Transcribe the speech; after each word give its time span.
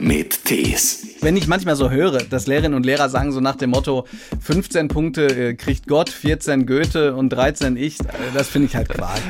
mit 0.00 0.44
Tees. 0.44 1.06
Wenn 1.20 1.36
ich 1.36 1.46
manchmal 1.46 1.76
so 1.76 1.90
höre, 1.90 2.18
dass 2.18 2.46
Lehrerinnen 2.46 2.74
und 2.74 2.86
Lehrer 2.86 3.08
sagen 3.08 3.32
so 3.32 3.40
nach 3.40 3.56
dem 3.56 3.70
Motto 3.70 4.06
15 4.40 4.88
Punkte 4.88 5.26
äh, 5.26 5.54
kriegt 5.54 5.86
Gott, 5.86 6.08
14 6.08 6.66
Goethe 6.66 7.14
und 7.14 7.30
13 7.30 7.76
ich, 7.76 8.00
äh, 8.00 8.04
das 8.34 8.48
finde 8.48 8.68
ich 8.68 8.76
halt 8.76 8.88
Quark. 8.88 9.20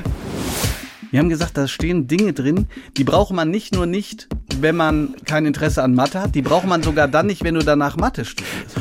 Wir 1.10 1.18
haben 1.18 1.28
gesagt, 1.28 1.56
da 1.56 1.66
stehen 1.66 2.06
Dinge 2.06 2.32
drin, 2.32 2.68
die 2.96 3.02
braucht 3.02 3.32
man 3.32 3.50
nicht 3.50 3.74
nur 3.74 3.86
nicht, 3.86 4.28
wenn 4.60 4.76
man 4.76 5.16
kein 5.24 5.44
Interesse 5.44 5.82
an 5.82 5.94
Mathe 5.94 6.20
hat, 6.20 6.36
die 6.36 6.42
braucht 6.42 6.66
man 6.66 6.84
sogar 6.84 7.08
dann 7.08 7.26
nicht, 7.26 7.42
wenn 7.42 7.54
du 7.54 7.64
danach 7.64 7.96
Mathe 7.96 8.24
studierst. 8.24 8.76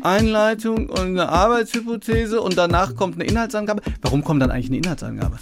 Einleitung 0.00 0.88
und 0.88 0.98
eine 0.98 1.28
Arbeitshypothese 1.28 2.40
und 2.40 2.56
danach 2.56 2.94
kommt 2.94 3.16
eine 3.16 3.24
Inhaltsangabe. 3.24 3.82
Warum 4.02 4.24
kommt 4.24 4.40
dann 4.40 4.50
eigentlich 4.50 4.68
eine 4.68 4.78
Inhaltsangabe? 4.78 5.38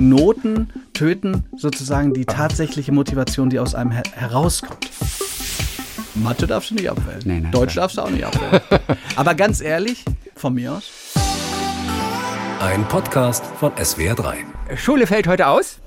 Noten 0.00 0.70
töten 0.94 1.44
sozusagen 1.56 2.14
die 2.14 2.24
tatsächliche 2.24 2.92
Motivation, 2.92 3.50
die 3.50 3.58
aus 3.58 3.74
einem 3.74 3.90
her 3.90 4.04
herauskommt. 4.14 4.88
Mathe 6.14 6.46
darfst 6.46 6.70
du 6.70 6.74
nicht 6.74 6.90
abwählen. 6.90 7.20
Nee, 7.24 7.40
nein, 7.40 7.52
Deutsch 7.52 7.72
klar. 7.72 7.84
darfst 7.84 7.98
du 7.98 8.02
auch 8.02 8.10
nicht 8.10 8.24
abwählen. 8.24 8.60
Aber 9.16 9.34
ganz 9.34 9.60
ehrlich, 9.60 10.04
von 10.34 10.54
mir 10.54 10.72
aus, 10.72 10.90
Ein 12.60 12.84
Podcast 12.88 13.44
von 13.58 13.72
SWR3. 13.72 14.34
Schule 14.76 15.06
fällt 15.06 15.28
heute 15.28 15.46
aus, 15.46 15.78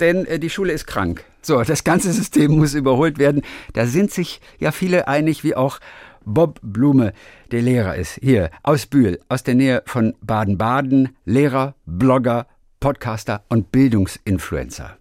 denn 0.00 0.26
äh, 0.26 0.38
die 0.38 0.50
Schule 0.50 0.72
ist 0.72 0.86
krank. 0.86 1.24
So, 1.42 1.62
das 1.62 1.84
ganze 1.84 2.12
System 2.12 2.52
muss 2.58 2.74
überholt 2.74 3.18
werden. 3.18 3.42
Da 3.72 3.86
sind 3.86 4.10
sich 4.10 4.40
ja 4.58 4.72
viele 4.72 5.08
einig, 5.08 5.44
wie 5.44 5.54
auch 5.54 5.80
Bob 6.26 6.58
Blume, 6.62 7.14
der 7.50 7.62
Lehrer 7.62 7.96
ist. 7.96 8.18
Hier 8.22 8.50
aus 8.62 8.84
Bühl, 8.86 9.18
aus 9.30 9.42
der 9.42 9.54
Nähe 9.54 9.82
von 9.86 10.14
Baden-Baden, 10.20 11.16
Lehrer, 11.24 11.74
Blogger, 11.86 12.46
Podcaster 12.80 13.44
und 13.50 13.70
Bildungsinfluencer. 13.72 14.96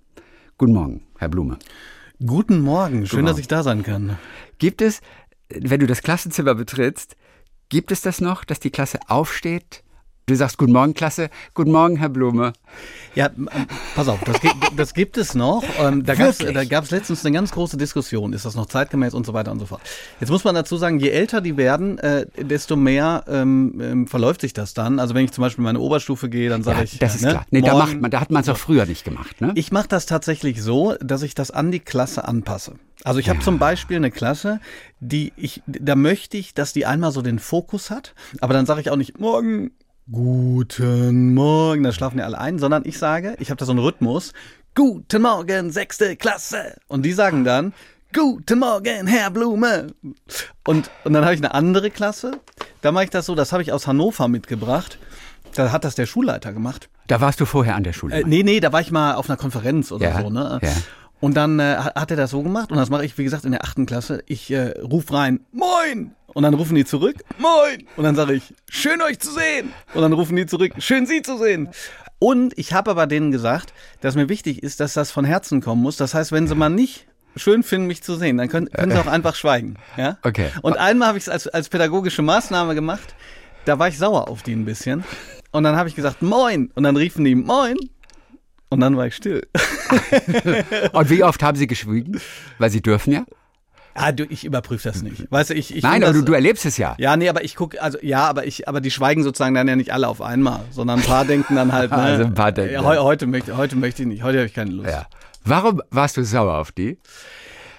Guten 0.58 0.74
Morgen, 0.74 1.08
Herr 1.18 1.30
Blume. 1.30 1.58
guten 2.26 2.60
Morgen. 2.60 3.08
Schön, 3.08 3.22
Morgen. 3.22 3.28
dass 3.28 3.40
ich 3.40 3.48
da 3.48 3.64
sein 3.64 3.84
kann. 3.84 4.20
Gibt 4.58 4.82
es, 4.82 5.00
wenn 5.48 5.80
du 5.80 5.88
das 5.88 6.02
Klassenzimmer 6.02 6.56
betrittst, 6.56 7.16
gibt 7.70 7.94
es 7.94 8.02
das 8.02 8.20
noch, 8.20 8.44
dass 8.44 8.60
die 8.60 8.70
Klasse 8.70 9.00
aufsteht? 9.08 9.86
Du 10.30 10.36
sagst 10.36 10.60
Guten 10.60 10.74
Morgen, 10.74 10.94
Klasse. 10.94 11.32
Guten 11.56 11.72
Morgen, 11.72 11.96
Herr 11.98 12.10
Blume. 12.10 12.54
Ja, 13.16 13.32
pass 13.96 14.08
auf, 14.08 14.20
das, 14.24 14.40
gibt- 14.40 14.56
das 14.78 14.94
gibt 14.94 15.18
es 15.18 15.34
noch. 15.34 15.64
Ähm, 15.80 16.06
da 16.06 16.14
gab 16.14 16.84
es 16.84 16.92
letztens 16.92 17.26
eine 17.26 17.34
ganz 17.34 17.52
große 17.52 17.78
Diskussion. 17.78 18.32
Ist 18.34 18.46
das 18.46 18.54
noch 18.54 18.68
zeitgemäß 18.68 19.16
und 19.16 19.26
so 19.26 19.34
weiter 19.34 19.52
und 19.52 19.58
so 19.58 19.66
fort. 19.66 19.82
Jetzt 20.20 20.30
muss 20.30 20.44
man 20.44 20.54
dazu 20.54 20.78
sagen, 20.78 21.00
je 21.00 21.10
älter 21.10 21.42
die 21.42 21.58
werden, 21.58 21.98
äh, 21.98 22.28
desto 22.40 22.76
mehr 22.76 23.24
ähm, 23.28 23.82
ähm, 23.82 24.08
verläuft 24.08 24.42
sich 24.42 24.54
das 24.54 24.76
dann. 24.76 25.00
Also 25.00 25.16
wenn 25.16 25.26
ich 25.26 25.32
zum 25.32 25.42
Beispiel 25.42 25.64
in 25.64 25.66
meine 25.66 25.80
Oberstufe 25.80 26.30
gehe, 26.30 26.48
dann 26.48 26.62
sage 26.62 26.78
Ja, 26.78 26.84
ich. 26.84 27.00
das 27.00 27.16
ist 27.16 27.24
ne, 27.24 27.32
klar. 27.32 27.46
Nee, 27.50 27.62
da, 27.62 27.76
macht 27.76 28.00
man, 28.00 28.12
da 28.12 28.22
hat 28.22 28.30
man 28.30 28.44
es 28.44 28.50
auch 28.50 28.58
früher 28.58 28.86
nicht 28.86 29.04
gemacht, 29.04 29.42
ne? 29.42 29.52
Ich 29.56 29.72
mache 29.72 29.88
das 29.88 30.06
tatsächlich 30.06 30.62
so, 30.62 30.94
dass 31.02 31.24
ich 31.24 31.34
das 31.34 31.50
an 31.50 31.72
die 31.72 31.80
Klasse 31.80 32.28
anpasse. 32.28 32.76
Also 33.04 33.20
ich 33.20 33.30
habe 33.30 33.40
zum 33.40 33.58
Beispiel 33.60 33.98
eine 33.98 34.12
Klasse, 34.12 34.60
die 35.00 35.34
ich, 35.38 35.64
da 35.66 35.96
möchte 35.96 36.38
ich, 36.38 36.54
dass 36.54 36.74
die 36.74 36.86
einmal 36.86 37.12
so 37.14 37.22
den 37.24 37.40
Fokus 37.40 37.90
hat, 37.90 38.14
aber 38.42 38.54
dann 38.54 38.66
sage 38.68 38.82
ich 38.82 38.90
auch 38.92 38.98
nicht 38.98 39.20
morgen, 39.20 39.72
guten 40.12 41.34
Morgen, 41.34 41.84
da 41.84 41.92
schlafen 41.92 42.20
ja 42.20 42.26
alle 42.26 42.38
ein, 42.40 42.60
sondern 42.60 42.84
ich 42.86 42.98
sage, 42.98 43.36
ich 43.40 43.50
habe 43.50 43.58
da 43.60 43.66
so 43.66 43.72
einen 43.72 43.80
Rhythmus, 43.80 44.34
guten 44.76 45.22
Morgen, 45.22 45.72
sechste 45.72 46.16
Klasse. 46.16 46.76
Und 46.88 47.04
die 47.04 47.14
sagen 47.14 47.44
dann, 47.44 47.74
guten 48.14 48.60
Morgen, 48.60 49.08
Herr 49.08 49.30
Blume. 49.30 49.88
Und, 50.66 50.90
und 51.04 51.14
dann 51.14 51.24
habe 51.24 51.34
ich 51.36 51.40
eine 51.42 51.54
andere 51.54 51.92
Klasse, 51.92 52.40
da 52.82 52.92
mache 52.92 53.06
ich 53.06 53.10
das 53.10 53.26
so, 53.26 53.36
das 53.36 53.52
habe 53.52 53.62
ich 53.64 53.72
aus 53.72 53.88
Hannover 53.88 54.28
mitgebracht. 54.28 54.98
Da 55.56 55.72
hat 55.72 55.84
das 55.84 55.96
der 55.96 56.06
Schulleiter 56.06 56.54
gemacht. 56.54 56.90
Da 57.08 57.22
warst 57.22 57.40
du 57.40 57.46
vorher 57.46 57.76
an 57.76 57.84
der 57.84 57.94
Schule. 57.94 58.18
Äh, 58.22 58.24
nee, 58.26 58.44
nee, 58.44 58.60
da 58.60 58.72
war 58.72 58.82
ich 58.82 58.92
mal 58.92 59.16
auf 59.16 59.30
einer 59.30 59.38
Konferenz 59.38 59.92
oder 59.92 60.10
Ja, 60.10 60.22
so, 60.22 60.30
ne? 60.30 60.60
ja. 60.62 60.70
Und 61.20 61.36
dann 61.36 61.60
äh, 61.60 61.76
hat 61.76 62.12
er 62.12 62.18
das 62.18 62.32
so 62.32 62.42
gemacht 62.42 62.72
und 62.72 62.78
das 62.78 62.90
mache 62.90 63.06
ich, 63.06 63.18
wie 63.18 63.24
gesagt, 63.24 63.46
in 63.46 63.52
der 63.52 63.64
achten 63.64 63.86
Klasse. 63.86 64.24
Ich 64.26 64.50
äh, 64.52 64.80
ruf 64.80 65.12
rein, 65.12 65.42
Moin! 65.52 66.16
Und 66.34 66.44
dann 66.44 66.54
rufen 66.54 66.76
die 66.76 66.86
zurück, 66.86 67.18
Moin! 67.38 67.88
Und 67.98 68.04
dann 68.04 68.16
sage 68.16 68.34
ich, 68.34 68.54
schön 68.70 69.02
euch 69.02 69.20
zu 69.20 69.32
sehen! 69.32 69.74
Und 69.94 70.02
dann 70.02 70.14
rufen 70.14 70.36
die 70.36 70.46
zurück, 70.46 70.74
schön 70.78 71.06
sie 71.06 71.22
zu 71.22 71.38
sehen! 71.38 71.70
Und 72.20 72.58
ich 72.58 72.74
habe 72.74 72.92
aber 72.92 73.08
denen 73.08 73.32
gesagt, 73.32 73.74
dass 74.02 74.16
mir 74.16 74.30
wichtig 74.30 74.62
ist, 74.62 74.80
dass 74.80 74.94
das 74.94 75.12
von 75.12 75.26
Herzen 75.26 75.62
kommen 75.62 75.82
muss. 75.82 75.98
Das 75.98 76.14
heißt, 76.14 76.32
wenn 76.32 76.48
sie 76.48 76.56
mal 76.56 76.70
nicht 76.70 77.08
schön 77.36 77.64
finden, 77.64 77.88
mich 77.88 78.04
zu 78.04 78.16
sehen, 78.16 78.38
dann 78.38 78.50
können, 78.50 78.70
können 78.70 78.92
sie 78.92 78.98
auch 78.98 79.08
einfach 79.08 79.36
schweigen. 79.36 79.78
Ja? 79.98 80.18
Okay. 80.24 80.50
Und 80.62 80.78
einmal 80.78 81.10
habe 81.10 81.18
ich 81.18 81.24
es 81.26 81.30
als, 81.30 81.48
als 81.48 81.70
pädagogische 81.70 82.22
Maßnahme 82.22 82.76
gemacht. 82.76 83.16
Da 83.66 83.80
war 83.80 83.88
ich 83.88 83.98
sauer 83.98 84.28
auf 84.28 84.44
die 84.44 84.54
ein 84.54 84.66
bisschen. 84.66 85.04
Und 85.52 85.64
dann 85.64 85.76
habe 85.76 85.90
ich 85.90 85.96
gesagt, 85.96 86.22
Moin! 86.22 86.72
Und 86.76 86.84
dann 86.84 86.96
riefen 86.96 87.24
die, 87.24 87.36
Moin! 87.36 87.78
Und 88.70 88.80
dann 88.82 88.96
war 88.98 89.08
ich 89.08 89.16
still. 89.16 89.48
Und 90.94 91.10
wie 91.10 91.24
oft 91.24 91.42
haben 91.42 91.58
sie 91.58 91.68
geschwiegen? 91.68 92.22
Weil 92.60 92.70
sie 92.70 92.82
dürfen 92.82 93.14
ja. 93.14 93.26
Ah, 93.96 94.12
du, 94.12 94.24
ich 94.30 94.46
überprüfe 94.46 94.88
das 94.88 95.02
nicht. 95.02 95.30
Weißt 95.32 95.50
du, 95.50 95.56
ich, 95.56 95.76
ich 95.76 95.84
Nein, 95.84 96.04
aber 96.04 96.14
du, 96.14 96.20
das, 96.20 96.26
du 96.26 96.34
erlebst 96.34 96.66
es 96.66 96.78
ja. 96.78 96.96
Ja, 97.00 97.18
nee, 97.18 97.28
aber 97.28 97.44
ich 97.44 97.56
gucke, 97.56 97.82
also 97.82 97.98
ja, 98.02 98.28
aber 98.28 98.46
ich, 98.46 98.68
aber 98.68 98.80
die 98.80 98.92
schweigen 98.92 99.24
sozusagen 99.24 99.56
dann 99.56 99.68
ja 99.68 99.76
nicht 99.76 99.92
alle 99.92 100.08
auf 100.08 100.22
einmal, 100.22 100.62
sondern 100.72 101.00
ein 101.00 101.06
paar 101.06 101.26
denken 101.26 101.56
dann 101.56 101.74
halt, 101.74 101.92
ne, 101.92 101.98
Also 101.98 102.24
ein 102.24 102.34
paar 102.34 102.52
denken 102.52 102.76
ja, 102.76 102.84
heu, 102.84 102.98
heute 103.00 103.28
möchte, 103.28 103.58
heute 103.58 103.76
möchte 103.76 104.04
ich 104.04 104.08
nicht, 104.08 104.24
heute 104.24 104.38
habe 104.38 104.48
ich 104.48 104.54
keine 104.54 104.72
Lust. 104.72 104.90
Ja. 104.90 105.08
Warum 105.44 105.82
warst 105.90 106.16
du 106.18 106.24
sauer 106.24 106.60
auf 106.60 106.72
die? 106.72 106.98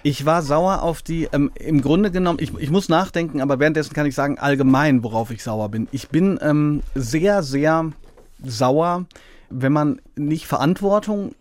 Ich 0.02 0.24
war 0.26 0.42
sauer 0.42 0.82
auf 0.82 1.02
die, 1.02 1.28
ähm, 1.32 1.52
im 1.54 1.80
Grunde 1.82 2.10
genommen, 2.10 2.38
ich, 2.40 2.52
ich 2.58 2.70
muss 2.70 2.88
nachdenken, 2.88 3.40
aber 3.40 3.58
währenddessen 3.58 3.94
kann 3.94 4.06
ich 4.06 4.14
sagen, 4.14 4.38
allgemein, 4.38 5.02
worauf 5.04 5.30
ich 5.30 5.42
sauer 5.42 5.68
bin. 5.68 5.88
Ich 5.92 6.08
bin 6.08 6.38
ähm, 6.42 6.82
sehr, 6.94 7.42
sehr 7.42 7.90
sauer, 8.42 9.06
wenn 9.50 9.72
man 9.72 10.00
nicht 10.16 10.46
Verantwortung 10.46 11.34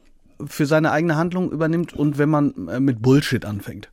für 0.45 0.65
seine 0.65 0.91
eigene 0.91 1.15
Handlung 1.15 1.51
übernimmt 1.51 1.93
und 1.93 2.17
wenn 2.17 2.29
man 2.29 2.67
äh, 2.67 2.79
mit 2.79 3.01
Bullshit 3.01 3.45
anfängt. 3.45 3.89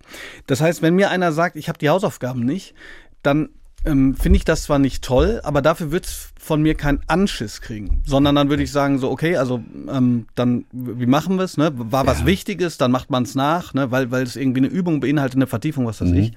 Das 0.46 0.60
heißt, 0.60 0.82
wenn 0.82 0.94
mir 0.94 1.10
einer 1.10 1.32
sagt, 1.32 1.56
ich 1.56 1.68
habe 1.68 1.78
die 1.78 1.88
Hausaufgaben 1.88 2.44
nicht, 2.44 2.74
dann 3.22 3.48
ähm, 3.84 4.14
finde 4.14 4.36
ich 4.36 4.44
das 4.44 4.64
zwar 4.64 4.78
nicht 4.78 5.02
toll, 5.02 5.40
aber 5.44 5.62
dafür 5.62 5.90
wird's 5.92 6.30
von 6.38 6.62
mir 6.62 6.74
keinen 6.74 7.00
Anschiss 7.06 7.60
kriegen, 7.60 8.02
sondern 8.04 8.34
dann 8.34 8.48
würde 8.48 8.62
ich 8.62 8.72
sagen 8.72 8.98
so, 8.98 9.10
okay, 9.10 9.36
also 9.36 9.62
ähm, 9.88 10.26
dann, 10.34 10.64
wie 10.72 11.06
machen 11.06 11.36
wir 11.36 11.44
es? 11.44 11.56
Ne? 11.56 11.70
War 11.74 12.06
was 12.06 12.26
Wichtiges, 12.26 12.78
dann 12.78 12.90
macht 12.90 13.10
man 13.10 13.24
es 13.24 13.34
nach, 13.34 13.74
ne? 13.74 13.90
weil, 13.90 14.10
weil 14.10 14.22
es 14.22 14.36
irgendwie 14.36 14.60
eine 14.60 14.68
Übung 14.68 15.00
beinhaltet, 15.00 15.36
eine 15.36 15.46
Vertiefung, 15.46 15.86
was 15.86 16.00
weiß 16.00 16.10
ich. 16.12 16.32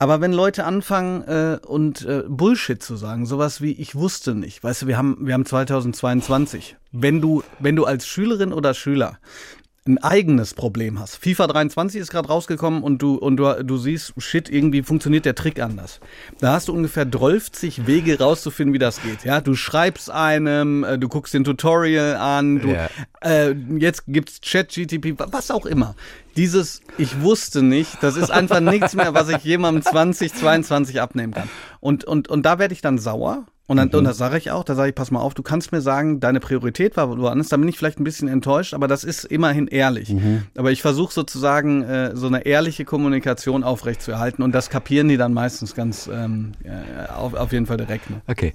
Aber 0.00 0.20
wenn 0.20 0.32
Leute 0.32 0.64
anfangen 0.64 1.22
äh, 1.22 1.58
und 1.66 2.04
äh, 2.04 2.22
Bullshit 2.28 2.80
zu 2.80 2.96
sagen, 2.96 3.26
sowas 3.26 3.60
wie 3.60 3.72
ich 3.72 3.96
wusste 3.96 4.34
nicht, 4.34 4.62
weißt 4.62 4.82
du, 4.82 4.86
wir 4.86 4.96
haben 4.96 5.16
wir 5.20 5.34
haben 5.34 5.44
2022. 5.44 6.76
Wenn 6.92 7.20
du 7.20 7.42
wenn 7.58 7.74
du 7.74 7.84
als 7.84 8.06
Schülerin 8.06 8.52
oder 8.52 8.74
Schüler 8.74 9.18
ein 9.88 9.98
eigenes 9.98 10.54
Problem 10.54 11.00
hast. 11.00 11.16
FIFA 11.16 11.46
23 11.48 12.00
ist 12.00 12.10
gerade 12.10 12.28
rausgekommen 12.28 12.82
und 12.82 13.02
du 13.02 13.14
und 13.16 13.36
du, 13.38 13.64
du 13.64 13.76
siehst, 13.78 14.12
shit, 14.18 14.48
irgendwie 14.50 14.82
funktioniert 14.82 15.24
der 15.24 15.34
Trick 15.34 15.60
anders. 15.60 15.98
Da 16.40 16.52
hast 16.52 16.68
du 16.68 16.74
ungefähr 16.74 17.10
12 17.10 17.86
Wege 17.86 18.18
rauszufinden, 18.18 18.74
wie 18.74 18.78
das 18.78 19.02
geht. 19.02 19.24
Ja, 19.24 19.40
du 19.40 19.54
schreibst 19.54 20.10
einem, 20.10 20.84
äh, 20.84 20.98
du 20.98 21.08
guckst 21.08 21.34
den 21.34 21.44
Tutorial 21.44 22.16
an, 22.16 22.60
du, 22.60 22.68
Ja. 22.68 22.88
äh, 23.22 23.52
jetzt 23.78 24.04
gibt's 24.06 24.40
ChatGTP, 24.42 25.14
was 25.18 25.50
auch 25.50 25.66
immer. 25.66 25.94
Dieses 26.36 26.82
ich 26.98 27.20
wusste 27.22 27.62
nicht, 27.62 28.02
das 28.02 28.16
ist 28.16 28.30
einfach 28.30 28.60
nichts 28.60 28.94
mehr, 28.94 29.14
was 29.14 29.28
ich 29.28 29.42
jemandem 29.42 29.82
2022 29.82 31.00
abnehmen 31.00 31.32
kann. 31.34 31.48
Und 31.80 32.04
und 32.04 32.28
und 32.28 32.42
da 32.44 32.58
werde 32.58 32.74
ich 32.74 32.80
dann 32.82 32.98
sauer. 32.98 33.46
Und, 33.68 33.76
dann, 33.76 33.90
und 33.90 34.04
das 34.04 34.16
sage 34.16 34.38
ich 34.38 34.50
auch, 34.50 34.64
da 34.64 34.74
sage 34.74 34.88
ich, 34.88 34.94
pass 34.94 35.10
mal 35.10 35.20
auf, 35.20 35.34
du 35.34 35.42
kannst 35.42 35.72
mir 35.72 35.82
sagen, 35.82 36.20
deine 36.20 36.40
Priorität 36.40 36.96
war 36.96 37.18
woanders, 37.18 37.48
da 37.48 37.58
bin 37.58 37.68
ich 37.68 37.76
vielleicht 37.76 38.00
ein 38.00 38.04
bisschen 38.04 38.26
enttäuscht, 38.26 38.72
aber 38.72 38.88
das 38.88 39.04
ist 39.04 39.24
immerhin 39.24 39.66
ehrlich. 39.66 40.14
Aber 40.56 40.72
ich 40.72 40.80
versuche 40.80 41.12
sozusagen 41.12 41.82
äh, 41.82 42.16
so 42.16 42.28
eine 42.28 42.46
ehrliche 42.46 42.86
Kommunikation 42.86 43.62
aufrechtzuerhalten 43.64 44.42
und 44.42 44.52
das 44.52 44.70
kapieren 44.70 45.08
die 45.08 45.18
dann 45.18 45.34
meistens 45.34 45.74
ganz 45.74 46.08
ähm, 46.10 46.52
äh, 46.64 47.12
auf, 47.12 47.34
auf 47.34 47.52
jeden 47.52 47.66
Fall 47.66 47.76
direkt. 47.76 48.08
Ne? 48.08 48.22
Okay. 48.26 48.54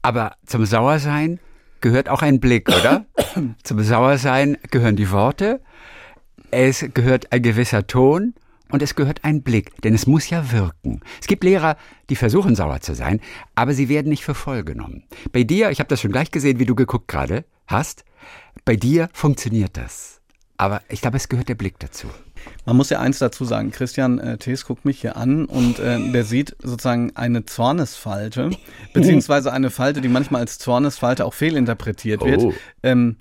Aber 0.00 0.36
zum 0.46 0.64
Sauersein 0.64 1.40
gehört 1.80 2.08
auch 2.08 2.22
ein 2.22 2.38
Blick, 2.38 2.68
oder? 2.68 3.04
zum 3.64 3.82
Sauersein 3.82 4.58
gehören 4.70 4.94
die 4.94 5.10
Worte, 5.10 5.60
es 6.52 6.86
gehört 6.94 7.32
ein 7.32 7.42
gewisser 7.42 7.88
Ton 7.88 8.34
und 8.72 8.82
es 8.82 8.94
gehört 8.96 9.22
ein 9.22 9.42
Blick, 9.42 9.80
denn 9.82 9.94
es 9.94 10.06
muss 10.06 10.28
ja 10.30 10.50
wirken. 10.50 11.00
Es 11.20 11.26
gibt 11.26 11.44
Lehrer, 11.44 11.76
die 12.10 12.16
versuchen 12.16 12.56
sauer 12.56 12.80
zu 12.80 12.94
sein, 12.94 13.20
aber 13.54 13.74
sie 13.74 13.88
werden 13.88 14.08
nicht 14.08 14.24
für 14.24 14.34
voll 14.34 14.64
genommen. 14.64 15.04
Bei 15.30 15.44
dir, 15.44 15.70
ich 15.70 15.78
habe 15.78 15.88
das 15.88 16.00
schon 16.00 16.12
gleich 16.12 16.30
gesehen, 16.30 16.58
wie 16.58 16.64
du 16.64 16.74
geguckt 16.74 17.08
gerade 17.08 17.44
hast, 17.66 18.04
bei 18.64 18.76
dir 18.76 19.08
funktioniert 19.12 19.76
das. 19.76 20.20
Aber 20.56 20.80
ich 20.88 21.00
glaube, 21.00 21.16
es 21.16 21.28
gehört 21.28 21.48
der 21.48 21.54
Blick 21.54 21.78
dazu. 21.80 22.08
Man 22.66 22.76
muss 22.76 22.90
ja 22.90 23.00
eins 23.00 23.18
dazu 23.18 23.44
sagen, 23.44 23.70
Christian 23.72 24.18
äh, 24.18 24.38
Thees 24.38 24.64
guckt 24.64 24.84
mich 24.84 25.00
hier 25.00 25.16
an 25.16 25.44
und 25.44 25.78
äh, 25.78 26.12
der 26.12 26.24
sieht 26.24 26.56
sozusagen 26.62 27.12
eine 27.14 27.44
Zornesfalte, 27.44 28.50
beziehungsweise 28.92 29.52
eine 29.52 29.70
Falte, 29.70 30.00
die 30.00 30.08
manchmal 30.08 30.40
als 30.40 30.58
Zornesfalte 30.58 31.24
auch 31.24 31.34
fehlinterpretiert 31.34 32.24
wird. 32.24 32.40
Oh. 32.40 32.54
Ähm, 32.82 33.16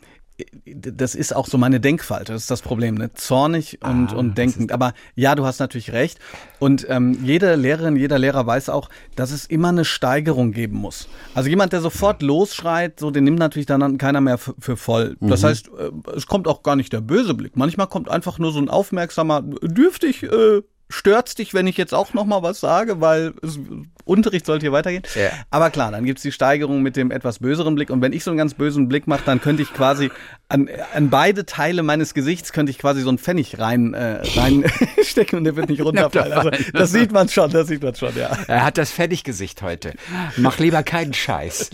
das 0.65 1.15
ist 1.15 1.35
auch 1.35 1.47
so 1.47 1.57
meine 1.57 1.79
Denkfalte, 1.79 2.33
das 2.33 2.43
ist 2.43 2.51
das 2.51 2.61
Problem, 2.61 2.95
ne? 2.95 3.13
Zornig 3.13 3.79
und, 3.83 4.13
Ah, 4.13 4.15
und 4.15 4.38
denkend. 4.38 4.71
Aber 4.71 4.93
ja, 5.15 5.35
du 5.35 5.45
hast 5.45 5.59
natürlich 5.59 5.91
recht. 5.91 6.19
Und 6.59 6.85
ähm, 6.89 7.17
jede 7.23 7.55
Lehrerin, 7.55 7.95
jeder 7.95 8.19
Lehrer 8.19 8.45
weiß 8.45 8.69
auch, 8.69 8.89
dass 9.15 9.31
es 9.31 9.45
immer 9.45 9.69
eine 9.69 9.85
Steigerung 9.85 10.51
geben 10.51 10.77
muss. 10.77 11.07
Also 11.33 11.49
jemand, 11.49 11.73
der 11.73 11.81
sofort 11.81 12.21
losschreit, 12.21 12.99
so, 12.99 13.11
den 13.11 13.23
nimmt 13.23 13.39
natürlich 13.39 13.65
dann 13.65 13.97
keiner 13.97 14.21
mehr 14.21 14.38
für, 14.38 14.77
voll. 14.77 15.17
Das 15.19 15.43
heißt, 15.43 15.67
äh, 15.69 15.91
es 16.15 16.27
kommt 16.27 16.47
auch 16.47 16.63
gar 16.63 16.75
nicht 16.75 16.94
der 16.94 17.01
böse 17.01 17.33
Blick. 17.33 17.55
Manchmal 17.55 17.87
kommt 17.87 18.09
einfach 18.09 18.39
nur 18.39 18.51
so 18.51 18.59
ein 18.59 18.69
aufmerksamer, 18.69 19.41
dürftig, 19.41 20.23
äh, 20.23 20.61
stört's 20.91 21.35
dich, 21.35 21.53
wenn 21.53 21.67
ich 21.67 21.77
jetzt 21.77 21.93
auch 21.93 22.13
noch 22.13 22.25
mal 22.25 22.43
was 22.43 22.59
sage, 22.59 23.01
weil 23.01 23.33
es, 23.41 23.59
Unterricht 24.03 24.45
sollte 24.45 24.65
hier 24.65 24.71
weitergehen. 24.71 25.03
Ja. 25.15 25.29
Aber 25.49 25.69
klar, 25.69 25.91
dann 25.91 26.05
gibt's 26.05 26.21
die 26.21 26.31
Steigerung 26.31 26.81
mit 26.81 26.95
dem 26.95 27.11
etwas 27.11 27.39
böseren 27.39 27.75
Blick. 27.75 27.89
Und 27.89 28.01
wenn 28.01 28.13
ich 28.13 28.23
so 28.23 28.31
einen 28.31 28.38
ganz 28.38 28.53
bösen 28.53 28.88
Blick 28.88 29.07
mache, 29.07 29.21
dann 29.25 29.41
könnte 29.41 29.61
ich 29.61 29.73
quasi 29.73 30.11
an, 30.49 30.69
an 30.93 31.09
beide 31.09 31.45
Teile 31.45 31.83
meines 31.83 32.13
Gesichts 32.13 32.51
könnte 32.51 32.71
ich 32.71 32.77
quasi 32.77 33.01
so 33.01 33.09
einen 33.09 33.17
Pfennig 33.17 33.59
rein, 33.59 33.93
äh, 33.93 34.21
reinstecken 34.38 35.38
und 35.38 35.45
der 35.45 35.55
wird 35.55 35.69
nicht 35.69 35.81
runterfallen. 35.85 36.33
Also, 36.33 36.51
das 36.73 36.91
sieht 36.91 37.11
man 37.11 37.29
schon, 37.29 37.51
das 37.51 37.67
sieht 37.67 37.81
man 37.81 37.95
schon, 37.95 38.15
ja. 38.15 38.37
Er 38.47 38.65
hat 38.65 38.77
das 38.77 38.91
Fertiggesicht 38.91 39.61
heute. 39.61 39.94
Mach 40.37 40.59
lieber 40.59 40.83
keinen 40.83 41.13
Scheiß. 41.13 41.69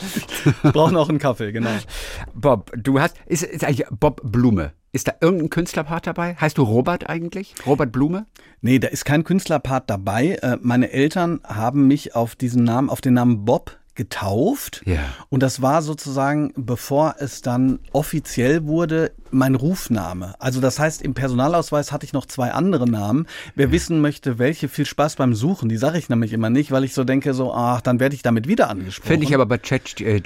Brauchen 0.64 0.96
auch 0.96 1.10
einen 1.10 1.20
Kaffee, 1.20 1.52
genau. 1.52 1.72
Bob, 2.34 2.72
du 2.76 3.00
hast, 3.00 3.16
ist, 3.26 3.44
ist 3.44 3.64
eigentlich 3.64 3.86
Bob 3.90 4.22
Blume. 4.24 4.74
Ist 4.98 5.08
da 5.08 5.14
irgendein 5.22 5.52
Künstlerpart 5.52 6.08
dabei? 6.08 6.34
Heißt 6.42 6.58
du 6.58 6.64
Robert 6.64 7.08
eigentlich? 7.08 7.54
Robert 7.68 7.92
Blume? 7.92 8.26
Nee, 8.62 8.80
da 8.80 8.88
ist 8.88 9.06
kein 9.06 9.24
Künstlerpart 9.24 9.88
dabei. 9.92 10.40
Äh, 10.42 10.58
meine 10.60 10.92
Eltern 10.92 11.40
haben 11.44 11.86
mich 11.86 12.16
auf 12.16 12.36
diesen 12.36 12.64
Namen, 12.64 12.90
auf 12.90 13.00
den 13.00 13.14
Namen 13.14 13.46
Bob 13.46 13.78
getauft. 13.94 14.82
Ja. 14.86 14.98
Und 15.30 15.44
das 15.44 15.62
war 15.62 15.84
sozusagen, 15.84 16.52
bevor 16.56 17.18
es 17.20 17.44
dann 17.44 17.78
offiziell 17.92 18.66
wurde, 18.66 19.12
mein 19.30 19.54
Rufname. 19.54 20.34
Also 20.40 20.62
das 20.62 20.80
heißt, 20.80 21.04
im 21.04 21.14
Personalausweis 21.14 21.92
hatte 21.92 22.08
ich 22.08 22.14
noch 22.14 22.26
zwei 22.26 22.54
andere 22.54 22.90
Namen. 22.90 23.28
Wer 23.54 23.72
wissen 23.72 24.02
möchte, 24.02 24.40
welche, 24.40 24.68
viel 24.68 24.88
Spaß 24.88 25.18
beim 25.18 25.36
Suchen, 25.36 25.70
die 25.70 25.78
sage 25.78 26.00
ich 26.00 26.10
nämlich 26.10 26.34
immer 26.34 26.50
nicht, 26.50 26.72
weil 26.72 26.84
ich 26.84 26.96
so 26.96 27.04
denke, 27.04 27.36
so, 27.36 27.54
ach, 27.54 27.82
dann 27.82 28.00
werde 28.00 28.16
ich 28.16 28.24
damit 28.24 28.48
wieder 28.48 28.72
angesprochen. 28.72 29.10
Finde 29.10 29.28
ich 29.28 29.36
aber 29.36 29.46
bei 29.46 29.60
Chat 29.60 30.02
äh. 30.02 30.22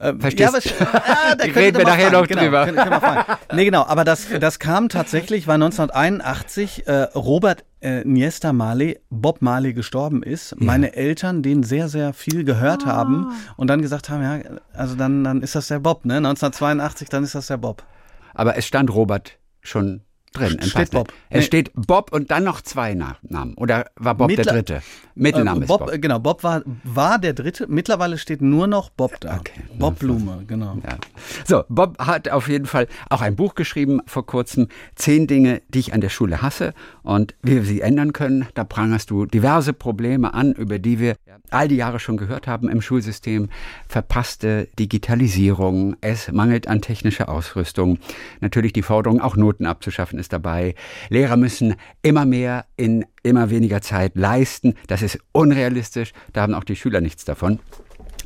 Ähm, 0.00 0.20
Verstehst 0.20 0.52
ja, 0.52 0.56
was, 0.56 0.64
ja, 0.64 1.34
da 1.38 1.44
Reden 1.44 1.78
wir 1.78 1.84
nachher 1.84 2.08
fragen. 2.10 2.20
noch 2.22 2.26
genau, 2.28 2.42
drüber. 2.42 2.64
Können, 2.64 2.76
können 3.02 3.24
nee, 3.54 3.64
genau, 3.64 3.84
aber 3.86 4.04
das, 4.04 4.26
das 4.40 4.58
kam 4.58 4.88
tatsächlich, 4.88 5.46
weil 5.46 5.54
1981 5.54 6.86
äh, 6.86 6.92
Robert 7.14 7.64
äh, 7.80 8.02
Niesta 8.04 8.52
Marley, 8.52 8.98
Bob 9.10 9.42
Marley 9.42 9.74
gestorben 9.74 10.22
ist. 10.22 10.58
Meine 10.60 10.94
Eltern 10.96 11.42
den 11.42 11.62
sehr, 11.62 11.88
sehr 11.88 12.12
viel 12.12 12.44
gehört 12.44 12.86
haben 12.86 13.32
und 13.56 13.68
dann 13.68 13.82
gesagt 13.82 14.08
haben, 14.10 14.22
ja, 14.22 14.38
also 14.72 14.94
dann, 14.94 15.24
dann 15.24 15.42
ist 15.42 15.54
das 15.54 15.68
der 15.68 15.78
Bob, 15.80 16.04
ne? 16.04 16.16
1982, 16.16 17.08
dann 17.08 17.24
ist 17.24 17.34
das 17.34 17.46
der 17.48 17.58
Bob. 17.58 17.82
Aber 18.32 18.56
es 18.56 18.66
stand 18.66 18.92
Robert 18.94 19.38
schon 19.60 20.00
drin. 20.32 20.58
Steht. 20.62 20.90
Bob. 20.90 21.12
Es 21.30 21.36
Nee. 21.40 21.42
steht 21.42 21.70
Bob 21.74 22.12
und 22.12 22.30
dann 22.32 22.42
noch 22.42 22.60
zwei 22.60 22.94
Namen. 22.94 23.54
Oder 23.54 23.86
war 23.96 24.14
Bob 24.16 24.28
der 24.28 24.38
Mittler- 24.38 24.52
dritte? 24.52 24.82
Mittelname 25.14 25.60
Äh, 25.60 25.62
ist 25.64 25.68
Bob, 25.68 25.80
Bob. 25.80 25.92
äh, 25.92 25.98
Genau, 25.98 26.18
Bob 26.18 26.42
war, 26.44 26.62
war 26.82 27.18
der 27.18 27.32
dritte. 27.34 27.66
Mittlerweile 27.68 28.18
steht 28.18 28.42
nur 28.42 28.66
noch 28.66 28.90
Bob 28.90 29.20
da. 29.20 29.36
Okay. 29.38 29.60
Bob 29.78 29.98
Blume, 29.98 30.44
genau. 30.46 30.78
Ja. 30.82 30.96
So, 31.44 31.64
Bob 31.68 31.98
hat 31.98 32.28
auf 32.28 32.48
jeden 32.48 32.66
Fall 32.66 32.88
auch 33.10 33.20
ein 33.20 33.36
Buch 33.36 33.54
geschrieben 33.54 34.00
vor 34.06 34.26
kurzem. 34.26 34.68
Zehn 34.96 35.26
Dinge, 35.26 35.62
die 35.68 35.78
ich 35.80 35.92
an 35.94 36.00
der 36.00 36.08
Schule 36.08 36.42
hasse 36.42 36.74
und 37.02 37.34
wie 37.42 37.54
wir 37.56 37.64
sie 37.64 37.80
ändern 37.80 38.12
können. 38.12 38.46
Da 38.54 38.64
prangerst 38.64 39.10
du 39.10 39.26
diverse 39.26 39.72
Probleme 39.72 40.34
an, 40.34 40.52
über 40.52 40.78
die 40.78 40.98
wir 40.98 41.14
all 41.50 41.68
die 41.68 41.76
Jahre 41.76 42.00
schon 42.00 42.16
gehört 42.16 42.46
haben 42.46 42.68
im 42.68 42.80
Schulsystem. 42.80 43.48
Verpasste 43.88 44.68
Digitalisierung, 44.78 45.96
es 46.00 46.30
mangelt 46.32 46.66
an 46.66 46.80
technischer 46.82 47.28
Ausrüstung. 47.28 47.98
Natürlich 48.40 48.72
die 48.72 48.82
Forderung, 48.82 49.20
auch 49.20 49.36
Noten 49.36 49.66
abzuschaffen, 49.66 50.18
ist 50.18 50.32
dabei. 50.32 50.74
Lehrer 51.08 51.36
müssen 51.36 51.76
immer 52.02 52.24
mehr 52.26 52.64
in 52.76 53.04
immer 53.24 53.50
weniger 53.50 53.80
Zeit 53.80 54.12
leisten. 54.14 54.74
Das 54.86 55.02
ist 55.02 55.18
unrealistisch. 55.32 56.12
Da 56.32 56.42
haben 56.42 56.54
auch 56.54 56.64
die 56.64 56.76
Schüler 56.76 57.00
nichts 57.00 57.24
davon. 57.24 57.58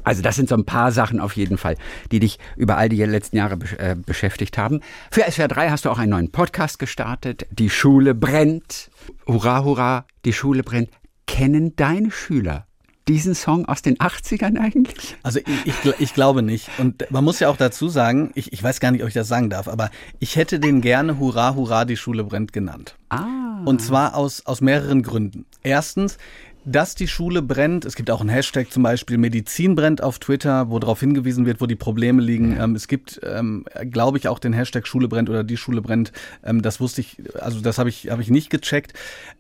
Also 0.05 0.23
das 0.23 0.37
sind 0.37 0.49
so 0.49 0.55
ein 0.55 0.65
paar 0.65 0.93
Sachen 0.93 1.21
auf 1.21 1.37
jeden 1.37 1.59
Fall, 1.59 1.77
die 2.13 2.21
dich 2.21 2.39
über 2.57 2.77
all 2.77 2.89
die 2.89 3.03
letzten 3.03 3.37
Jahre 3.37 3.59
äh, 3.79 3.95
beschäftigt 3.95 4.57
haben. 4.57 4.81
Für 5.11 5.31
SWR 5.31 5.49
3 5.49 5.71
hast 5.71 5.85
du 5.85 5.91
auch 5.91 5.99
einen 5.99 6.11
neuen 6.11 6.31
Podcast 6.31 6.79
gestartet. 6.79 7.47
Die 7.51 7.71
Schule 7.71 8.15
brennt. 8.15 8.91
Hurra, 9.27 9.65
hurra, 9.65 10.07
die 10.25 10.33
Schule 10.33 10.63
brennt. 10.63 10.91
Kennen 11.27 11.77
deine 11.77 12.11
Schüler 12.11 12.67
diesen 13.07 13.35
Song 13.35 13.65
aus 13.65 13.83
den 13.83 13.97
80ern 13.97 14.59
eigentlich? 14.59 15.17
Also 15.23 15.41
ich, 15.41 15.85
ich, 15.85 16.01
ich 16.01 16.15
glaube 16.15 16.43
nicht. 16.43 16.69
Und 16.79 17.11
man 17.11 17.25
muss 17.25 17.41
ja 17.41 17.49
auch 17.49 17.57
dazu 17.57 17.89
sagen, 17.89 18.31
ich, 18.35 18.53
ich 18.53 18.63
weiß 18.63 18.81
gar 18.81 18.91
nicht, 18.91 19.03
ob 19.03 19.09
ich 19.09 19.15
das 19.15 19.29
sagen 19.29 19.49
darf, 19.51 19.67
aber 19.67 19.91
ich 20.19 20.37
hätte 20.37 20.61
den 20.61 20.83
gerne 20.83 21.19
Hurra, 21.19 21.55
Hurra, 21.55 21.87
die 21.87 21.97
Schule 21.97 22.23
brennt 22.25 22.53
genannt. 22.53 22.97
Ah. 23.09 23.38
Und 23.69 23.83
zwar 23.83 24.15
aus, 24.15 24.47
aus 24.47 24.63
mehreren 24.63 25.03
Gründen. 25.03 25.45
Erstens, 25.63 26.17
dass 26.65 26.95
die 26.95 27.07
Schule 27.07 27.43
brennt. 27.43 27.85
Es 27.85 27.97
gibt 27.97 28.11
auch 28.11 28.23
einen 28.23 28.31
Hashtag 28.31 28.71
zum 28.71 28.83
Beispiel 28.83 29.19
Medizin 29.19 29.75
brennt 29.75 30.03
auf 30.03 30.19
Twitter, 30.19 30.71
wo 30.71 30.79
darauf 30.79 31.01
hingewiesen 31.01 31.45
wird, 31.45 31.61
wo 31.61 31.67
die 31.67 31.77
Probleme 31.77 32.23
liegen. 32.23 32.59
Ähm, 32.59 32.75
es 32.75 32.89
gibt, 32.89 33.21
ähm, 33.23 33.67
glaube 33.91 34.17
ich, 34.17 34.27
auch 34.27 34.39
den 34.39 34.55
Hashtag 34.55 34.87
Schule 34.87 35.07
brennt 35.07 35.29
oder 35.29 35.45
die 35.45 35.59
Schule 35.59 35.83
brennt. 35.83 36.13
Ähm, 36.43 36.63
das 36.63 36.81
wusste 36.81 37.03
ich, 37.03 37.19
also 37.39 37.61
das 37.61 37.77
habe 37.77 37.91
ich, 37.91 38.11
habe 38.11 38.23
ich 38.23 38.31
nicht 38.31 38.49
gecheckt. 38.49 38.95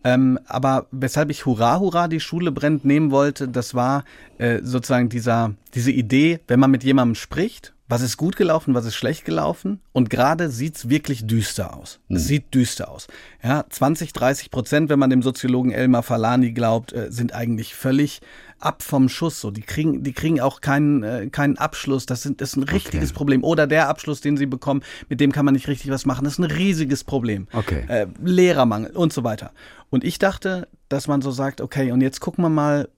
Ähm, 0.04 0.38
aber 0.46 0.88
weshalb 0.90 1.30
ich 1.30 1.46
Hurra, 1.46 1.80
Hurra, 1.80 2.06
die 2.06 2.20
Schule 2.20 2.52
brennt 2.52 2.84
nehmen 2.84 3.10
wollte, 3.10 3.48
das 3.48 3.74
war 3.74 4.04
äh, 4.36 4.60
sozusagen 4.62 5.08
dieser, 5.08 5.54
diese 5.72 5.90
Idee, 5.90 6.40
wenn 6.48 6.60
man 6.60 6.70
mit 6.70 6.84
jemandem 6.84 7.14
spricht, 7.14 7.72
was 7.88 8.02
ist 8.02 8.18
gut 8.18 8.36
gelaufen, 8.36 8.74
was 8.74 8.84
ist 8.84 8.96
schlecht 8.96 9.24
gelaufen? 9.24 9.80
Und 9.92 10.10
gerade 10.10 10.50
sieht's 10.50 10.90
wirklich 10.90 11.26
düster 11.26 11.74
aus. 11.74 12.00
Es 12.10 12.26
sieht 12.26 12.54
düster 12.54 12.90
aus. 12.90 13.06
Ja, 13.42 13.64
20, 13.68 14.12
30 14.12 14.50
Prozent, 14.50 14.90
wenn 14.90 14.98
man 14.98 15.08
dem 15.08 15.22
Soziologen 15.22 15.72
Elmar 15.72 16.02
Falani 16.02 16.52
glaubt, 16.52 16.92
äh, 16.92 17.10
sind 17.10 17.34
eigentlich 17.34 17.74
völlig 17.74 18.20
ab 18.58 18.82
vom 18.82 19.08
Schuss. 19.08 19.40
So, 19.40 19.50
die 19.50 19.62
kriegen, 19.62 20.02
die 20.02 20.12
kriegen 20.12 20.38
auch 20.40 20.60
keinen, 20.60 21.02
äh, 21.02 21.28
keinen 21.30 21.56
Abschluss. 21.56 22.04
Das, 22.04 22.22
sind, 22.22 22.42
das 22.42 22.50
ist 22.50 22.56
ein 22.56 22.64
richtiges 22.64 23.12
Problem. 23.14 23.42
Oder 23.42 23.66
der 23.66 23.88
Abschluss, 23.88 24.20
den 24.20 24.36
sie 24.36 24.46
bekommen, 24.46 24.82
mit 25.08 25.20
dem 25.20 25.32
kann 25.32 25.46
man 25.46 25.54
nicht 25.54 25.68
richtig 25.68 25.90
was 25.90 26.04
machen. 26.04 26.24
Das 26.24 26.34
ist 26.34 26.38
ein 26.40 26.44
riesiges 26.44 27.04
Problem. 27.04 27.48
Okay. 27.52 27.84
Äh, 27.88 28.06
Lehrermangel 28.22 28.94
und 28.96 29.14
so 29.14 29.24
weiter. 29.24 29.52
Und 29.88 30.04
ich 30.04 30.18
dachte, 30.18 30.68
dass 30.90 31.08
man 31.08 31.22
so 31.22 31.30
sagt, 31.30 31.62
okay, 31.62 31.90
und 31.92 32.02
jetzt 32.02 32.20
gucken 32.20 32.44
wir 32.44 32.50
mal, 32.50 32.88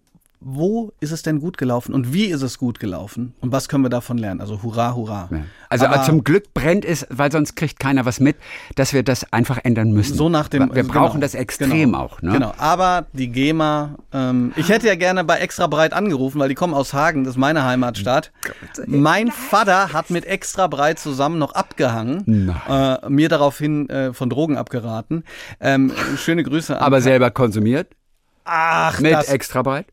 wo 0.41 0.93
ist 1.01 1.13
es 1.13 1.23
denn 1.23 1.39
gut 1.39 1.59
gelaufen 1.59 1.93
und 1.95 2.15
wie 2.15 2.27
ist 2.27 2.41
es 2.41 2.59
gut 2.59 2.81
gelaufen 2.81 3.35
und 3.41 3.53
was 3.53 3.69
können 3.69 3.85
wir 3.85 3.91
davon 3.91 4.17
lernen? 4.17 4.41
Also 4.41 4.63
hurra, 4.63 4.95
hurra. 4.95 5.29
Ja. 5.31 5.43
Also 5.69 5.87
Aber 5.87 6.03
zum 6.03 6.25
Glück 6.25 6.55
brennt 6.55 6.85
es, 6.85 7.07
weil 7.11 7.31
sonst 7.31 7.57
kriegt 7.57 7.79
keiner 7.79 8.07
was 8.07 8.21
mit, 8.21 8.37
dass 8.75 8.95
wir 8.95 9.03
das 9.03 9.33
einfach 9.33 9.59
ändern 9.63 9.93
müssen. 9.93 10.17
so 10.17 10.29
nach 10.29 10.49
dem. 10.49 10.75
Wir 10.75 10.83
genau, 10.83 10.95
brauchen 10.95 11.21
das 11.21 11.35
extrem 11.35 11.93
genau, 11.93 11.99
auch. 11.99 12.23
Ne? 12.23 12.33
Genau. 12.33 12.53
Aber 12.57 13.07
die 13.13 13.29
GEMA, 13.29 13.97
ähm, 14.13 14.53
ich 14.57 14.71
hätte 14.71 14.87
ja 14.87 14.95
gerne 14.95 15.25
bei 15.25 15.39
Extra 15.39 15.67
Breit 15.67 15.93
angerufen, 15.93 16.41
weil 16.41 16.49
die 16.49 16.55
kommen 16.55 16.75
aus 16.75 16.95
Hagen, 16.95 17.25
das 17.25 17.35
ist 17.35 17.39
meine 17.39 17.65
Heimatstadt. 17.65 18.33
Mein 18.87 19.31
Vater 19.31 19.93
hat 19.93 20.11
mit 20.11 20.25
Extra 20.25 20.67
Breit 20.67 20.99
zusammen 20.99 21.39
noch 21.39 21.53
abgehangen, 21.53 22.55
äh, 22.69 23.09
mir 23.09 23.29
daraufhin 23.29 23.89
äh, 23.91 24.13
von 24.15 24.31
Drogen 24.31 24.57
abgeraten. 24.57 25.25
Ähm, 25.61 25.93
schöne 26.17 26.43
Grüße 26.43 26.77
an. 26.77 26.83
Aber 26.83 27.01
selber 27.01 27.31
konsumiert 27.31 27.89
Ach, 28.45 29.01
mit 29.01 29.13
das, 29.13 29.29
extra 29.29 29.63
breit. 29.63 29.87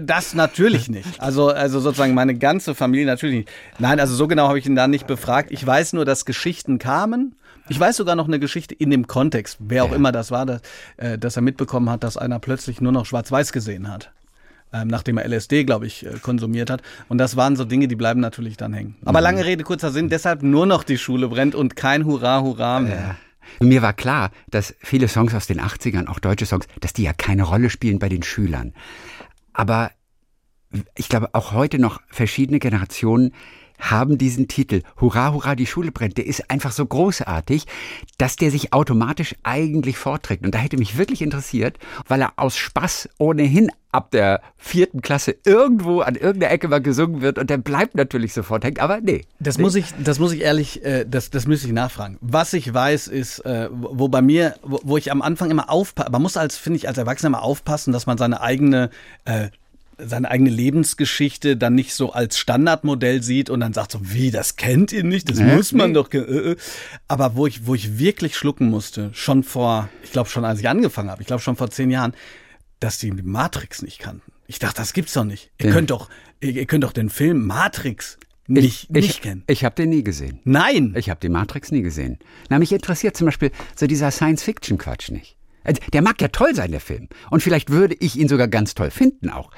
Das 0.00 0.34
natürlich 0.34 0.88
nicht. 0.88 1.20
Also, 1.20 1.48
also 1.48 1.80
sozusagen 1.80 2.14
meine 2.14 2.34
ganze 2.34 2.74
Familie 2.74 3.06
natürlich 3.06 3.36
nicht. 3.36 3.48
Nein, 3.78 3.98
also 3.98 4.14
so 4.14 4.28
genau 4.28 4.48
habe 4.48 4.58
ich 4.58 4.66
ihn 4.66 4.76
da 4.76 4.86
nicht 4.86 5.06
befragt. 5.06 5.50
Ich 5.50 5.66
weiß 5.66 5.94
nur, 5.94 6.04
dass 6.04 6.24
Geschichten 6.24 6.78
kamen. 6.78 7.34
Ich 7.68 7.78
weiß 7.78 7.96
sogar 7.96 8.16
noch 8.16 8.26
eine 8.26 8.40
Geschichte 8.40 8.74
in 8.74 8.90
dem 8.90 9.06
Kontext, 9.06 9.58
wer 9.60 9.84
auch 9.84 9.92
immer 9.92 10.10
das 10.10 10.30
war, 10.30 10.44
dass, 10.44 10.60
äh, 10.96 11.18
dass 11.18 11.36
er 11.36 11.42
mitbekommen 11.42 11.88
hat, 11.88 12.02
dass 12.02 12.16
einer 12.16 12.40
plötzlich 12.40 12.80
nur 12.80 12.90
noch 12.90 13.06
Schwarz-Weiß 13.06 13.52
gesehen 13.52 13.88
hat. 13.88 14.10
Ähm, 14.72 14.88
nachdem 14.88 15.18
er 15.18 15.24
LSD, 15.28 15.64
glaube 15.64 15.86
ich, 15.86 16.06
äh, 16.06 16.10
konsumiert 16.22 16.70
hat. 16.70 16.82
Und 17.08 17.18
das 17.18 17.36
waren 17.36 17.56
so 17.56 17.64
Dinge, 17.64 17.88
die 17.88 17.96
bleiben 17.96 18.20
natürlich 18.20 18.56
dann 18.56 18.72
hängen. 18.72 18.96
Aber 19.04 19.20
lange 19.20 19.44
Rede, 19.44 19.64
kurzer 19.64 19.90
Sinn, 19.90 20.08
deshalb 20.08 20.42
nur 20.42 20.66
noch 20.66 20.84
die 20.84 20.98
Schule 20.98 21.28
brennt 21.28 21.56
und 21.56 21.74
kein 21.74 22.04
Hurra, 22.04 22.40
Hurra 22.42 22.78
mehr. 22.78 23.16
Mir 23.60 23.82
war 23.82 23.92
klar, 23.92 24.30
dass 24.48 24.74
viele 24.80 25.08
Songs 25.08 25.34
aus 25.34 25.46
den 25.46 25.60
80ern, 25.60 26.06
auch 26.06 26.18
deutsche 26.18 26.46
Songs, 26.46 26.66
dass 26.80 26.92
die 26.92 27.02
ja 27.02 27.12
keine 27.12 27.44
Rolle 27.44 27.70
spielen 27.70 27.98
bei 27.98 28.08
den 28.08 28.22
Schülern. 28.22 28.74
Aber 29.52 29.90
ich 30.94 31.08
glaube, 31.08 31.34
auch 31.34 31.52
heute 31.52 31.78
noch 31.78 32.00
verschiedene 32.08 32.58
Generationen 32.58 33.32
haben 33.80 34.18
diesen 34.18 34.48
Titel 34.48 34.82
Hurra, 35.00 35.32
hurra, 35.32 35.54
die 35.54 35.66
Schule 35.66 35.92
brennt. 35.92 36.18
Der 36.18 36.26
ist 36.26 36.50
einfach 36.50 36.72
so 36.72 36.86
großartig, 36.86 37.66
dass 38.18 38.36
der 38.36 38.50
sich 38.50 38.72
automatisch 38.72 39.34
eigentlich 39.42 39.98
vorträgt. 39.98 40.44
Und 40.44 40.54
da 40.54 40.58
hätte 40.58 40.76
mich 40.76 40.96
wirklich 40.96 41.22
interessiert, 41.22 41.78
weil 42.06 42.22
er 42.22 42.34
aus 42.36 42.56
Spaß 42.56 43.08
ohnehin 43.18 43.70
ab 43.92 44.10
der 44.12 44.40
vierten 44.56 45.02
Klasse 45.02 45.34
irgendwo 45.44 46.00
an 46.00 46.14
irgendeiner 46.14 46.52
Ecke 46.52 46.68
mal 46.68 46.80
gesungen 46.80 47.22
wird 47.22 47.38
und 47.38 47.50
der 47.50 47.58
bleibt 47.58 47.96
natürlich 47.96 48.32
sofort 48.32 48.64
hängen. 48.64 48.78
Aber 48.78 49.00
nee. 49.00 49.24
Das 49.40 49.58
muss 49.58 49.74
ich, 49.74 49.86
das 49.98 50.18
muss 50.18 50.32
ich 50.32 50.42
ehrlich, 50.42 50.84
äh, 50.84 51.04
das, 51.08 51.30
das 51.30 51.46
müsste 51.46 51.66
ich 51.66 51.72
nachfragen. 51.72 52.16
Was 52.20 52.52
ich 52.52 52.72
weiß, 52.72 53.08
ist, 53.08 53.40
äh, 53.40 53.68
wo 53.72 54.08
bei 54.08 54.22
mir, 54.22 54.54
wo, 54.62 54.80
wo 54.84 54.96
ich 54.96 55.10
am 55.10 55.22
Anfang 55.22 55.50
immer 55.50 55.70
aufpasse, 55.70 56.10
man 56.10 56.22
muss 56.22 56.36
als, 56.36 56.56
finde 56.56 56.76
ich, 56.76 56.88
als 56.88 56.98
Erwachsener 56.98 57.28
immer 57.28 57.42
aufpassen, 57.42 57.92
dass 57.92 58.06
man 58.06 58.16
seine 58.16 58.40
eigene 58.40 58.90
äh, 59.24 59.48
seine 60.06 60.30
eigene 60.30 60.50
Lebensgeschichte 60.50 61.56
dann 61.56 61.74
nicht 61.74 61.94
so 61.94 62.12
als 62.12 62.38
Standardmodell 62.38 63.22
sieht 63.22 63.50
und 63.50 63.60
dann 63.60 63.72
sagt 63.72 63.92
so, 63.92 64.00
wie, 64.02 64.30
das 64.30 64.56
kennt 64.56 64.92
ihr 64.92 65.04
nicht, 65.04 65.30
das 65.30 65.38
Nee, 65.38 65.54
muss 65.54 65.72
man 65.72 65.88
nee. 65.90 65.94
doch. 65.94 66.12
Äh, 66.12 66.18
äh. 66.18 66.56
Aber 67.08 67.36
wo 67.36 67.46
ich, 67.46 67.66
wo 67.66 67.74
ich 67.74 67.98
wirklich 67.98 68.36
schlucken 68.36 68.68
musste, 68.70 69.10
schon 69.12 69.42
vor, 69.42 69.88
ich 70.02 70.12
glaube 70.12 70.28
schon 70.28 70.44
als 70.44 70.60
ich 70.60 70.68
angefangen 70.68 71.10
habe, 71.10 71.20
ich 71.22 71.26
glaube 71.26 71.42
schon 71.42 71.56
vor 71.56 71.70
zehn 71.70 71.90
Jahren, 71.90 72.12
dass 72.80 72.98
die 72.98 73.10
die 73.10 73.22
Matrix 73.22 73.82
nicht 73.82 73.98
kannten. 73.98 74.32
Ich 74.46 74.58
dachte, 74.58 74.76
das 74.78 74.92
gibt's 74.92 75.12
doch 75.12 75.24
nicht. 75.24 75.50
Ihr 75.60 75.66
Ja. 75.68 75.72
könnt 75.74 75.90
doch, 75.90 76.08
ihr, 76.40 76.50
ihr 76.50 76.66
könnt 76.66 76.84
doch 76.84 76.92
den 76.92 77.10
Film 77.10 77.46
Matrix 77.46 78.18
nicht, 78.48 78.84
ich, 78.84 78.90
nicht 78.90 79.22
kennen. 79.22 79.44
Ich 79.46 79.64
habe 79.64 79.76
den 79.76 79.90
nie 79.90 80.02
gesehen. 80.02 80.40
Nein. 80.44 80.94
Ich 80.96 81.08
habe 81.08 81.20
die 81.20 81.28
Matrix 81.28 81.70
nie 81.70 81.82
gesehen. 81.82 82.18
Na, 82.48 82.58
mich 82.58 82.72
interessiert 82.72 83.16
zum 83.16 83.26
Beispiel 83.26 83.52
so 83.76 83.86
dieser 83.86 84.10
Science-Fiction-Quatsch 84.10 85.10
nicht. 85.12 85.36
Also, 85.70 85.80
Der 85.92 86.02
mag 86.02 86.20
ja 86.20 86.28
toll 86.28 86.54
sein, 86.54 86.72
der 86.72 86.80
Film. 86.80 87.08
Und 87.30 87.42
vielleicht 87.42 87.70
würde 87.70 87.94
ich 88.00 88.16
ihn 88.16 88.28
sogar 88.28 88.48
ganz 88.48 88.74
toll 88.74 88.90
finden 88.90 89.30
auch. 89.30 89.52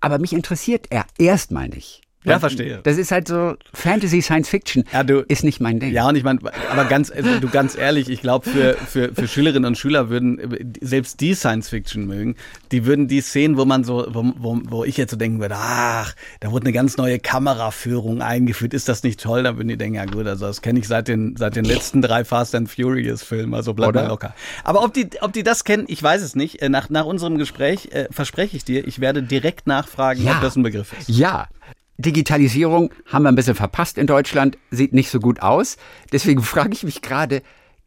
Aber 0.00 0.18
mich 0.18 0.32
interessiert 0.32 0.86
er 0.90 1.04
erstmal 1.18 1.68
nicht. 1.68 2.03
Ja, 2.24 2.38
verstehe. 2.38 2.80
Das 2.82 2.96
ist 2.96 3.10
halt 3.10 3.28
so 3.28 3.54
Fantasy, 3.72 4.22
Science 4.22 4.48
Fiction 4.48 4.84
Ja, 4.92 5.02
du- 5.04 5.20
ist 5.28 5.44
nicht 5.44 5.60
mein 5.60 5.78
Ding. 5.80 5.92
Ja, 5.92 6.08
und 6.08 6.16
ich 6.16 6.24
meine, 6.24 6.40
aber 6.70 6.84
ganz, 6.86 7.10
also 7.10 7.38
du 7.38 7.48
ganz 7.48 7.76
ehrlich, 7.76 8.08
ich 8.08 8.22
glaube, 8.22 8.48
für, 8.48 8.74
für, 8.74 9.14
für 9.14 9.28
Schülerinnen 9.28 9.66
und 9.66 9.76
Schüler 9.78 10.08
würden 10.08 10.74
selbst 10.80 11.20
die 11.20 11.34
Science 11.34 11.68
Fiction 11.68 12.06
mögen, 12.06 12.36
die 12.72 12.86
würden 12.86 13.08
die 13.08 13.20
Szenen, 13.20 13.56
wo 13.58 13.64
man 13.66 13.84
so, 13.84 14.06
wo, 14.08 14.24
wo, 14.38 14.58
wo 14.64 14.84
ich 14.84 14.96
jetzt 14.96 15.10
so 15.10 15.16
denken 15.16 15.40
würde, 15.40 15.56
ach, 15.58 16.14
da 16.40 16.50
wurde 16.50 16.64
eine 16.64 16.72
ganz 16.72 16.96
neue 16.96 17.18
Kameraführung 17.18 18.22
eingeführt, 18.22 18.74
ist 18.74 18.88
das 18.88 19.02
nicht 19.02 19.20
toll? 19.20 19.42
Da 19.42 19.56
würden 19.56 19.68
die 19.68 19.76
denken, 19.76 19.96
ja 19.96 20.04
gut, 20.06 20.26
also 20.26 20.46
das 20.46 20.62
kenne 20.62 20.78
ich 20.80 20.88
seit 20.88 21.08
den, 21.08 21.36
seit 21.36 21.56
den 21.56 21.64
letzten 21.64 22.00
drei 22.02 22.24
Fast 22.24 22.54
and 22.54 22.70
Furious 22.70 23.22
Filmen, 23.22 23.54
also 23.54 23.74
bleib 23.74 23.90
Oder? 23.90 24.02
mal 24.02 24.08
locker. 24.08 24.34
Aber 24.64 24.82
ob 24.82 24.94
die, 24.94 25.08
ob 25.20 25.32
die 25.32 25.42
das 25.42 25.64
kennen, 25.64 25.84
ich 25.88 26.02
weiß 26.02 26.22
es 26.22 26.34
nicht. 26.34 26.62
Äh, 26.62 26.68
Nach, 26.68 26.88
nach 26.90 27.04
unserem 27.04 27.38
Gespräch 27.38 27.88
äh, 27.92 28.06
verspreche 28.10 28.56
ich 28.56 28.64
dir, 28.64 28.86
ich 28.86 29.00
werde 29.00 29.22
direkt 29.22 29.66
nachfragen, 29.66 30.24
Ja. 30.24 30.36
ob 30.36 30.40
das 30.40 30.56
ein 30.56 30.62
Begriff 30.62 30.92
ist. 30.98 31.08
Ja. 31.08 31.48
Digitalisierung 31.96 32.92
haben 33.06 33.22
wir 33.22 33.28
ein 33.28 33.36
bisschen 33.36 33.54
verpasst 33.54 33.98
in 33.98 34.06
Deutschland, 34.06 34.58
sieht 34.70 34.92
nicht 34.92 35.10
so 35.10 35.20
gut 35.20 35.40
aus. 35.40 35.76
Deswegen 36.12 36.42
frage 36.54 36.72
ich 36.72 36.82
mich 36.82 37.02
gerade, 37.02 37.42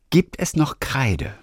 gibt 0.09 0.39
es 0.39 0.55
noch 0.55 0.79
Kreide 0.79 1.33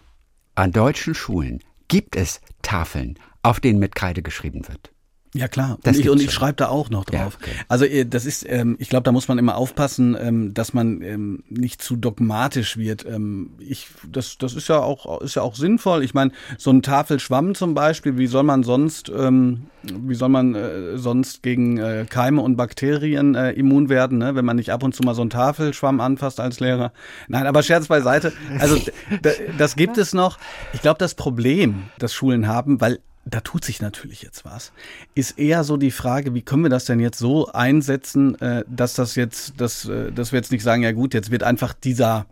an 0.54 0.72
deutschen 0.72 1.14
Schulen? 1.14 1.60
Gibt 1.88 2.16
es 2.16 2.40
Tafeln, 2.62 3.18
auf 3.42 3.60
denen 3.60 3.78
mit 3.78 3.94
Kreide 3.94 4.22
geschrieben 4.22 4.66
wird? 4.68 4.93
Ja 5.36 5.48
klar. 5.48 5.78
Das 5.82 5.96
und 5.96 6.02
ich, 6.02 6.10
und 6.10 6.22
ich 6.22 6.30
schreibe 6.30 6.54
da 6.54 6.68
auch 6.68 6.90
noch 6.90 7.04
Ja, 7.12 7.24
drauf. 7.24 7.38
okay. 7.42 7.50
Also 7.66 7.84
äh, 7.86 8.06
das 8.06 8.24
ist, 8.24 8.46
ähm, 8.48 8.76
ich 8.78 8.88
glaube, 8.88 9.02
da 9.02 9.10
muss 9.10 9.26
man 9.26 9.36
immer 9.36 9.56
aufpassen, 9.56 10.16
ähm, 10.18 10.54
dass 10.54 10.72
man 10.74 11.02
ähm, 11.02 11.42
nicht 11.48 11.82
zu 11.82 11.96
dogmatisch 11.96 12.76
wird. 12.76 13.04
Ähm, 13.04 13.50
ich, 13.58 13.88
das, 14.08 14.38
das 14.38 14.54
ist 14.54 14.68
ja 14.68 14.78
auch, 14.78 15.20
ist 15.22 15.34
ja 15.34 15.42
auch 15.42 15.56
sinnvoll. 15.56 16.04
Ich 16.04 16.14
meine, 16.14 16.30
so 16.56 16.70
ein 16.70 16.82
Tafelschwamm 16.82 17.56
zum 17.56 17.74
Beispiel, 17.74 18.16
wie 18.16 18.28
soll 18.28 18.44
man 18.44 18.62
sonst, 18.62 19.10
ähm, 19.10 19.64
wie 19.82 20.14
soll 20.14 20.28
man 20.28 20.54
äh, 20.54 20.98
sonst 20.98 21.42
gegen 21.42 21.78
äh, 21.78 22.06
Keime 22.08 22.40
und 22.40 22.54
Bakterien 22.54 23.34
äh, 23.34 23.50
immun 23.52 23.88
werden, 23.88 24.18
ne? 24.18 24.36
wenn 24.36 24.44
man 24.44 24.54
nicht 24.54 24.70
ab 24.70 24.84
und 24.84 24.94
zu 24.94 25.02
mal 25.02 25.14
so 25.16 25.22
einen 25.22 25.30
Tafelschwamm 25.30 26.00
anfasst 26.00 26.38
als 26.38 26.60
Lehrer? 26.60 26.92
Nein, 27.26 27.48
aber 27.48 27.64
Scherz 27.64 27.88
beiseite. 27.88 28.32
Also 28.60 28.78
das 29.58 29.74
gibt 29.74 29.98
es 29.98 30.14
noch. 30.14 30.38
Ich 30.74 30.80
glaube, 30.80 30.98
das 30.98 31.16
Problem, 31.16 31.82
das 31.98 32.14
Schulen 32.14 32.46
haben, 32.46 32.80
weil 32.80 33.00
da 33.26 33.40
tut 33.40 33.64
sich 33.64 33.80
natürlich 33.80 34.22
jetzt 34.22 34.44
was, 34.44 34.72
ist 35.14 35.38
eher 35.38 35.64
so 35.64 35.76
die 35.76 35.90
Frage, 35.90 36.34
wie 36.34 36.42
können 36.42 36.62
wir 36.62 36.70
das 36.70 36.84
denn 36.84 37.00
jetzt 37.00 37.18
so 37.18 37.48
einsetzen, 37.52 38.40
äh, 38.40 38.64
dass 38.68 38.94
das 38.94 39.14
jetzt, 39.14 39.60
dass, 39.60 39.86
äh, 39.86 40.12
dass 40.12 40.32
wir 40.32 40.38
jetzt 40.38 40.52
nicht 40.52 40.62
sagen, 40.62 40.82
ja 40.82 40.92
gut, 40.92 41.14
jetzt 41.14 41.30
wird 41.30 41.42
einfach 41.42 41.72
dieser 41.72 42.26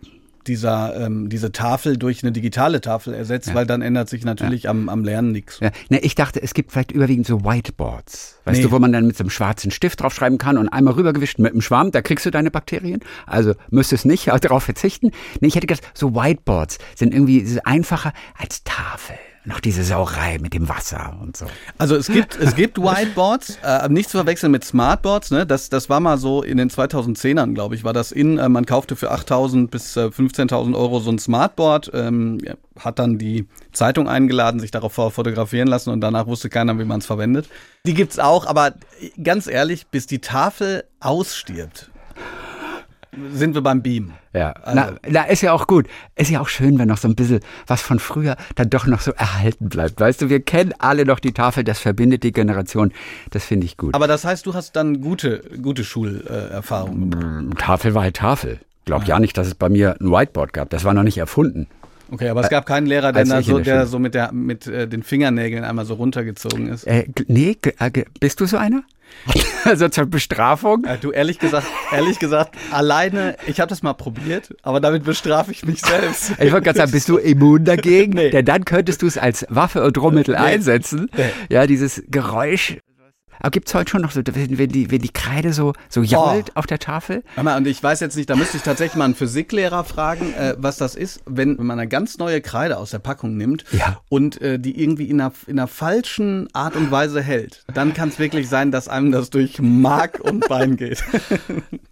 dieser 0.49 0.97
ähm, 1.07 1.29
diese 1.29 1.53
Tafel 1.53 1.97
durch 1.97 2.25
eine 2.25 2.33
digitale 2.33 2.81
Tafel 2.81 3.15
ersetzt, 3.15 3.47
Ja. 3.51 3.55
weil 3.55 3.65
dann 3.65 3.81
ändert 3.81 4.09
sich 4.09 4.25
natürlich 4.25 4.69
am, 4.69 4.89
am 4.89 5.05
Lernen 5.05 5.31
nichts. 5.31 5.61
Ja, 5.61 5.71
ne, 5.89 6.01
ich 6.01 6.17
dachte, 6.17 6.43
es 6.43 6.53
gibt 6.53 6.73
vielleicht 6.73 6.91
überwiegend 6.91 7.29
so 7.29 7.45
Whiteboards. 7.45 8.41
Weißt 8.45 8.57
Nee. 8.59 8.65
du, 8.65 8.73
wo 8.73 8.81
man 8.81 8.93
dann 8.93 9.07
mit 9.07 9.17
so 9.17 9.23
einem 9.23 9.31
schwarzen 9.31 9.71
Stift 9.71 10.01
draufschreiben 10.01 10.39
kann 10.39 10.59
und 10.59 10.69
einmal 10.69 10.95
rübergewischt 10.95 11.39
mit 11.39 11.53
einem 11.53 11.61
Schwamm, 11.63 11.93
da 11.93 12.03
kriegst 12.03 12.27
du 12.27 12.33
deine 12.33 12.51
Bakterien. 12.51 12.99
Also 13.25 13.55
müsstest 13.71 14.05
nicht 14.05 14.27
darauf 14.41 14.65
verzichten. 14.65 15.13
Nee, 15.41 15.47
ich 15.47 15.55
hätte 15.55 15.69
gedacht, 15.69 15.89
so 15.95 16.13
Whiteboards 16.17 16.79
sind 16.97 17.15
irgendwie 17.15 17.47
einfacher 17.65 18.13
als 18.37 18.65
Tafel. 18.65 19.15
Noch 19.45 19.59
diese 19.59 19.83
Sauerei 19.83 20.39
mit 20.39 20.55
dem 20.55 20.69
Wasser 20.69 21.17
und 21.21 21.37
so. 21.37 21.47
Also 21.77 21.97
es 21.97 22.07
gibt, 22.07 22.37
es 22.37 22.55
gibt 22.55 22.79
Whiteboards, 22.79 23.59
äh, 23.65 23.89
nicht 23.89 24.09
zu 24.09 24.17
verwechseln 24.17 24.53
mit 24.53 24.65
Smartboards. 24.65 25.33
Ne? 25.33 25.45
Das, 25.47 25.69
das 25.69 25.91
war 25.91 25.99
mal 25.99 26.17
so 26.17 26.45
in 26.45 26.59
den 26.59 26.71
2010ern, 26.71 27.53
glaube 27.53 27.75
ich, 27.75 27.83
war 27.83 27.93
das 27.93 28.13
in. 28.13 28.39
Äh, 28.39 28.49
man 28.49 28.67
kaufte 28.67 28.95
für 28.95 29.13
8.000 29.13 29.69
bis 29.69 29.97
äh, 29.97 30.07
15.000 30.07 30.77
Euro 30.77 31.01
so 31.01 31.11
ein 31.11 31.19
Smartboard, 31.19 31.91
ähm, 31.93 32.39
hat 32.79 33.01
dann 33.01 33.19
die 33.19 33.49
Zeitung 33.73 34.09
eingeladen, 34.09 34.61
sich 34.61 34.71
darauf 34.71 34.93
fotografieren 34.93 35.67
lassen 35.67 35.91
und 35.91 36.01
danach 36.01 36.29
wusste 36.29 36.49
keiner, 36.49 36.79
wie 36.79 36.85
man 36.85 37.01
es 37.01 37.07
verwendet. 37.07 37.49
Die 37.85 37.95
gibt's 37.95 38.21
auch, 38.21 38.47
aber 38.47 38.75
ganz 39.23 39.49
ehrlich, 39.49 39.89
bis 39.89 40.07
die 40.07 40.21
Tafel 40.21 40.85
ausstirbt, 41.01 41.91
sind 43.35 43.55
wir 43.55 43.61
beim 43.63 43.83
Beam. 43.83 44.13
Ja, 44.33 44.53
Also- 44.53 44.81
na, 44.81 44.93
na, 45.09 45.23
ist 45.25 45.43
ja 45.43 45.53
auch 45.53 45.67
gut. 45.67 45.87
Ist 46.17 46.31
ja 46.31 46.41
auch 46.41 46.49
schön, 46.49 46.79
wenn 46.79 46.89
noch 46.89 46.97
so 46.97 47.09
ein 47.09 47.15
bisschen 47.15 47.41
was 47.67 47.83
von 47.83 47.99
früher 47.99 48.37
dann 48.55 48.71
doch 48.71 48.87
noch 48.87 49.01
so 49.01 49.13
erhalten 49.13 49.69
bleibt. 49.69 50.01
Weißt 50.01 50.23
du, 50.23 50.31
wir 50.31 50.41
kennen 50.41 50.73
alle 50.79 51.05
noch 51.05 51.21
die 51.21 51.33
Tafel, 51.33 51.63
das 51.65 51.79
verbindet 51.79 52.23
die 52.23 52.33
Generation. 52.33 52.93
Das 53.31 53.45
finde 53.45 53.67
ich 53.67 53.77
gut. 53.77 53.95
Aber 53.95 54.07
das 54.07 54.25
heißt, 54.25 54.47
du 54.47 54.55
hast 54.55 54.77
dann 54.77 55.01
gute, 55.03 55.43
gute 55.61 55.85
Schulerfahrungen 55.85 57.11
gemacht. 57.11 57.59
Tafel 57.59 57.95
war 57.95 58.03
halt 58.05 58.17
Tafel. 58.17 58.61
Glaub 58.85 59.05
ja 59.05 59.21
nicht, 59.21 59.37
dass 59.37 59.47
es 59.47 59.55
bei 59.55 59.69
mir 59.69 59.97
ein 60.01 60.11
Whiteboard 60.11 60.53
gab. 60.53 60.71
Das 60.71 60.83
war 60.85 60.95
noch 60.95 61.05
nicht 61.05 61.19
erfunden. 61.19 61.69
Okay, 62.11 62.29
aber 62.29 62.43
es 62.43 62.51
gab 62.51 62.67
keinen 62.67 62.87
Lehrer, 62.87 63.13
der, 63.13 63.25
da 63.25 63.43
so, 63.43 63.59
der 63.59 63.65
der 63.77 63.87
so 63.87 63.99
mit, 63.99 64.15
der, 64.15 64.33
mit 64.33 64.67
äh, 64.67 64.87
den 64.87 65.03
Fingernägeln 65.03 65.65
einmal 65.65 65.87
so 65.87 65.95
runtergezogen 65.95 66.69
ist. 66.69 66.85
Äh, 66.85 67.07
nee, 67.27 67.57
äh, 67.79 68.05
bist 68.21 68.41
du 68.41 68.47
so 68.47 68.59
einer? 68.59 68.83
also 69.65 69.89
zur 69.89 70.07
Bestrafung? 70.07 70.85
Ja, 70.87 70.97
du, 70.97 71.11
ehrlich 71.11 71.39
gesagt, 71.39 71.67
ehrlich 71.93 72.19
gesagt, 72.19 72.57
alleine, 72.71 73.37
ich 73.47 73.61
habe 73.61 73.69
das 73.69 73.83
mal 73.83 73.95
probiert, 73.95 74.55
aber 74.63 74.81
damit 74.81 75.05
bestrafe 75.05 75.53
ich 75.53 75.65
mich 75.65 75.81
selbst. 75.81 76.33
Ich 76.41 76.53
wollte 76.53 76.65
gerade 76.65 76.79
sagen, 76.79 76.93
bist 76.93 77.09
du 77.09 77.19
immun 77.19 77.65
dagegen? 77.65 78.13
Nee. 78.15 78.31
Denn 78.31 78.45
dann 78.45 78.65
könntest 78.65 79.03
du 79.03 79.07
es 79.07 79.19
als 79.19 79.47
Waffe 79.49 79.83
und 79.85 79.97
Drohmittel 79.97 80.35
einsetzen. 80.35 81.09
Nee. 81.17 81.31
Ja, 81.49 81.67
dieses 81.67 82.03
Geräusch. 82.09 82.79
Aber 83.43 83.51
gibt's 83.51 83.75
heute 83.75 83.91
schon 83.91 84.03
noch 84.03 84.13
so, 84.13 84.21
wenn, 84.25 84.57
wenn, 84.57 84.69
die, 84.71 84.91
wenn 84.93 85.03
die 85.03 85.09
Kreide 85.13 85.53
so, 85.53 85.73
so 85.89 86.03
jault 86.03 86.57
auf 86.57 86.67
der 86.67 86.79
Tafel? 86.79 87.25
Mal, 87.43 87.57
und 87.57 87.67
ich 87.67 87.83
weiß 87.83 87.99
jetzt 87.99 88.17
nicht, 88.17 88.31
da 88.31 88.37
müsste 88.37 88.57
ich 88.57 88.63
tatsächlich 88.63 88.97
mal 88.97 89.05
einen 89.07 89.17
Physiklehrer 89.17 89.83
fragen, 89.83 90.33
äh, 90.35 90.55
was 90.59 90.77
das 90.77 90.95
ist, 90.95 91.21
wenn, 91.27 91.59
wenn 91.59 91.67
man 91.67 91.79
eine 91.81 91.89
ganz 91.89 92.19
neue 92.19 92.41
Kreide 92.41 92.79
aus 92.79 92.91
der 92.93 93.01
Packung 93.01 93.37
nimmt 93.37 93.65
Ja. 93.73 94.01
und 94.09 94.41
äh, 94.41 94.61
die 94.61 94.81
irgendwie 94.81 95.11
in 95.11 95.21
einer, 95.21 95.33
in 95.49 95.59
einer 95.59 95.67
falschen 95.67 96.49
Art 96.55 96.77
und 96.77 96.93
Weise 96.93 97.21
hält. 97.21 97.65
Dann 97.75 97.95
kann 97.95 98.11
es 98.11 98.21
wirklich 98.21 98.49
sein, 98.49 98.71
dass 98.71 98.87
einem 98.87 99.11
das 99.11 99.31
durch 99.31 99.61
Mark 99.61 100.21
und 100.21 100.49
Bein 100.49 100.77
geht. 100.77 101.03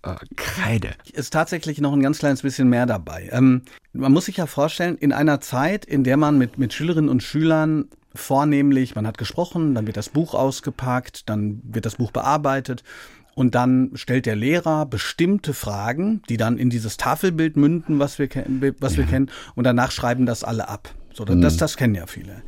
Oh, 0.03 0.15
Kreide. 0.35 0.93
ist 1.13 1.31
tatsächlich 1.31 1.79
noch 1.79 1.93
ein 1.93 2.01
ganz 2.01 2.21
kleines 2.21 2.41
bisschen 2.41 2.71
mehr 2.71 2.87
dabei. 2.87 3.29
Ähm, 3.33 3.63
man 3.93 4.13
muss 4.13 4.25
sich 4.25 4.39
ja 4.39 4.47
vorstellen, 4.47 4.97
in 4.97 5.13
einer 5.13 5.43
Zeit, 5.43 5.85
in 5.85 6.05
der 6.05 6.17
man 6.17 6.39
mit, 6.39 6.57
mit 6.57 6.73
Schülerinnen 6.73 7.11
und 7.11 7.23
Schülern 7.23 7.89
vornehmlich, 8.15 8.95
man 8.95 9.07
hat 9.07 9.19
gesprochen, 9.19 9.75
dann 9.75 9.87
wird 9.87 9.97
das 9.97 10.09
Buch 10.09 10.35
ausgepackt, 10.35 11.29
dann 11.29 11.61
wird 11.65 11.87
das 11.87 11.97
Buch 11.97 12.11
bearbeitet 12.11 12.83
und 13.35 13.55
dann 13.55 13.93
stellt 13.95 14.27
der 14.27 14.37
Lehrer 14.37 14.87
bestimmte 14.87 15.55
Fragen, 15.55 16.23
die 16.29 16.37
dann 16.37 16.59
in 16.59 16.71
dieses 16.71 16.97
Tafelbild 16.97 17.57
münden, 17.57 17.99
was 17.99 18.19
wir, 18.19 18.29
was 18.81 18.97
wir 18.97 19.05
kennen, 19.05 19.31
und 19.55 19.65
danach 19.65 19.93
schreiben 19.93 20.27
das 20.27 20.45
alle 20.45 20.69
ab. 20.69 20.91
So, 21.13 21.25
das, 21.25 21.57
das 21.57 21.77
kennen 21.77 21.95
ja 21.95 22.07
viele. 22.07 22.43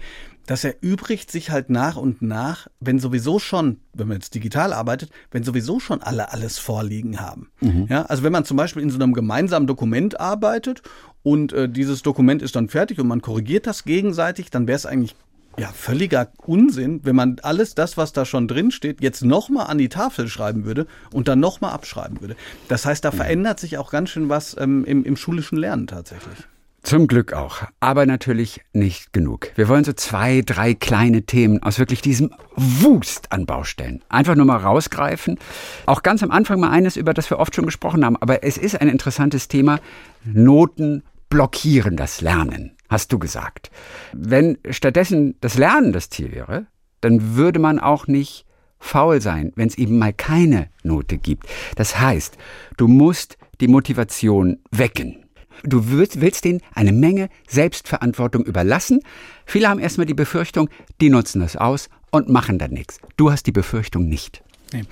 Das 0.47 0.65
erübrigt 0.65 1.31
sich 1.31 1.51
halt 1.51 1.71
nach 1.71 1.97
und 1.97 2.21
nach, 2.21 2.67
wenn 2.81 2.99
sowieso 2.99 3.39
schon, 3.39 3.79
wenn 3.95 4.09
man 4.09 4.17
jetzt 4.17 4.35
digital 4.35 4.73
arbeitet, 4.73 5.11
wenn 5.31 5.45
sowieso 5.45 5.79
schon 5.79 6.03
alle 6.03 6.33
alles 6.33 6.59
vorliegen 6.59 7.21
haben. 7.21 7.51
Ja, 7.89 8.03
also 8.03 8.25
wenn 8.25 8.33
man 8.33 8.45
zum 8.45 8.57
Beispiel 8.57 8.83
in 8.83 8.91
so 8.91 8.99
einem 8.99 9.13
gemeinsamen 9.15 9.69
Dokument 9.69 10.19
arbeitet 10.19 10.83
und 11.23 11.53
äh, 11.53 11.69
dieses 11.69 12.03
Dokument 12.03 12.43
ist 12.43 12.57
dann 12.57 12.69
fertig 12.69 12.99
und 12.99 13.07
man 13.07 13.23
korrigiert 13.23 13.69
das 13.69 13.85
gegenseitig, 13.85 14.51
dann 14.51 14.67
wäre 14.67 14.77
es 14.77 14.85
eigentlich 14.85 15.15
ja 15.59 15.69
völliger 15.69 16.33
Unsinn, 16.45 17.01
wenn 17.05 17.17
man 17.17 17.37
alles 17.43 17.75
das, 17.75 17.97
was 17.97 18.13
da 18.13 18.25
schon 18.25 18.49
drin 18.49 18.71
steht, 18.71 19.01
jetzt 19.01 19.25
nochmal 19.25 19.67
an 19.67 19.79
die 19.79 19.89
Tafel 19.89 20.29
schreiben 20.29 20.65
würde 20.65 20.87
und 21.13 21.29
dann 21.29 21.41
nochmal 21.41 21.73
abschreiben 21.73 22.21
würde. 22.21 22.37
Das 22.69 22.87
heißt, 22.87 23.05
da 23.05 23.11
verändert 23.11 23.61
sich 23.61 23.79
auch 23.79 23.91
ganz 23.91 24.11
schön 24.11 24.29
was 24.29 24.57
ähm, 24.59 24.85
im, 24.85 25.05
im 25.05 25.17
schulischen 25.17 25.59
Lernen 25.59 25.87
tatsächlich. 25.87 26.39
Zum 26.83 27.07
Glück 27.07 27.33
auch. 27.33 27.63
Aber 27.79 28.07
natürlich 28.07 28.61
nicht 28.73 29.13
genug. 29.13 29.53
Wir 29.55 29.69
wollen 29.69 29.85
so 29.85 29.93
zwei, 29.93 30.43
drei 30.45 30.75
kleine 30.75 31.23
Themen 31.23 31.63
aus 31.63 31.79
wirklich 31.79 32.03
diesem 32.03 32.35
Wust 32.57 33.31
an 33.31 33.47
Baustellen 33.47 34.03
einfach 34.09 34.35
nur 34.35 34.47
mal 34.47 34.57
rausgreifen. 34.57 35.39
Auch 35.87 36.03
ganz 36.03 36.25
am 36.25 36.33
Anfang 36.33 36.59
mal 36.59 36.71
eines, 36.71 36.97
über 36.97 37.15
das 37.15 37.31
wir 37.31 37.39
oft 37.39 37.55
schon 37.55 37.67
gesprochen 37.67 38.05
haben. 38.05 38.17
Aber 38.17 38.43
es 38.43 38.59
ist 38.59 38.81
ein 38.81 38.89
interessantes 38.89 39.47
Thema. 39.47 39.79
Noten 40.25 41.05
blockieren 41.29 41.97
das 41.97 42.21
Lernen, 42.21 42.73
hast 42.93 43.13
du 43.13 43.19
gesagt. 43.19 43.71
Wenn 44.13 44.59
stattdessen 44.71 45.35
das 45.41 45.59
Lernen 45.59 45.93
das 45.93 46.11
Ziel 46.11 46.31
wäre, 46.31 46.67
dann 47.01 47.35
würde 47.35 47.59
man 47.59 47.81
auch 47.81 48.07
nicht 48.07 48.47
faul 48.79 49.21
sein, 49.21 49.53
wenn 49.57 49.69
es 49.69 49.79
eben 49.79 49.99
mal 49.99 50.13
keine 50.13 50.69
Note 50.83 51.19
gibt. 51.19 51.47
Das 51.77 51.99
heißt, 51.99 52.37
du 52.77 52.89
musst 52.89 53.39
die 53.61 53.69
Motivation 53.69 54.59
wecken. 54.71 55.25
Du 55.65 55.91
willst, 55.91 56.21
willst 56.21 56.45
denen 56.45 56.61
eine 56.75 56.93
Menge 56.93 57.29
Selbstverantwortung 57.49 58.45
überlassen. 58.45 59.01
Viele 59.47 59.69
haben 59.69 59.79
erstmal 59.79 60.07
die 60.07 60.15
Befürchtung, 60.15 60.69
die 61.01 61.11
nutzen 61.11 61.41
das 61.41 61.57
aus 61.57 61.89
und 62.11 62.29
machen 62.29 62.59
dann 62.59 62.73
nichts. 62.73 62.99
Du 63.17 63.31
hast 63.31 63.47
die 63.47 63.53
Befürchtung 63.53 64.09
nicht. 64.09 64.43
Nee. 64.73 64.85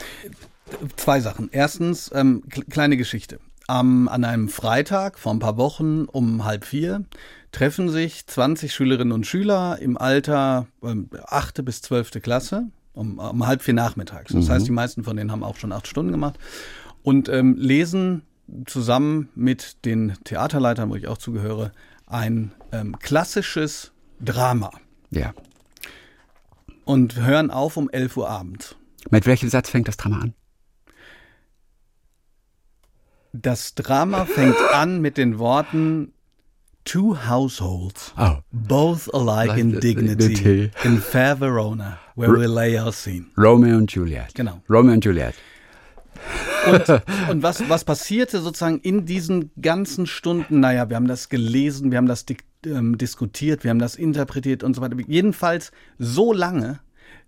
Zwei 0.96 1.20
Sachen. 1.20 1.48
Erstens, 1.50 2.10
ähm, 2.14 2.44
kleine 2.70 2.96
Geschichte. 2.96 3.40
Ähm, 3.68 4.08
an 4.08 4.24
einem 4.24 4.48
Freitag 4.48 5.18
vor 5.18 5.32
ein 5.32 5.40
paar 5.40 5.56
Wochen 5.56 6.04
um 6.04 6.44
halb 6.44 6.64
vier 6.64 7.04
treffen 7.52 7.88
sich 7.88 8.26
20 8.26 8.72
Schülerinnen 8.72 9.12
und 9.12 9.26
Schüler 9.26 9.78
im 9.80 9.98
Alter 9.98 10.66
ähm, 10.82 11.10
8. 11.26 11.64
bis 11.64 11.82
12. 11.82 12.22
Klasse 12.22 12.66
um, 12.92 13.18
um 13.18 13.46
halb 13.46 13.62
vier 13.62 13.74
nachmittags. 13.74 14.32
Das 14.32 14.46
mhm. 14.46 14.52
heißt, 14.52 14.66
die 14.66 14.72
meisten 14.72 15.04
von 15.04 15.16
denen 15.16 15.32
haben 15.32 15.44
auch 15.44 15.56
schon 15.56 15.72
acht 15.72 15.86
Stunden 15.86 16.12
gemacht 16.12 16.38
und 17.02 17.28
ähm, 17.28 17.56
lesen 17.56 18.22
zusammen 18.66 19.28
mit 19.34 19.84
den 19.84 20.14
Theaterleitern, 20.24 20.90
wo 20.90 20.96
ich 20.96 21.06
auch 21.08 21.18
zugehöre, 21.18 21.72
ein 22.06 22.52
ähm, 22.72 22.98
klassisches 22.98 23.92
Drama. 24.20 24.72
Ja. 25.10 25.32
Und 26.84 27.16
hören 27.16 27.50
auf 27.50 27.76
um 27.76 27.88
11 27.88 28.16
Uhr 28.16 28.28
abends. 28.28 28.76
Mit 29.10 29.26
welchem 29.26 29.48
Satz 29.48 29.70
fängt 29.70 29.88
das 29.88 29.96
Drama 29.96 30.18
an? 30.20 30.34
Das 33.32 33.76
Drama 33.76 34.24
fängt 34.24 34.58
an 34.72 35.00
mit 35.00 35.16
den 35.16 35.38
Worten 35.38 36.12
Two 36.84 37.14
households, 37.14 38.12
oh. 38.18 38.42
both 38.52 39.08
alike 39.12 39.58
in 39.58 39.78
dignity, 39.78 40.70
in 40.82 40.98
fair 40.98 41.36
Verona, 41.36 41.98
where 42.14 42.32
we 42.32 42.46
lay 42.46 42.78
our 42.78 42.92
scene. 42.92 43.26
Romeo 43.36 43.76
und 43.76 43.92
Juliet. 43.92 44.34
Genau. 44.34 44.62
Romeo 44.68 44.94
und 44.94 45.04
Juliet. 45.04 45.34
Und, 46.66 46.88
und, 47.30 47.42
was, 47.42 47.68
was 47.68 47.84
passierte 47.84 48.40
sozusagen 48.40 48.80
in 48.80 49.06
diesen 49.06 49.50
ganzen 49.60 50.06
Stunden? 50.06 50.60
Naja, 50.60 50.88
wir 50.88 50.96
haben 50.96 51.08
das 51.08 51.28
gelesen, 51.28 51.90
wir 51.90 51.98
haben 51.98 52.06
das 52.06 52.24
ähm, 52.66 52.98
diskutiert, 52.98 53.64
wir 53.64 53.70
haben 53.70 53.78
das 53.78 53.96
interpretiert 53.96 54.62
und 54.62 54.74
so 54.74 54.82
weiter. 54.82 54.96
Jedenfalls 55.06 55.72
so 55.98 56.32
lange, 56.32 56.80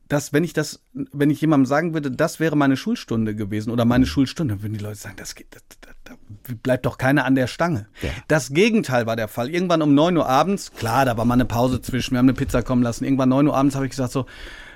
dass 0.08 0.32
wenn 0.32 0.44
ich 0.44 0.52
das, 0.52 0.80
wenn 0.92 1.30
ich 1.30 1.40
jemandem 1.40 1.66
sagen 1.66 1.94
würde, 1.94 2.10
das 2.10 2.40
wäre 2.40 2.56
meine 2.56 2.76
Schulstunde 2.76 3.34
gewesen 3.34 3.70
oder 3.70 3.84
meine 3.84 4.06
Schulstunde, 4.06 4.62
würden 4.62 4.74
die 4.74 4.84
Leute 4.84 4.96
sagen, 4.96 5.16
das 5.16 5.34
geht, 5.34 5.48
das, 5.50 5.62
das, 5.80 5.94
da 6.04 6.14
bleibt 6.62 6.86
doch 6.86 6.98
keiner 6.98 7.24
an 7.24 7.34
der 7.34 7.46
Stange. 7.46 7.86
Ja. 8.02 8.10
Das 8.28 8.50
Gegenteil 8.50 9.06
war 9.06 9.16
der 9.16 9.28
Fall. 9.28 9.50
Irgendwann 9.50 9.82
um 9.82 9.94
neun 9.94 10.16
Uhr 10.16 10.28
abends, 10.28 10.72
klar, 10.72 11.04
da 11.04 11.16
war 11.16 11.24
mal 11.24 11.34
eine 11.34 11.44
Pause 11.44 11.80
zwischen, 11.80 12.12
wir 12.12 12.18
haben 12.18 12.26
eine 12.26 12.34
Pizza 12.34 12.62
kommen 12.62 12.82
lassen. 12.82 13.04
Irgendwann 13.04 13.28
neun 13.30 13.46
Uhr 13.46 13.56
abends 13.56 13.74
habe 13.74 13.86
ich 13.86 13.90
gesagt 13.90 14.12
so, 14.12 14.26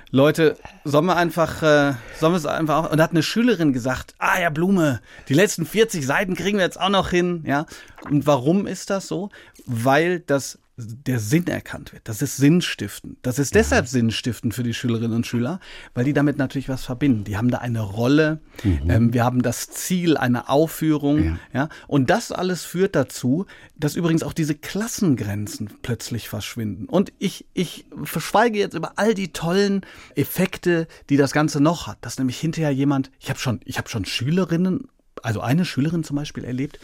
Leute, 0.09 0.57
sollen 0.85 1.05
wir 1.05 1.17
einfach, 1.17 1.61
äh, 1.61 1.93
sollen 2.17 2.31
wir 2.33 2.37
es 2.37 2.45
einfach 2.45 2.85
auch, 2.85 2.91
und 2.91 2.97
da 2.97 3.03
hat 3.03 3.11
eine 3.11 3.23
Schülerin 3.23 3.73
gesagt, 3.73 4.15
ah 4.19 4.39
ja, 4.39 4.49
Blume, 4.49 5.01
die 5.27 5.33
letzten 5.33 5.65
40 5.65 6.05
Seiten 6.05 6.33
kriegen 6.35 6.57
wir 6.57 6.63
jetzt 6.63 6.79
auch 6.79 6.89
noch 6.89 7.09
hin, 7.09 7.43
ja. 7.45 7.65
Und 8.09 8.25
warum 8.25 8.67
ist 8.67 8.89
das 8.89 9.07
so? 9.07 9.29
Weil 9.65 10.21
das 10.21 10.59
der 10.77 11.19
Sinn 11.19 11.47
erkannt 11.47 11.91
wird. 11.91 12.07
Das 12.07 12.21
ist 12.21 12.37
sinnstiftend. 12.37 13.17
Das 13.23 13.39
ist 13.39 13.55
deshalb 13.55 13.85
ja. 13.85 13.91
sinnstiftend 13.91 14.53
für 14.53 14.61
die 14.61 14.75
Schülerinnen 14.75 15.13
und 15.13 15.25
Schüler, 15.25 15.59
weil 15.95 16.05
die 16.05 16.13
damit 16.13 16.37
natürlich 16.37 16.69
was 16.69 16.85
verbinden. 16.85 17.23
Die 17.23 17.35
haben 17.35 17.49
da 17.49 17.57
eine 17.57 17.81
Rolle. 17.81 18.41
Mhm. 18.63 18.89
Ähm, 18.89 19.13
wir 19.13 19.23
haben 19.23 19.41
das 19.41 19.69
Ziel, 19.69 20.17
eine 20.17 20.49
Aufführung. 20.49 21.23
Ja. 21.23 21.39
ja. 21.51 21.69
Und 21.87 22.11
das 22.11 22.31
alles 22.31 22.63
führt 22.63 22.95
dazu, 22.95 23.47
dass 23.75 23.95
übrigens 23.95 24.21
auch 24.21 24.33
diese 24.33 24.53
Klassengrenzen 24.53 25.71
plötzlich 25.81 26.29
verschwinden. 26.29 26.85
Und 26.85 27.11
ich, 27.17 27.47
ich 27.55 27.85
verschweige 28.03 28.59
jetzt 28.59 28.75
über 28.75 28.93
all 28.97 29.15
die 29.15 29.33
tollen 29.33 29.81
Effekte, 30.15 30.87
die 31.09 31.17
das 31.17 31.31
Ganze 31.31 31.59
noch 31.59 31.87
hat. 31.87 31.97
Dass 32.01 32.19
nämlich 32.19 32.39
hinterher 32.39 32.71
jemand, 32.71 33.09
ich 33.19 33.31
habe 33.31 33.39
schon, 33.39 33.61
ich 33.65 33.79
habe 33.79 33.89
schon 33.89 34.05
Schülerinnen 34.05 34.89
also 35.23 35.41
eine 35.41 35.65
Schülerin 35.65 36.03
zum 36.03 36.15
Beispiel 36.15 36.43
erlebt, 36.43 36.79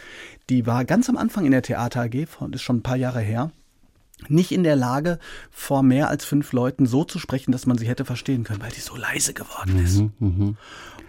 die 0.50 0.66
war 0.66 0.84
ganz 0.84 1.08
am 1.08 1.16
Anfang 1.16 1.46
in 1.46 1.52
der 1.52 1.62
Theater 1.62 2.00
AG, 2.00 2.26
ist 2.50 2.62
schon 2.62 2.78
ein 2.78 2.82
paar 2.82 2.96
Jahre 2.96 3.20
her 3.20 3.52
nicht 4.28 4.52
in 4.52 4.64
der 4.64 4.76
Lage, 4.76 5.18
vor 5.50 5.82
mehr 5.82 6.08
als 6.08 6.24
fünf 6.24 6.52
Leuten 6.52 6.86
so 6.86 7.04
zu 7.04 7.18
sprechen, 7.18 7.52
dass 7.52 7.66
man 7.66 7.78
sie 7.78 7.88
hätte 7.88 8.04
verstehen 8.04 8.44
können, 8.44 8.62
weil 8.62 8.72
die 8.72 8.80
so 8.80 8.96
leise 8.96 9.34
geworden 9.34 9.82
ist. 9.82 9.98
Mhm, 9.98 10.12
mh. 10.18 10.54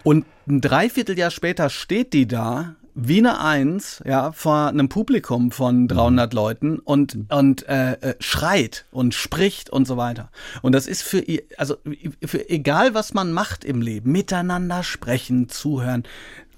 Und 0.04 0.26
ein 0.46 0.60
Dreivierteljahr 0.60 1.30
später 1.30 1.68
steht 1.68 2.12
die 2.12 2.28
da 2.28 2.76
wie 2.98 3.18
eine 3.18 3.40
Eins, 3.40 4.02
ja, 4.06 4.32
vor 4.32 4.68
einem 4.68 4.88
Publikum 4.88 5.50
von 5.52 5.86
300 5.86 6.32
mhm. 6.32 6.36
Leuten 6.36 6.78
und, 6.78 7.18
und 7.28 7.68
äh, 7.68 7.92
äh, 7.92 8.14
schreit 8.20 8.86
und 8.90 9.14
spricht 9.14 9.68
und 9.68 9.86
so 9.86 9.98
weiter. 9.98 10.30
Und 10.62 10.72
das 10.72 10.86
ist 10.86 11.02
für, 11.02 11.22
also 11.58 11.76
für 12.24 12.48
egal 12.48 12.94
was 12.94 13.12
man 13.12 13.32
macht 13.32 13.66
im 13.66 13.82
Leben, 13.82 14.12
miteinander 14.12 14.82
sprechen, 14.82 15.50
zuhören, 15.50 16.04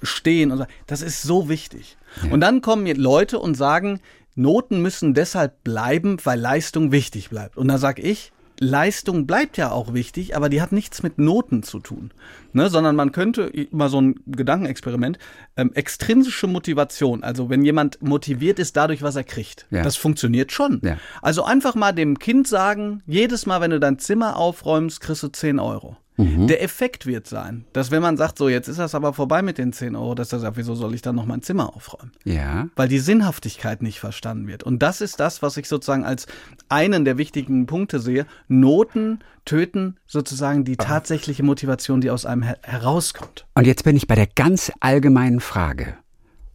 stehen 0.00 0.52
und 0.52 0.58
so, 0.58 0.66
das 0.86 1.02
ist 1.02 1.22
so 1.22 1.48
wichtig. 1.48 1.96
Ja. 2.22 2.30
Und 2.30 2.40
dann 2.40 2.62
kommen 2.62 2.86
Leute 2.86 3.40
und 3.40 3.56
sagen, 3.56 4.00
Noten 4.38 4.80
müssen 4.80 5.14
deshalb 5.14 5.64
bleiben, 5.64 6.16
weil 6.22 6.38
Leistung 6.38 6.92
wichtig 6.92 7.30
bleibt. 7.30 7.56
Und 7.56 7.68
da 7.68 7.78
sag 7.78 7.98
ich, 7.98 8.32
Leistung 8.60 9.26
bleibt 9.26 9.56
ja 9.56 9.70
auch 9.70 9.94
wichtig, 9.94 10.36
aber 10.36 10.48
die 10.48 10.60
hat 10.60 10.72
nichts 10.72 11.02
mit 11.02 11.18
Noten 11.18 11.62
zu 11.62 11.78
tun, 11.78 12.12
ne? 12.52 12.70
sondern 12.70 12.96
man 12.96 13.12
könnte 13.12 13.52
mal 13.70 13.88
so 13.88 14.00
ein 14.00 14.16
Gedankenexperiment, 14.26 15.18
ähm, 15.56 15.72
extrinsische 15.74 16.46
Motivation, 16.46 17.22
also 17.22 17.50
wenn 17.50 17.64
jemand 17.64 18.02
motiviert 18.02 18.58
ist 18.58 18.76
dadurch, 18.76 19.02
was 19.02 19.16
er 19.16 19.24
kriegt, 19.24 19.66
ja. 19.70 19.82
das 19.82 19.96
funktioniert 19.96 20.52
schon. 20.52 20.80
Ja. 20.82 20.98
Also 21.22 21.44
einfach 21.44 21.74
mal 21.74 21.92
dem 21.92 22.18
Kind 22.18 22.48
sagen, 22.48 23.02
jedes 23.06 23.46
Mal, 23.46 23.60
wenn 23.60 23.70
du 23.70 23.80
dein 23.80 23.98
Zimmer 23.98 24.36
aufräumst, 24.36 25.00
kriegst 25.00 25.22
du 25.22 25.28
10 25.28 25.58
Euro. 25.60 25.96
Mhm. 26.18 26.48
Der 26.48 26.62
Effekt 26.62 27.06
wird 27.06 27.28
sein, 27.28 27.64
dass 27.72 27.92
wenn 27.92 28.02
man 28.02 28.16
sagt, 28.16 28.38
so 28.38 28.48
jetzt 28.48 28.66
ist 28.66 28.80
das 28.80 28.94
aber 28.96 29.12
vorbei 29.12 29.40
mit 29.40 29.56
den 29.56 29.72
10 29.72 29.94
Euro, 29.94 30.16
dass 30.16 30.32
er 30.32 30.40
sagt, 30.40 30.56
wieso 30.56 30.74
soll 30.74 30.94
ich 30.94 31.00
dann 31.00 31.14
noch 31.14 31.26
mein 31.26 31.42
Zimmer 31.42 31.74
aufräumen? 31.74 32.10
Ja. 32.24 32.68
Weil 32.74 32.88
die 32.88 32.98
Sinnhaftigkeit 32.98 33.82
nicht 33.82 34.00
verstanden 34.00 34.48
wird. 34.48 34.64
Und 34.64 34.80
das 34.82 35.00
ist 35.00 35.20
das, 35.20 35.42
was 35.42 35.56
ich 35.56 35.68
sozusagen 35.68 36.04
als 36.04 36.26
einen 36.68 37.04
der 37.04 37.18
wichtigen 37.18 37.66
Punkte 37.66 38.00
sehe. 38.00 38.26
Noten 38.48 39.20
töten 39.44 39.96
sozusagen 40.08 40.64
die 40.64 40.76
tatsächliche 40.76 41.44
Motivation, 41.44 42.00
die 42.00 42.10
aus 42.10 42.26
einem 42.26 42.42
her 42.42 42.58
herauskommt. 42.62 43.46
Und 43.54 43.66
jetzt 43.66 43.84
bin 43.84 43.96
ich 43.96 44.08
bei 44.08 44.16
der 44.16 44.26
ganz 44.26 44.72
allgemeinen 44.80 45.38
Frage. 45.38 45.96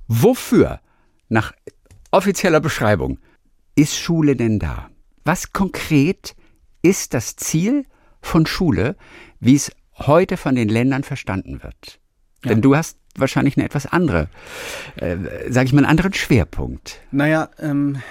Wofür, 0.09 0.81
nach 1.29 1.53
offizieller 2.11 2.59
Beschreibung, 2.59 3.17
ist 3.75 3.97
Schule 3.97 4.35
denn 4.35 4.59
da? 4.59 4.89
Was 5.23 5.53
konkret 5.53 6.35
ist 6.81 7.13
das 7.13 7.37
Ziel 7.37 7.85
von 8.21 8.45
Schule, 8.45 8.95
wie 9.45 9.55
es 9.55 9.71
heute 9.95 10.37
von 10.37 10.55
den 10.55 10.69
Ländern 10.69 11.03
verstanden 11.03 11.63
wird. 11.63 11.99
Ja. 12.43 12.49
Denn 12.49 12.61
du 12.61 12.75
hast 12.75 12.97
wahrscheinlich 13.15 13.57
eine 13.57 13.65
etwas 13.65 13.85
andere, 13.85 14.27
äh, 14.95 15.17
sage 15.49 15.67
ich 15.67 15.73
mal, 15.73 15.79
einen 15.79 15.89
anderen 15.89 16.13
Schwerpunkt. 16.13 17.01
Naja, 17.11 17.49
ähm, 17.59 18.01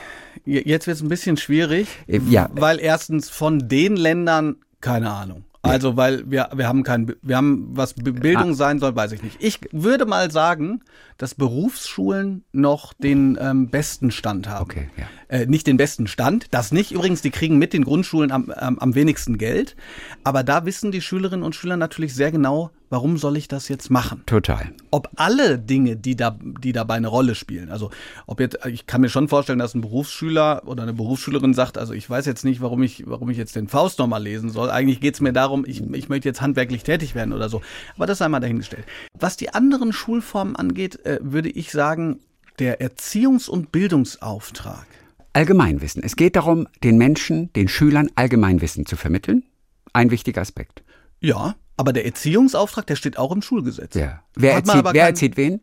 jetzt 0.44 0.86
wird 0.86 0.96
es 0.96 1.02
ein 1.02 1.08
bisschen 1.08 1.36
schwierig, 1.36 1.88
äh, 2.06 2.20
ja. 2.28 2.48
weil 2.52 2.78
erstens 2.78 3.28
von 3.30 3.68
den 3.68 3.96
Ländern 3.96 4.56
keine 4.80 5.10
Ahnung. 5.10 5.44
Also, 5.64 5.96
weil 5.96 6.28
wir, 6.28 6.50
wir 6.54 6.66
haben 6.66 6.82
kein, 6.82 7.14
wir 7.22 7.36
haben, 7.36 7.68
was 7.70 7.94
Bildung 7.94 8.50
ah. 8.50 8.54
sein 8.54 8.80
soll, 8.80 8.96
weiß 8.96 9.12
ich 9.12 9.22
nicht. 9.22 9.36
Ich 9.38 9.60
würde 9.70 10.06
mal 10.06 10.32
sagen, 10.32 10.82
dass 11.18 11.36
Berufsschulen 11.36 12.44
noch 12.50 12.92
den 12.94 13.38
ähm, 13.40 13.70
besten 13.70 14.10
Stand 14.10 14.48
haben. 14.48 14.64
Okay, 14.64 14.90
ja. 14.96 15.04
Äh, 15.32 15.46
nicht 15.46 15.66
den 15.66 15.78
besten 15.78 16.06
Stand, 16.08 16.48
das 16.50 16.72
nicht. 16.72 16.92
Übrigens, 16.92 17.22
die 17.22 17.30
kriegen 17.30 17.56
mit 17.56 17.72
den 17.72 17.84
Grundschulen 17.84 18.30
am, 18.30 18.50
am, 18.50 18.78
am 18.78 18.94
wenigsten 18.94 19.38
Geld. 19.38 19.76
Aber 20.24 20.42
da 20.42 20.66
wissen 20.66 20.92
die 20.92 21.00
Schülerinnen 21.00 21.42
und 21.42 21.54
Schüler 21.54 21.78
natürlich 21.78 22.14
sehr 22.14 22.30
genau, 22.30 22.70
warum 22.90 23.16
soll 23.16 23.38
ich 23.38 23.48
das 23.48 23.70
jetzt 23.70 23.88
machen? 23.88 24.22
Total. 24.26 24.74
Ob 24.90 25.08
alle 25.16 25.58
Dinge, 25.58 25.96
die 25.96 26.16
da, 26.16 26.36
die 26.38 26.72
dabei 26.74 26.96
eine 26.96 27.08
Rolle 27.08 27.34
spielen, 27.34 27.70
also 27.70 27.90
ob 28.26 28.40
jetzt, 28.40 28.58
ich 28.66 28.86
kann 28.86 29.00
mir 29.00 29.08
schon 29.08 29.26
vorstellen, 29.26 29.58
dass 29.58 29.74
ein 29.74 29.80
Berufsschüler 29.80 30.64
oder 30.66 30.82
eine 30.82 30.92
Berufsschülerin 30.92 31.54
sagt, 31.54 31.78
also 31.78 31.94
ich 31.94 32.10
weiß 32.10 32.26
jetzt 32.26 32.44
nicht, 32.44 32.60
warum 32.60 32.82
ich, 32.82 33.04
warum 33.06 33.30
ich 33.30 33.38
jetzt 33.38 33.56
den 33.56 33.68
Faust 33.68 34.00
nochmal 34.00 34.22
lesen 34.22 34.50
soll. 34.50 34.68
Eigentlich 34.68 35.00
geht 35.00 35.14
es 35.14 35.22
mir 35.22 35.32
darum, 35.32 35.64
ich, 35.66 35.80
ich 35.94 36.10
möchte 36.10 36.28
jetzt 36.28 36.42
handwerklich 36.42 36.82
tätig 36.82 37.14
werden 37.14 37.32
oder 37.32 37.48
so. 37.48 37.62
Aber 37.96 38.04
das 38.04 38.18
sei 38.18 38.28
mal 38.28 38.40
dahingestellt. 38.40 38.84
Was 39.18 39.38
die 39.38 39.54
anderen 39.54 39.94
Schulformen 39.94 40.56
angeht, 40.56 41.06
äh, 41.06 41.20
würde 41.22 41.48
ich 41.48 41.72
sagen, 41.72 42.20
der 42.58 42.82
Erziehungs- 42.82 43.48
und 43.48 43.72
Bildungsauftrag. 43.72 44.86
Allgemeinwissen. 45.32 46.02
Es 46.02 46.16
geht 46.16 46.36
darum, 46.36 46.68
den 46.82 46.98
Menschen, 46.98 47.52
den 47.54 47.68
Schülern 47.68 48.10
Allgemeinwissen 48.14 48.86
zu 48.86 48.96
vermitteln. 48.96 49.44
Ein 49.92 50.10
wichtiger 50.10 50.40
Aspekt. 50.40 50.82
Ja, 51.20 51.54
aber 51.76 51.92
der 51.92 52.04
Erziehungsauftrag, 52.04 52.86
der 52.86 52.96
steht 52.96 53.18
auch 53.18 53.32
im 53.32 53.42
Schulgesetz. 53.42 53.94
Ja. 53.94 54.22
Wer, 54.34 54.54
erzieht, 54.54 54.84
wer 54.92 55.06
erzieht 55.06 55.36
wen? 55.36 55.60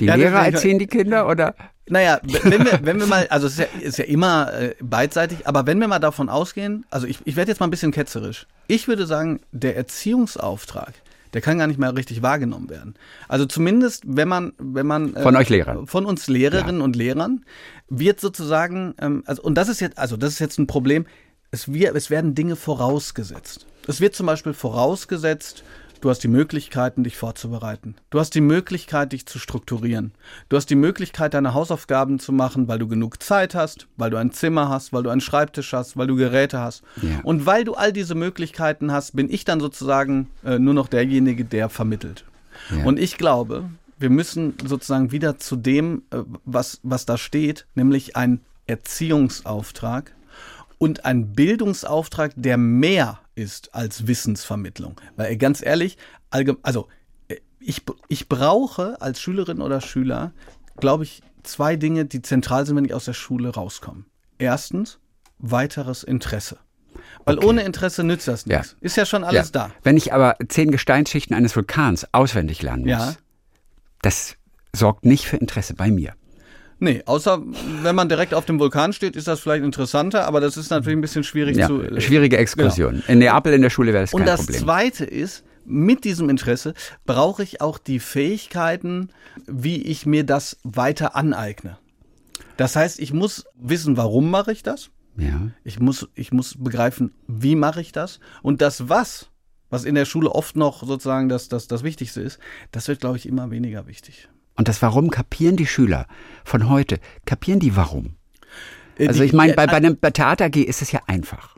Die 0.00 0.06
ja, 0.06 0.14
Lehrer 0.14 0.46
erziehen 0.46 0.78
die 0.78 0.86
Kinder 0.86 1.28
oder? 1.28 1.54
Naja, 1.88 2.20
wenn 2.22 2.64
wir, 2.64 2.80
wenn 2.82 3.00
wir 3.00 3.06
mal, 3.06 3.26
also 3.28 3.48
es 3.48 3.54
ist 3.54 3.58
ja, 3.58 3.80
ist 3.80 3.98
ja 3.98 4.04
immer 4.04 4.52
äh, 4.54 4.74
beidseitig, 4.80 5.46
aber 5.46 5.66
wenn 5.66 5.80
wir 5.80 5.88
mal 5.88 5.98
davon 5.98 6.28
ausgehen, 6.28 6.86
also 6.90 7.06
ich, 7.06 7.18
ich 7.24 7.36
werde 7.36 7.50
jetzt 7.50 7.58
mal 7.58 7.66
ein 7.66 7.70
bisschen 7.70 7.90
ketzerisch. 7.90 8.46
Ich 8.68 8.86
würde 8.86 9.06
sagen, 9.06 9.40
der 9.50 9.76
Erziehungsauftrag, 9.76 10.94
der 11.32 11.40
kann 11.40 11.58
gar 11.58 11.66
nicht 11.66 11.78
mehr 11.78 11.94
richtig 11.94 12.22
wahrgenommen 12.22 12.70
werden. 12.70 12.94
Also 13.28 13.46
zumindest, 13.46 14.04
wenn 14.06 14.28
man, 14.28 14.52
wenn 14.58 14.86
man 14.86 15.14
äh, 15.14 15.22
von 15.22 15.36
euch 15.36 15.48
Lehrern, 15.48 15.86
von 15.86 16.06
uns 16.06 16.28
Lehrerinnen 16.28 16.78
ja. 16.78 16.84
und 16.84 16.96
Lehrern 16.96 17.44
wird 17.88 18.20
sozusagen, 18.20 18.94
ähm, 19.00 19.22
also 19.26 19.42
und 19.42 19.54
das 19.54 19.68
ist 19.68 19.80
jetzt, 19.80 19.98
also 19.98 20.16
das 20.16 20.34
ist 20.34 20.38
jetzt 20.38 20.58
ein 20.58 20.66
Problem. 20.66 21.06
Es, 21.50 21.72
wir, 21.72 21.94
es 21.94 22.10
werden 22.10 22.34
Dinge 22.34 22.56
vorausgesetzt. 22.56 23.66
Es 23.86 24.00
wird 24.00 24.14
zum 24.14 24.26
Beispiel 24.26 24.52
vorausgesetzt, 24.52 25.64
Du 26.00 26.08
hast 26.08 26.20
die 26.20 26.28
Möglichkeiten, 26.28 27.04
dich 27.04 27.16
vorzubereiten. 27.16 27.94
Du 28.08 28.18
hast 28.18 28.34
die 28.34 28.40
Möglichkeit, 28.40 29.12
dich 29.12 29.26
zu 29.26 29.38
strukturieren. 29.38 30.12
Du 30.48 30.56
hast 30.56 30.70
die 30.70 30.74
Möglichkeit, 30.74 31.34
deine 31.34 31.52
Hausaufgaben 31.52 32.18
zu 32.18 32.32
machen, 32.32 32.68
weil 32.68 32.78
du 32.78 32.88
genug 32.88 33.22
Zeit 33.22 33.54
hast, 33.54 33.86
weil 33.98 34.10
du 34.10 34.16
ein 34.16 34.32
Zimmer 34.32 34.70
hast, 34.70 34.94
weil 34.94 35.02
du 35.02 35.10
einen 35.10 35.20
Schreibtisch 35.20 35.74
hast, 35.74 35.98
weil 35.98 36.06
du 36.06 36.16
Geräte 36.16 36.58
hast. 36.58 36.82
Ja. 37.02 37.20
Und 37.22 37.44
weil 37.44 37.64
du 37.64 37.74
all 37.74 37.92
diese 37.92 38.14
Möglichkeiten 38.14 38.92
hast, 38.92 39.14
bin 39.14 39.30
ich 39.30 39.44
dann 39.44 39.60
sozusagen 39.60 40.30
äh, 40.42 40.58
nur 40.58 40.72
noch 40.72 40.88
derjenige, 40.88 41.44
der 41.44 41.68
vermittelt. 41.68 42.24
Ja. 42.74 42.84
Und 42.84 42.98
ich 42.98 43.18
glaube, 43.18 43.68
wir 43.98 44.10
müssen 44.10 44.54
sozusagen 44.64 45.12
wieder 45.12 45.38
zu 45.38 45.56
dem, 45.56 46.02
äh, 46.10 46.18
was, 46.46 46.80
was 46.82 47.04
da 47.04 47.18
steht, 47.18 47.66
nämlich 47.74 48.16
ein 48.16 48.40
Erziehungsauftrag 48.66 50.14
und 50.78 51.04
ein 51.04 51.32
Bildungsauftrag, 51.34 52.32
der 52.36 52.56
mehr 52.56 53.20
ist 53.40 53.74
als 53.74 54.06
Wissensvermittlung. 54.06 55.00
Weil 55.16 55.36
ganz 55.36 55.62
ehrlich, 55.64 55.96
also 56.62 56.88
äh, 57.28 57.36
ich, 57.58 57.82
ich 58.08 58.28
brauche 58.28 59.00
als 59.00 59.20
Schülerin 59.20 59.60
oder 59.60 59.80
Schüler, 59.80 60.32
glaube 60.78 61.04
ich, 61.04 61.22
zwei 61.42 61.76
Dinge, 61.76 62.04
die 62.04 62.22
zentral 62.22 62.66
sind, 62.66 62.76
wenn 62.76 62.84
ich 62.84 62.94
aus 62.94 63.06
der 63.06 63.14
Schule 63.14 63.48
rauskomme. 63.50 64.04
Erstens, 64.38 64.98
weiteres 65.38 66.02
Interesse. 66.02 66.58
Weil 67.24 67.38
Okay. 67.38 67.46
ohne 67.46 67.62
Interesse 67.62 68.04
nützt 68.04 68.28
das 68.28 68.44
Ja. 68.44 68.58
nichts. 68.58 68.76
Ist 68.80 68.96
ja 68.96 69.06
schon 69.06 69.24
alles 69.24 69.48
ja. 69.48 69.68
da. 69.68 69.70
Wenn 69.82 69.96
ich 69.96 70.12
aber 70.12 70.36
zehn 70.48 70.70
Gesteinsschichten 70.70 71.34
eines 71.36 71.54
Vulkans 71.56 72.06
auswendig 72.12 72.62
lernen 72.62 72.82
muss, 72.82 72.90
Ja. 72.90 73.14
das 74.02 74.36
sorgt 74.74 75.04
nicht 75.04 75.26
für 75.26 75.36
Interesse 75.36 75.74
bei 75.74 75.90
mir. 75.90 76.14
Nee, 76.80 77.02
außer 77.06 77.42
wenn 77.82 77.94
man 77.94 78.08
direkt 78.08 78.32
auf 78.34 78.46
dem 78.46 78.58
Vulkan 78.58 78.92
steht, 78.92 79.14
ist 79.14 79.28
das 79.28 79.40
vielleicht 79.40 79.62
interessanter, 79.64 80.26
aber 80.26 80.40
das 80.40 80.56
ist 80.56 80.70
natürlich 80.70 80.96
ein 80.96 81.02
bisschen 81.02 81.24
schwierig 81.24 81.56
Ja, 81.58 81.66
zu. 81.66 81.82
äh, 81.82 82.00
schwierige 82.00 82.38
Exkursion. 82.38 83.02
In 83.06 83.18
Neapel 83.18 83.52
in 83.52 83.62
der 83.62 83.70
Schule 83.70 83.92
wäre 83.92 84.02
das 84.04 84.14
Und 84.14 84.20
kein 84.20 84.26
das 84.26 84.40
Problem. 84.46 84.62
Zweite 84.62 85.04
ist, 85.04 85.44
mit 85.66 86.04
diesem 86.04 86.30
Interesse 86.30 86.72
brauche 87.04 87.42
ich 87.42 87.60
auch 87.60 87.78
die 87.78 88.00
Fähigkeiten, 88.00 89.10
wie 89.46 89.82
ich 89.82 90.06
mir 90.06 90.24
das 90.24 90.56
weiter 90.64 91.14
aneigne. 91.16 91.76
Das 92.56 92.76
heißt, 92.76 92.98
ich 92.98 93.12
muss 93.12 93.44
wissen, 93.60 93.96
warum 93.96 94.30
mache 94.30 94.50
ich 94.52 94.62
das? 94.62 94.90
Ja. 95.16 95.50
Ich 95.64 95.78
muss, 95.80 96.08
ich 96.14 96.32
muss 96.32 96.56
begreifen, 96.58 97.12
wie 97.26 97.56
mache 97.56 97.80
ich 97.82 97.92
das? 97.92 98.20
Und 98.42 98.62
das 98.62 98.88
Was, 98.88 99.28
was 99.68 99.84
in 99.84 99.94
der 99.94 100.06
Schule 100.06 100.30
oft 100.30 100.56
noch 100.56 100.82
sozusagen 100.82 101.28
das, 101.28 101.48
das, 101.48 101.68
das 101.68 101.82
Wichtigste 101.82 102.22
ist, 102.22 102.38
das 102.72 102.88
wird, 102.88 103.00
glaube 103.00 103.18
ich, 103.18 103.26
immer 103.26 103.50
weniger 103.50 103.86
wichtig. 103.86 104.28
Und 104.60 104.68
das 104.68 104.82
Warum 104.82 105.08
kapieren 105.08 105.56
die 105.56 105.66
Schüler 105.66 106.06
von 106.44 106.68
heute? 106.68 106.98
Kapieren 107.24 107.60
die 107.60 107.76
Warum? 107.76 108.16
Äh, 108.98 109.08
Also 109.08 109.22
ich 109.22 109.32
meine, 109.32 109.54
bei, 109.54 109.66
bei 109.66 109.78
einem 109.78 109.96
bei 109.98 110.10
Theater 110.10 110.44
AG 110.44 110.56
ist 110.56 110.82
es 110.82 110.92
ja 110.92 111.00
einfach. 111.06 111.56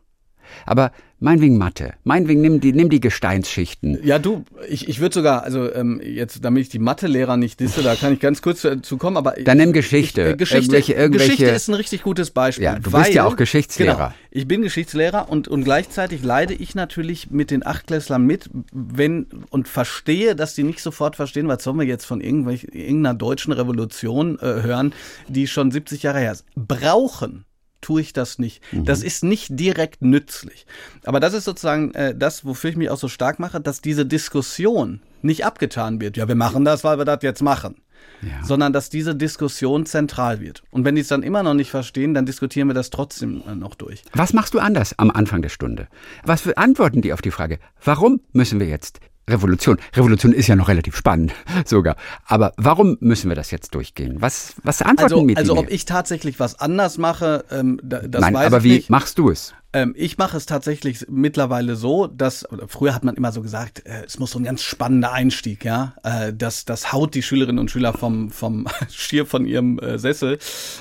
Aber 0.66 0.92
meinetwegen 1.22 1.56
Mathe, 1.56 1.94
meinetwegen 2.04 2.40
nimm 2.40 2.60
die, 2.60 2.72
nimm 2.72 2.90
die 2.90 3.00
Gesteinsschichten. 3.00 3.98
Ja, 4.04 4.18
du, 4.18 4.44
ich, 4.68 4.88
ich 4.88 5.00
würde 5.00 5.14
sogar, 5.14 5.42
also 5.44 5.72
ähm, 5.72 6.00
jetzt, 6.04 6.44
damit 6.44 6.62
ich 6.62 6.68
die 6.68 6.78
Mathelehrer 6.78 7.36
nicht 7.36 7.60
disse, 7.60 7.82
da 7.82 7.94
kann 7.94 8.12
ich 8.12 8.20
ganz 8.20 8.42
kurz 8.42 8.60
zu, 8.60 8.82
zu 8.82 8.96
kommen, 8.98 9.16
aber 9.16 9.34
Dann 9.44 9.58
nimm 9.58 9.72
Geschichte. 9.72 10.22
Ich, 10.22 10.28
äh, 10.28 10.36
Geschichte, 10.36 10.76
Irgendwelche- 10.76 10.92
irgendwelche- 10.94 11.30
Geschichte 11.32 11.50
ist 11.54 11.68
ein 11.68 11.74
richtig 11.74 12.02
gutes 12.02 12.30
Beispiel. 12.30 12.64
Ja, 12.64 12.78
du 12.78 12.90
bist 12.90 13.14
ja 13.14 13.24
auch 13.24 13.36
Geschichtslehrer. 13.36 13.94
Genau, 13.96 14.12
ich 14.30 14.46
bin 14.48 14.62
Geschichtslehrer 14.62 15.28
und, 15.30 15.48
und 15.48 15.64
gleichzeitig 15.64 16.22
leide 16.24 16.54
ich 16.54 16.74
natürlich 16.74 17.30
mit 17.30 17.50
den 17.50 17.64
Achtklässlern 17.64 18.24
mit, 18.26 18.50
wenn 18.72 19.26
und 19.50 19.68
verstehe, 19.68 20.34
dass 20.36 20.54
die 20.54 20.64
nicht 20.64 20.80
sofort 20.80 21.16
verstehen, 21.16 21.48
was 21.48 21.62
sollen 21.62 21.78
wir 21.78 21.86
jetzt 21.86 22.04
von 22.04 22.20
irgendwelch, 22.20 22.64
irgendeiner 22.72 23.14
deutschen 23.14 23.52
Revolution 23.52 24.38
äh, 24.40 24.62
hören, 24.62 24.92
die 25.28 25.46
schon 25.46 25.70
70 25.70 26.02
Jahre 26.02 26.18
her 26.18 26.32
ist. 26.32 26.44
Brauchen 26.56 27.44
tue 27.82 28.00
ich 28.00 28.12
das 28.12 28.38
nicht. 28.38 28.62
Das 28.72 29.02
ist 29.02 29.22
nicht 29.22 29.48
direkt 29.50 30.00
nützlich. 30.00 30.66
Aber 31.04 31.20
das 31.20 31.34
ist 31.34 31.44
sozusagen 31.44 31.92
äh, 31.94 32.14
das, 32.16 32.44
wofür 32.46 32.70
ich 32.70 32.76
mich 32.76 32.88
auch 32.88 32.98
so 32.98 33.08
stark 33.08 33.38
mache, 33.38 33.60
dass 33.60 33.82
diese 33.82 34.06
Diskussion 34.06 35.00
nicht 35.20 35.44
abgetan 35.44 36.00
wird. 36.00 36.16
Ja, 36.16 36.28
wir 36.28 36.34
machen 36.34 36.64
das, 36.64 36.84
weil 36.84 36.98
wir 36.98 37.04
das 37.04 37.18
jetzt 37.22 37.42
machen. 37.42 37.76
Ja. 38.20 38.44
Sondern 38.44 38.72
dass 38.72 38.88
diese 38.88 39.14
Diskussion 39.14 39.84
zentral 39.84 40.40
wird. 40.40 40.62
Und 40.70 40.84
wenn 40.84 40.94
die 40.94 41.00
es 41.00 41.08
dann 41.08 41.22
immer 41.22 41.42
noch 41.42 41.54
nicht 41.54 41.70
verstehen, 41.70 42.14
dann 42.14 42.24
diskutieren 42.26 42.68
wir 42.68 42.74
das 42.74 42.90
trotzdem 42.90 43.42
äh, 43.46 43.54
noch 43.54 43.74
durch. 43.74 44.02
Was 44.12 44.32
machst 44.32 44.54
du 44.54 44.60
anders 44.60 44.98
am 44.98 45.10
Anfang 45.10 45.42
der 45.42 45.48
Stunde? 45.48 45.88
Was 46.24 46.46
antworten 46.56 47.02
die 47.02 47.12
auf 47.12 47.22
die 47.22 47.30
Frage, 47.30 47.58
warum 47.84 48.20
müssen 48.32 48.60
wir 48.60 48.66
jetzt 48.68 49.00
Revolution? 49.28 49.78
Revolution 49.94 50.32
ist 50.32 50.48
ja 50.48 50.56
noch 50.56 50.68
relativ 50.68 50.96
spannend 50.96 51.32
sogar. 51.64 51.96
Aber 52.26 52.52
warum 52.56 52.96
müssen 53.00 53.28
wir 53.28 53.36
das 53.36 53.50
jetzt 53.50 53.74
durchgehen? 53.74 54.16
Was, 54.20 54.54
was 54.64 54.82
antworten 54.82 55.14
Also, 55.14 55.26
die 55.26 55.36
also 55.36 55.56
ob 55.56 55.70
ich 55.70 55.84
tatsächlich 55.84 56.40
was 56.40 56.58
anders 56.58 56.98
mache, 56.98 57.44
ähm, 57.50 57.80
da, 57.82 58.00
das 58.00 58.20
Nein, 58.20 58.34
weiß 58.34 58.46
aber 58.46 58.58
ich 58.58 58.64
wie 58.64 58.72
nicht. 58.72 58.90
machst 58.90 59.18
du 59.18 59.30
es? 59.30 59.54
Ähm, 59.74 59.94
ich 59.96 60.18
mache 60.18 60.36
es 60.36 60.44
tatsächlich 60.44 61.06
mittlerweile 61.08 61.76
so, 61.76 62.06
dass, 62.06 62.46
früher 62.66 62.94
hat 62.94 63.04
man 63.04 63.14
immer 63.14 63.32
so 63.32 63.40
gesagt, 63.40 63.86
äh, 63.86 64.04
es 64.04 64.18
muss 64.18 64.32
so 64.32 64.38
ein 64.38 64.44
ganz 64.44 64.62
spannender 64.62 65.12
Einstieg, 65.12 65.64
ja. 65.64 65.94
Äh, 66.02 66.34
das, 66.34 66.66
das 66.66 66.92
haut 66.92 67.14
die 67.14 67.22
Schülerinnen 67.22 67.58
und 67.58 67.70
Schüler 67.70 67.94
vom, 67.94 68.30
vom 68.30 68.66
Schier 68.90 69.24
von 69.24 69.46
ihrem 69.46 69.78
äh, 69.78 69.98
Sessel. 69.98 70.38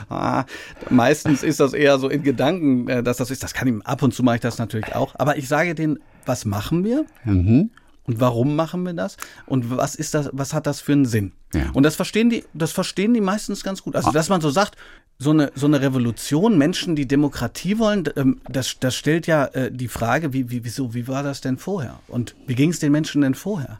Ah, 0.10 0.44
meistens 0.90 1.42
ist 1.44 1.60
das 1.60 1.74
eher 1.74 2.00
so 2.00 2.10
in 2.10 2.24
Gedanken, 2.24 2.90
äh, 2.90 3.04
dass 3.04 3.18
das 3.18 3.32
ist. 3.32 3.44
Das 3.44 3.54
kann 3.54 3.68
ich, 3.68 3.86
ab 3.86 4.04
und 4.04 4.14
zu 4.14 4.24
mache 4.24 4.36
ich 4.36 4.42
das 4.42 4.58
natürlich 4.58 4.94
auch. 4.94 5.16
Aber 5.18 5.38
ich 5.38 5.48
sage 5.48 5.74
denen, 5.74 6.00
was 6.26 6.44
machen 6.46 6.84
wir? 6.84 7.06
Mhm. 7.24 7.70
Und 8.04 8.20
warum 8.20 8.56
machen 8.56 8.84
wir 8.84 8.94
das? 8.94 9.18
Und 9.46 9.70
was 9.70 9.96
ist 9.96 10.14
das, 10.14 10.30
was 10.34 10.54
hat 10.54 10.66
das 10.66 10.82
für 10.82 10.94
einen 10.94 11.06
Sinn? 11.06 11.34
Ja. 11.54 11.70
Und 11.74 11.84
das 11.84 11.96
verstehen 11.96 12.30
die, 12.30 12.44
das 12.54 12.72
verstehen 12.72 13.14
die 13.14 13.22
meistens 13.22 13.64
ganz 13.64 13.84
gut. 13.84 13.96
Also, 13.96 14.12
dass 14.12 14.30
man 14.30 14.42
so 14.42 14.50
sagt, 14.50 14.76
so 15.20 15.30
eine, 15.30 15.52
so 15.54 15.68
eine 15.68 15.82
Revolution, 15.82 16.58
Menschen, 16.58 16.96
die 16.96 17.08
Demokratie 17.08 17.78
wollen, 17.78 18.06
ähm, 18.16 18.42
das, 18.50 18.78
das 18.80 18.96
stellt 18.96 19.28
ja 19.28 19.46
äh, 19.46 19.72
die 19.72 19.88
Frage, 19.88 20.34
wie, 20.34 20.50
wie, 20.50 20.66
wieso, 20.66 20.96
wie 20.96 21.08
war 21.08 21.22
das 21.22 21.42
denn 21.42 21.58
vorher? 21.58 22.00
Und 22.08 22.36
wie 22.48 22.56
ging 22.56 22.72
es 22.72 22.80
den 22.80 22.92
Menschen 22.92 23.22
denn 23.22 23.36
vorher? 23.36 23.80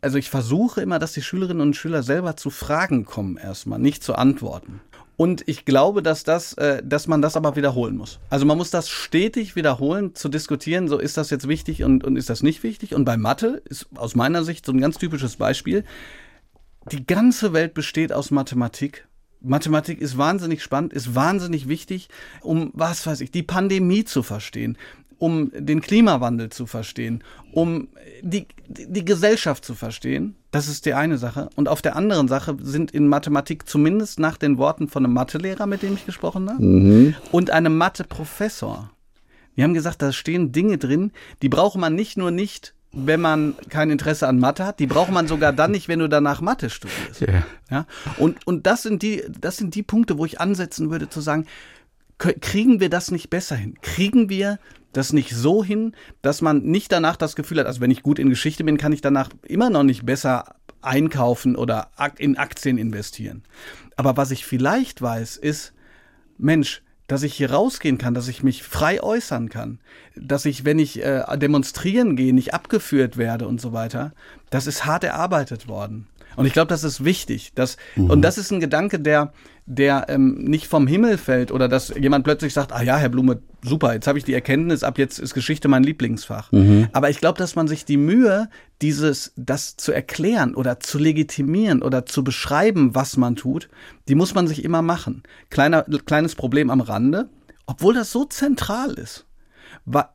Also 0.00 0.16
ich 0.16 0.30
versuche 0.30 0.80
immer, 0.80 0.98
dass 0.98 1.12
die 1.12 1.22
Schülerinnen 1.22 1.60
und 1.60 1.76
Schüler 1.76 2.02
selber 2.02 2.36
zu 2.36 2.50
Fragen 2.50 3.04
kommen 3.04 3.36
erstmal, 3.36 3.78
nicht 3.78 4.02
zu 4.02 4.14
Antworten. 4.14 4.80
Und 5.16 5.44
ich 5.46 5.64
glaube, 5.64 6.02
dass 6.02 6.24
das, 6.24 6.54
äh, 6.54 6.82
dass 6.84 7.06
man 7.06 7.22
das 7.22 7.36
aber 7.36 7.54
wiederholen 7.56 7.96
muss. 7.96 8.18
Also 8.30 8.46
man 8.46 8.58
muss 8.58 8.70
das 8.70 8.88
stetig 8.88 9.54
wiederholen, 9.54 10.14
zu 10.14 10.28
diskutieren, 10.28 10.88
so 10.88 10.98
ist 10.98 11.16
das 11.16 11.30
jetzt 11.30 11.46
wichtig 11.46 11.84
und, 11.84 12.02
und 12.04 12.16
ist 12.16 12.30
das 12.30 12.42
nicht 12.42 12.62
wichtig. 12.62 12.94
Und 12.94 13.04
bei 13.04 13.16
Mathe 13.16 13.62
ist 13.68 13.86
aus 13.94 14.16
meiner 14.16 14.44
Sicht 14.44 14.66
so 14.66 14.72
ein 14.72 14.80
ganz 14.80 14.98
typisches 14.98 15.36
Beispiel. 15.36 15.84
Die 16.90 17.06
ganze 17.06 17.52
Welt 17.52 17.74
besteht 17.74 18.12
aus 18.12 18.30
Mathematik. 18.30 19.06
Mathematik 19.40 20.00
ist 20.00 20.18
wahnsinnig 20.18 20.62
spannend, 20.62 20.92
ist 20.92 21.14
wahnsinnig 21.14 21.68
wichtig, 21.68 22.08
um, 22.40 22.70
was 22.74 23.06
weiß 23.06 23.20
ich, 23.20 23.30
die 23.30 23.42
Pandemie 23.42 24.04
zu 24.04 24.22
verstehen, 24.22 24.78
um 25.18 25.52
den 25.54 25.80
Klimawandel 25.80 26.50
zu 26.50 26.66
verstehen, 26.66 27.22
um 27.52 27.88
die, 28.22 28.46
die 28.66 29.04
Gesellschaft 29.04 29.64
zu 29.64 29.74
verstehen. 29.74 30.34
Das 30.54 30.68
ist 30.68 30.86
die 30.86 30.94
eine 30.94 31.18
Sache. 31.18 31.50
Und 31.56 31.68
auf 31.68 31.82
der 31.82 31.96
anderen 31.96 32.28
Sache 32.28 32.56
sind 32.62 32.92
in 32.92 33.08
Mathematik 33.08 33.68
zumindest 33.68 34.20
nach 34.20 34.36
den 34.36 34.56
Worten 34.56 34.86
von 34.86 35.04
einem 35.04 35.12
Mathelehrer, 35.12 35.66
mit 35.66 35.82
dem 35.82 35.94
ich 35.94 36.06
gesprochen 36.06 36.48
habe, 36.48 37.14
und 37.32 37.50
einem 37.50 37.76
Matheprofessor. 37.76 38.88
Die 39.56 39.64
haben 39.64 39.74
gesagt, 39.74 40.00
da 40.00 40.12
stehen 40.12 40.52
Dinge 40.52 40.78
drin, 40.78 41.10
die 41.42 41.48
braucht 41.48 41.76
man 41.76 41.96
nicht 41.96 42.16
nur 42.16 42.30
nicht, 42.30 42.72
wenn 42.92 43.20
man 43.20 43.56
kein 43.68 43.90
Interesse 43.90 44.28
an 44.28 44.38
Mathe 44.38 44.64
hat, 44.64 44.78
die 44.78 44.86
braucht 44.86 45.10
man 45.10 45.26
sogar 45.26 45.52
dann 45.52 45.72
nicht, 45.72 45.88
wenn 45.88 45.98
du 45.98 46.08
danach 46.08 46.40
Mathe 46.40 46.70
studierst. 46.70 47.20
Ja. 47.20 47.42
Ja? 47.68 47.86
Und, 48.18 48.46
und 48.46 48.64
das 48.68 48.84
sind 48.84 49.02
die, 49.02 49.24
das 49.28 49.56
sind 49.56 49.74
die 49.74 49.82
Punkte, 49.82 50.18
wo 50.18 50.24
ich 50.24 50.40
ansetzen 50.40 50.88
würde, 50.88 51.08
zu 51.08 51.20
sagen, 51.20 51.46
kriegen 52.18 52.80
wir 52.80 52.90
das 52.90 53.10
nicht 53.10 53.30
besser 53.30 53.56
hin? 53.56 53.76
Kriegen 53.82 54.28
wir 54.28 54.58
das 54.92 55.12
nicht 55.12 55.34
so 55.34 55.64
hin, 55.64 55.94
dass 56.22 56.40
man 56.40 56.62
nicht 56.62 56.92
danach 56.92 57.16
das 57.16 57.36
Gefühl 57.36 57.58
hat, 57.58 57.66
also 57.66 57.80
wenn 57.80 57.90
ich 57.90 58.02
gut 58.02 58.18
in 58.18 58.30
Geschichte 58.30 58.64
bin, 58.64 58.78
kann 58.78 58.92
ich 58.92 59.00
danach 59.00 59.30
immer 59.42 59.70
noch 59.70 59.82
nicht 59.82 60.06
besser 60.06 60.54
einkaufen 60.82 61.56
oder 61.56 61.90
in 62.18 62.36
Aktien 62.36 62.78
investieren. 62.78 63.42
Aber 63.96 64.16
was 64.16 64.30
ich 64.30 64.46
vielleicht 64.46 65.02
weiß, 65.02 65.36
ist, 65.36 65.72
Mensch, 66.38 66.82
dass 67.06 67.22
ich 67.22 67.34
hier 67.34 67.50
rausgehen 67.50 67.98
kann, 67.98 68.14
dass 68.14 68.28
ich 68.28 68.42
mich 68.42 68.62
frei 68.62 69.02
äußern 69.02 69.50
kann, 69.50 69.78
dass 70.16 70.46
ich, 70.46 70.64
wenn 70.64 70.78
ich 70.78 71.02
äh, 71.02 71.22
demonstrieren 71.36 72.16
gehe, 72.16 72.32
nicht 72.32 72.54
abgeführt 72.54 73.16
werde 73.16 73.46
und 73.46 73.60
so 73.60 73.72
weiter, 73.72 74.12
das 74.50 74.66
ist 74.66 74.86
hart 74.86 75.04
erarbeitet 75.04 75.68
worden. 75.68 76.06
Und 76.36 76.46
ich 76.46 76.52
glaube, 76.52 76.68
das 76.68 76.84
ist 76.84 77.04
wichtig. 77.04 77.52
Dass, 77.54 77.76
Und 77.96 78.22
das 78.22 78.38
ist 78.38 78.50
ein 78.50 78.60
Gedanke, 78.60 78.98
der, 79.00 79.32
der 79.66 80.06
ähm, 80.08 80.34
nicht 80.44 80.66
vom 80.66 80.86
Himmel 80.86 81.16
fällt 81.18 81.50
oder 81.50 81.68
dass 81.68 81.88
jemand 81.88 82.24
plötzlich 82.24 82.52
sagt, 82.52 82.72
ah 82.72 82.82
ja, 82.82 82.96
Herr 82.96 83.08
Blume, 83.08 83.40
super, 83.62 83.94
jetzt 83.94 84.06
habe 84.06 84.18
ich 84.18 84.24
die 84.24 84.34
Erkenntnis, 84.34 84.82
ab 84.82 84.98
jetzt 84.98 85.18
ist 85.18 85.34
Geschichte 85.34 85.68
mein 85.68 85.82
Lieblingsfach. 85.84 86.52
Aber 86.92 87.10
ich 87.10 87.18
glaube, 87.18 87.38
dass 87.38 87.56
man 87.56 87.66
sich 87.68 87.84
die 87.84 87.96
Mühe, 87.96 88.48
dieses, 88.82 89.32
das 89.36 89.76
zu 89.76 89.92
erklären 89.92 90.54
oder 90.54 90.80
zu 90.80 90.98
legitimieren 90.98 91.82
oder 91.82 92.04
zu 92.06 92.22
beschreiben, 92.24 92.94
was 92.94 93.16
man 93.16 93.36
tut, 93.36 93.68
die 94.08 94.14
muss 94.14 94.34
man 94.34 94.46
sich 94.46 94.64
immer 94.64 94.82
machen. 94.82 95.22
Kleiner, 95.50 95.82
kleines 96.04 96.34
Problem 96.34 96.70
am 96.70 96.80
Rande, 96.80 97.28
obwohl 97.66 97.94
das 97.94 98.12
so 98.12 98.24
zentral 98.24 98.92
ist. 98.92 99.26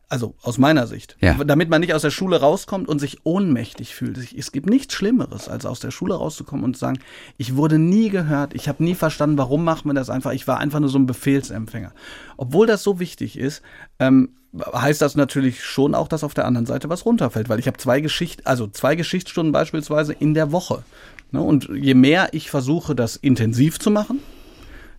Also 0.09 0.33
aus 0.41 0.57
meiner 0.57 0.87
Sicht. 0.87 1.15
Ja. 1.21 1.35
Damit 1.43 1.69
man 1.69 1.81
nicht 1.81 1.93
aus 1.93 2.01
der 2.01 2.09
Schule 2.09 2.39
rauskommt 2.39 2.87
und 2.87 2.97
sich 2.97 3.19
ohnmächtig 3.23 3.93
fühlt. 3.93 4.17
Es 4.33 4.51
gibt 4.51 4.67
nichts 4.67 4.95
Schlimmeres, 4.95 5.47
als 5.47 5.65
aus 5.67 5.79
der 5.79 5.91
Schule 5.91 6.15
rauszukommen 6.15 6.65
und 6.65 6.75
zu 6.75 6.79
sagen, 6.79 6.99
ich 7.37 7.55
wurde 7.55 7.77
nie 7.77 8.09
gehört, 8.09 8.55
ich 8.55 8.67
habe 8.67 8.83
nie 8.83 8.95
verstanden, 8.95 9.37
warum 9.37 9.63
macht 9.63 9.85
man 9.85 9.95
das 9.95 10.09
einfach. 10.09 10.31
Ich 10.31 10.47
war 10.47 10.57
einfach 10.57 10.79
nur 10.79 10.89
so 10.89 10.97
ein 10.97 11.05
Befehlsempfänger. 11.05 11.93
Obwohl 12.37 12.65
das 12.65 12.81
so 12.81 12.99
wichtig 12.99 13.37
ist, 13.37 13.61
ähm, 13.99 14.29
heißt 14.73 15.01
das 15.01 15.15
natürlich 15.15 15.63
schon 15.63 15.93
auch, 15.93 16.07
dass 16.07 16.23
auf 16.23 16.33
der 16.33 16.45
anderen 16.45 16.65
Seite 16.65 16.89
was 16.89 17.05
runterfällt, 17.05 17.49
weil 17.49 17.59
ich 17.59 17.67
habe 17.67 17.77
zwei 17.77 18.01
Geschicht, 18.01 18.47
also 18.47 18.65
zwei 18.67 18.95
Geschichtsstunden 18.95 19.51
beispielsweise 19.51 20.13
in 20.13 20.33
der 20.33 20.51
Woche. 20.51 20.83
Ne? 21.31 21.41
Und 21.41 21.69
je 21.71 21.93
mehr 21.93 22.29
ich 22.31 22.49
versuche, 22.49 22.95
das 22.95 23.15
intensiv 23.15 23.79
zu 23.79 23.91
machen, 23.91 24.19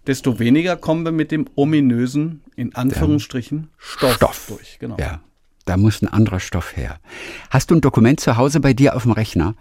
desto 0.06 0.38
weniger 0.38 0.76
kommen 0.76 1.04
wir 1.04 1.12
mit 1.12 1.30
dem 1.30 1.46
ominösen, 1.54 2.42
in 2.56 2.74
Anführungsstrichen, 2.74 3.68
Stoff, 3.76 4.14
Stoff. 4.14 4.46
durch. 4.48 4.78
Genau. 4.78 4.96
Ja, 4.98 5.20
da 5.64 5.76
muss 5.76 6.02
ein 6.02 6.08
anderer 6.08 6.40
Stoff 6.40 6.76
her. 6.76 6.98
Hast 7.50 7.70
du 7.70 7.76
ein 7.76 7.80
Dokument 7.80 8.20
zu 8.20 8.36
Hause 8.36 8.60
bei 8.60 8.72
dir 8.72 8.96
auf 8.96 9.02
dem 9.02 9.12
Rechner, 9.12 9.54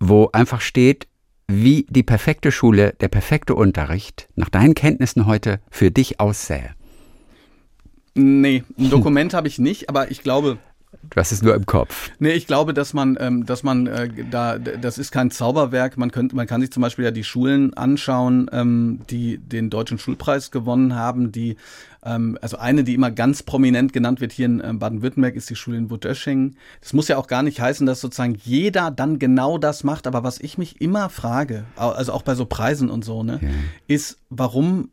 wo 0.00 0.30
einfach 0.32 0.60
steht, 0.60 1.06
wie 1.48 1.86
die 1.88 2.02
perfekte 2.02 2.52
Schule, 2.52 2.94
der 3.00 3.08
perfekte 3.08 3.54
Unterricht 3.54 4.28
nach 4.36 4.50
deinen 4.50 4.74
Kenntnissen 4.74 5.26
heute 5.26 5.60
für 5.70 5.90
dich 5.90 6.20
aussähe? 6.20 6.74
Nee, 8.14 8.64
ein 8.78 8.90
Dokument 8.90 9.32
habe 9.34 9.48
ich 9.48 9.58
nicht, 9.58 9.88
aber 9.88 10.10
ich 10.10 10.22
glaube, 10.22 10.58
Du 11.10 11.16
hast 11.16 11.32
es 11.32 11.42
nur 11.42 11.54
im 11.54 11.64
Kopf. 11.64 12.10
Nee, 12.18 12.32
ich 12.32 12.46
glaube, 12.46 12.74
dass 12.74 12.92
man, 12.92 13.16
ähm, 13.20 13.46
dass 13.46 13.62
man 13.62 13.86
äh, 13.86 14.08
da, 14.30 14.58
das 14.58 14.98
ist 14.98 15.10
kein 15.10 15.30
Zauberwerk. 15.30 15.96
Man 15.96 16.10
könnte, 16.10 16.36
man 16.36 16.46
kann 16.46 16.60
sich 16.60 16.70
zum 16.70 16.82
Beispiel 16.82 17.04
ja 17.04 17.10
die 17.10 17.24
Schulen 17.24 17.72
anschauen, 17.74 18.50
ähm, 18.52 19.00
die 19.08 19.38
den 19.38 19.70
deutschen 19.70 19.98
Schulpreis 19.98 20.50
gewonnen 20.50 20.94
haben. 20.94 21.32
Die, 21.32 21.56
ähm, 22.04 22.36
also 22.42 22.58
eine, 22.58 22.84
die 22.84 22.94
immer 22.94 23.10
ganz 23.10 23.42
prominent 23.42 23.92
genannt 23.92 24.20
wird 24.20 24.32
hier 24.32 24.46
in 24.46 24.60
äh, 24.60 24.72
Baden-Württemberg, 24.72 25.34
ist 25.36 25.48
die 25.48 25.56
Schule 25.56 25.78
in 25.78 25.90
Wuttösching. 25.90 26.56
Das 26.80 26.92
muss 26.92 27.08
ja 27.08 27.16
auch 27.16 27.26
gar 27.26 27.42
nicht 27.42 27.60
heißen, 27.60 27.86
dass 27.86 28.00
sozusagen 28.00 28.36
jeder 28.44 28.90
dann 28.90 29.18
genau 29.18 29.56
das 29.56 29.84
macht. 29.84 30.06
Aber 30.06 30.24
was 30.24 30.40
ich 30.40 30.58
mich 30.58 30.80
immer 30.80 31.08
frage, 31.08 31.64
also 31.76 32.12
auch 32.12 32.22
bei 32.22 32.34
so 32.34 32.44
Preisen 32.44 32.90
und 32.90 33.04
so, 33.04 33.22
ne, 33.22 33.38
ja. 33.40 33.48
ist, 33.86 34.18
warum 34.30 34.90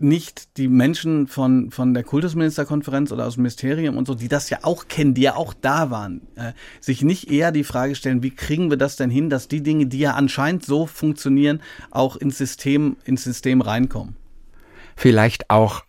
nicht 0.00 0.56
die 0.56 0.68
Menschen 0.68 1.26
von, 1.26 1.70
von 1.70 1.94
der 1.94 2.04
Kultusministerkonferenz 2.04 3.12
oder 3.12 3.26
aus 3.26 3.34
dem 3.34 3.42
Ministerium 3.42 3.96
und 3.96 4.06
so, 4.06 4.14
die 4.14 4.28
das 4.28 4.50
ja 4.50 4.58
auch 4.62 4.88
kennen, 4.88 5.14
die 5.14 5.22
ja 5.22 5.36
auch 5.36 5.54
da 5.54 5.90
waren, 5.90 6.22
äh, 6.36 6.52
sich 6.80 7.02
nicht 7.02 7.30
eher 7.30 7.52
die 7.52 7.64
Frage 7.64 7.94
stellen, 7.94 8.22
wie 8.22 8.30
kriegen 8.30 8.70
wir 8.70 8.76
das 8.76 8.96
denn 8.96 9.10
hin, 9.10 9.30
dass 9.30 9.48
die 9.48 9.62
Dinge, 9.62 9.86
die 9.86 9.98
ja 9.98 10.14
anscheinend 10.14 10.64
so 10.64 10.86
funktionieren, 10.86 11.60
auch 11.90 12.16
ins 12.16 12.38
System, 12.38 12.96
ins 13.04 13.24
System 13.24 13.60
reinkommen? 13.60 14.16
Vielleicht 14.96 15.50
auch, 15.50 15.82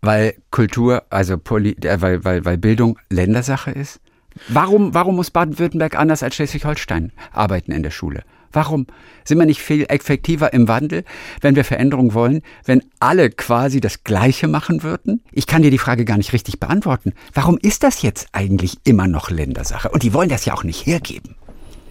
weil 0.00 0.34
Kultur, 0.50 1.04
also 1.10 1.38
Poli, 1.38 1.76
äh, 1.82 2.00
weil, 2.00 2.24
weil, 2.24 2.44
weil 2.44 2.58
Bildung 2.58 2.98
Ländersache 3.10 3.70
ist? 3.70 4.00
Warum, 4.48 4.94
warum 4.94 5.16
muss 5.16 5.30
Baden-Württemberg 5.30 5.98
anders 5.98 6.22
als 6.22 6.36
Schleswig-Holstein 6.36 7.12
arbeiten 7.32 7.72
in 7.72 7.82
der 7.82 7.90
Schule? 7.90 8.22
Warum 8.58 8.88
sind 9.24 9.38
wir 9.38 9.46
nicht 9.46 9.62
viel 9.62 9.86
effektiver 9.88 10.52
im 10.52 10.66
Wandel, 10.66 11.04
wenn 11.42 11.54
wir 11.54 11.62
Veränderung 11.62 12.12
wollen, 12.12 12.42
wenn 12.64 12.82
alle 12.98 13.30
quasi 13.30 13.80
das 13.80 14.02
Gleiche 14.02 14.48
machen 14.48 14.82
würden? 14.82 15.22
Ich 15.30 15.46
kann 15.46 15.62
dir 15.62 15.70
die 15.70 15.78
Frage 15.78 16.04
gar 16.04 16.16
nicht 16.16 16.32
richtig 16.32 16.58
beantworten. 16.58 17.12
Warum 17.34 17.56
ist 17.62 17.84
das 17.84 18.02
jetzt 18.02 18.26
eigentlich 18.32 18.78
immer 18.82 19.06
noch 19.06 19.30
Ländersache? 19.30 19.90
Und 19.90 20.02
die 20.02 20.12
wollen 20.12 20.28
das 20.28 20.44
ja 20.44 20.54
auch 20.54 20.64
nicht 20.64 20.86
hergeben. 20.86 21.36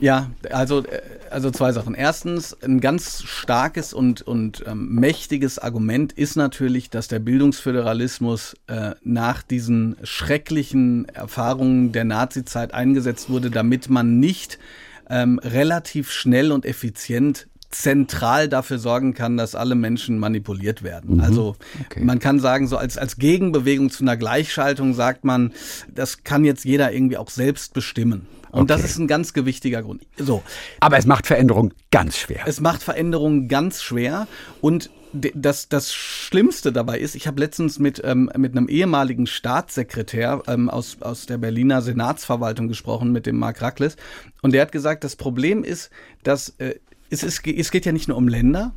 Ja, 0.02 0.30
also, 0.52 0.84
äh, 0.84 1.00
also 1.32 1.52
zwei 1.52 1.72
Sachen. 1.72 1.96
Erstens, 1.96 2.54
ein 2.62 2.82
ganz 2.82 3.24
starkes 3.24 3.94
und, 3.94 4.24
und 4.24 4.66
ähm, 4.68 4.94
mächtiges 4.96 5.60
Argument 5.60 6.12
ist 6.12 6.36
natürlich, 6.36 6.90
dass 6.90 7.08
der 7.08 7.20
Bildungsföderalismus 7.20 8.58
äh, 8.68 8.92
nach 9.06 9.42
diesen 9.42 9.96
schrecklichen 10.04 11.08
Erfahrungen 11.08 11.94
der 11.94 12.04
Nazizeit 12.04 12.74
eingesetzt 12.74 13.30
wurde, 13.30 13.52
damit 13.52 13.90
man 13.90 14.20
nicht 14.20 14.60
ähm, 15.10 15.40
relativ 15.40 16.12
schnell 16.12 16.52
und 16.52 16.66
effizient 16.66 17.48
zentral 17.70 18.48
dafür 18.48 18.80
sorgen 18.80 19.14
kann, 19.14 19.36
dass 19.38 19.54
alle 19.54 19.76
Menschen 19.76 20.20
manipuliert 20.20 20.84
werden. 20.84 21.16
Mhm. 21.16 21.22
Also 21.22 21.56
okay. 21.86 22.04
man 22.04 22.20
kann 22.20 22.40
sagen, 22.40 22.68
so 22.68 22.78
als, 22.78 22.98
als 22.98 23.18
Gegenbewegung 23.18 23.90
zu 23.90 24.04
einer 24.04 24.16
Gleichschaltung 24.16 24.94
sagt 24.94 25.26
man, 25.26 25.54
das 25.94 26.24
kann 26.24 26.46
jetzt 26.46 26.66
jeder 26.66 26.94
irgendwie 26.94 27.18
auch 27.18 27.30
selbst 27.30 27.74
bestimmen. 27.74 28.26
Und 28.52 28.72
okay. 28.72 28.82
das 28.82 28.86
ist 28.86 28.98
ein 28.98 29.08
ganz 29.08 29.34
gewichtiger 29.34 29.84
Grund. 29.84 30.04
So. 30.18 30.42
Aber 30.80 30.98
es 30.98 31.06
macht 31.06 31.28
Veränderung 31.28 31.74
ganz 31.92 32.18
schwer. 32.18 32.42
Es 32.46 32.62
macht 32.62 32.82
Veränderungen 32.82 33.50
ganz 33.50 33.84
schwer. 33.84 34.28
Und 34.62 34.90
das, 35.14 35.70
das 35.70 35.94
Schlimmste 35.94 36.72
dabei 36.72 37.00
ist, 37.00 37.16
ich 37.16 37.28
habe 37.28 37.40
letztens 37.40 37.80
mit, 37.80 38.02
ähm, 38.04 38.30
mit 38.38 38.56
einem 38.56 38.68
ehemaligen 38.68 39.28
Staatssekretär 39.28 40.44
ähm, 40.48 40.70
aus, 40.70 40.98
aus 41.02 41.26
der 41.26 41.38
Berliner 41.38 41.82
Senatsverwaltung 41.82 42.68
gesprochen, 42.68 43.12
mit 43.12 43.26
dem 43.26 43.38
Mark 43.38 43.62
Rackles. 43.62 43.96
Und 44.42 44.54
der 44.54 44.62
hat 44.62 44.72
gesagt, 44.72 45.04
das 45.04 45.16
Problem 45.16 45.64
ist, 45.64 45.90
dass 46.24 46.50
äh, 46.58 46.76
es, 47.10 47.24
ist, 47.24 47.46
es 47.46 47.72
geht 47.72 47.86
ja 47.86 47.92
nicht 47.92 48.08
nur 48.08 48.18
um 48.18 48.28
Länder, 48.28 48.74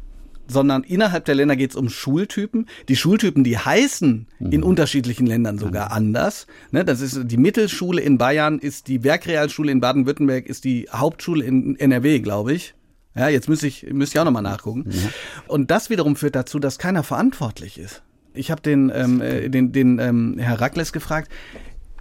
sondern 0.47 0.83
innerhalb 0.83 1.25
der 1.25 1.37
Länder 1.37 1.57
geht 1.57 1.71
es 1.71 1.77
um 1.77 1.89
Schultypen. 1.89 2.67
Die 2.89 2.97
Schultypen, 2.97 3.45
die 3.45 3.57
heißen 3.57 4.27
mhm. 4.39 4.53
in 4.53 4.63
unterschiedlichen 4.63 5.27
Ländern 5.27 5.59
sogar 5.59 5.93
anders. 5.93 6.47
Ne, 6.73 6.85
das 6.85 7.01
ist 7.01 7.21
die 7.25 7.37
Mittelschule 7.37 8.01
in 8.01 8.19
Bayern, 8.19 8.59
ist 8.59 8.89
die 8.89 9.05
Werkrealschule 9.05 9.71
in 9.71 9.81
Baden-Württemberg, 9.81 10.47
ist 10.47 10.65
die 10.65 10.89
Hauptschule 10.93 11.45
in 11.45 11.79
NRW, 11.79 12.19
glaube 12.21 12.53
ich. 12.53 12.75
Ja, 13.21 13.29
jetzt 13.29 13.51
müsste 13.51 13.67
ich, 13.67 13.83
müsste 13.93 14.17
ich 14.17 14.21
auch 14.21 14.25
nochmal 14.25 14.43
nachgucken. 14.43 14.85
Mhm. 14.87 15.09
Und 15.47 15.71
das 15.71 15.91
wiederum 15.91 16.17
führt 16.17 16.35
dazu, 16.35 16.59
dass 16.59 16.79
keiner 16.79 17.03
verantwortlich 17.03 17.79
ist. 17.79 18.03
Ich 18.33 18.51
habe 18.51 18.63
den, 18.63 18.91
ähm, 18.95 19.21
äh, 19.21 19.51
den, 19.51 19.73
den 19.73 19.99
ähm, 19.99 20.37
Herr 20.39 20.59
Rackles 20.59 20.91
gefragt, 20.91 21.31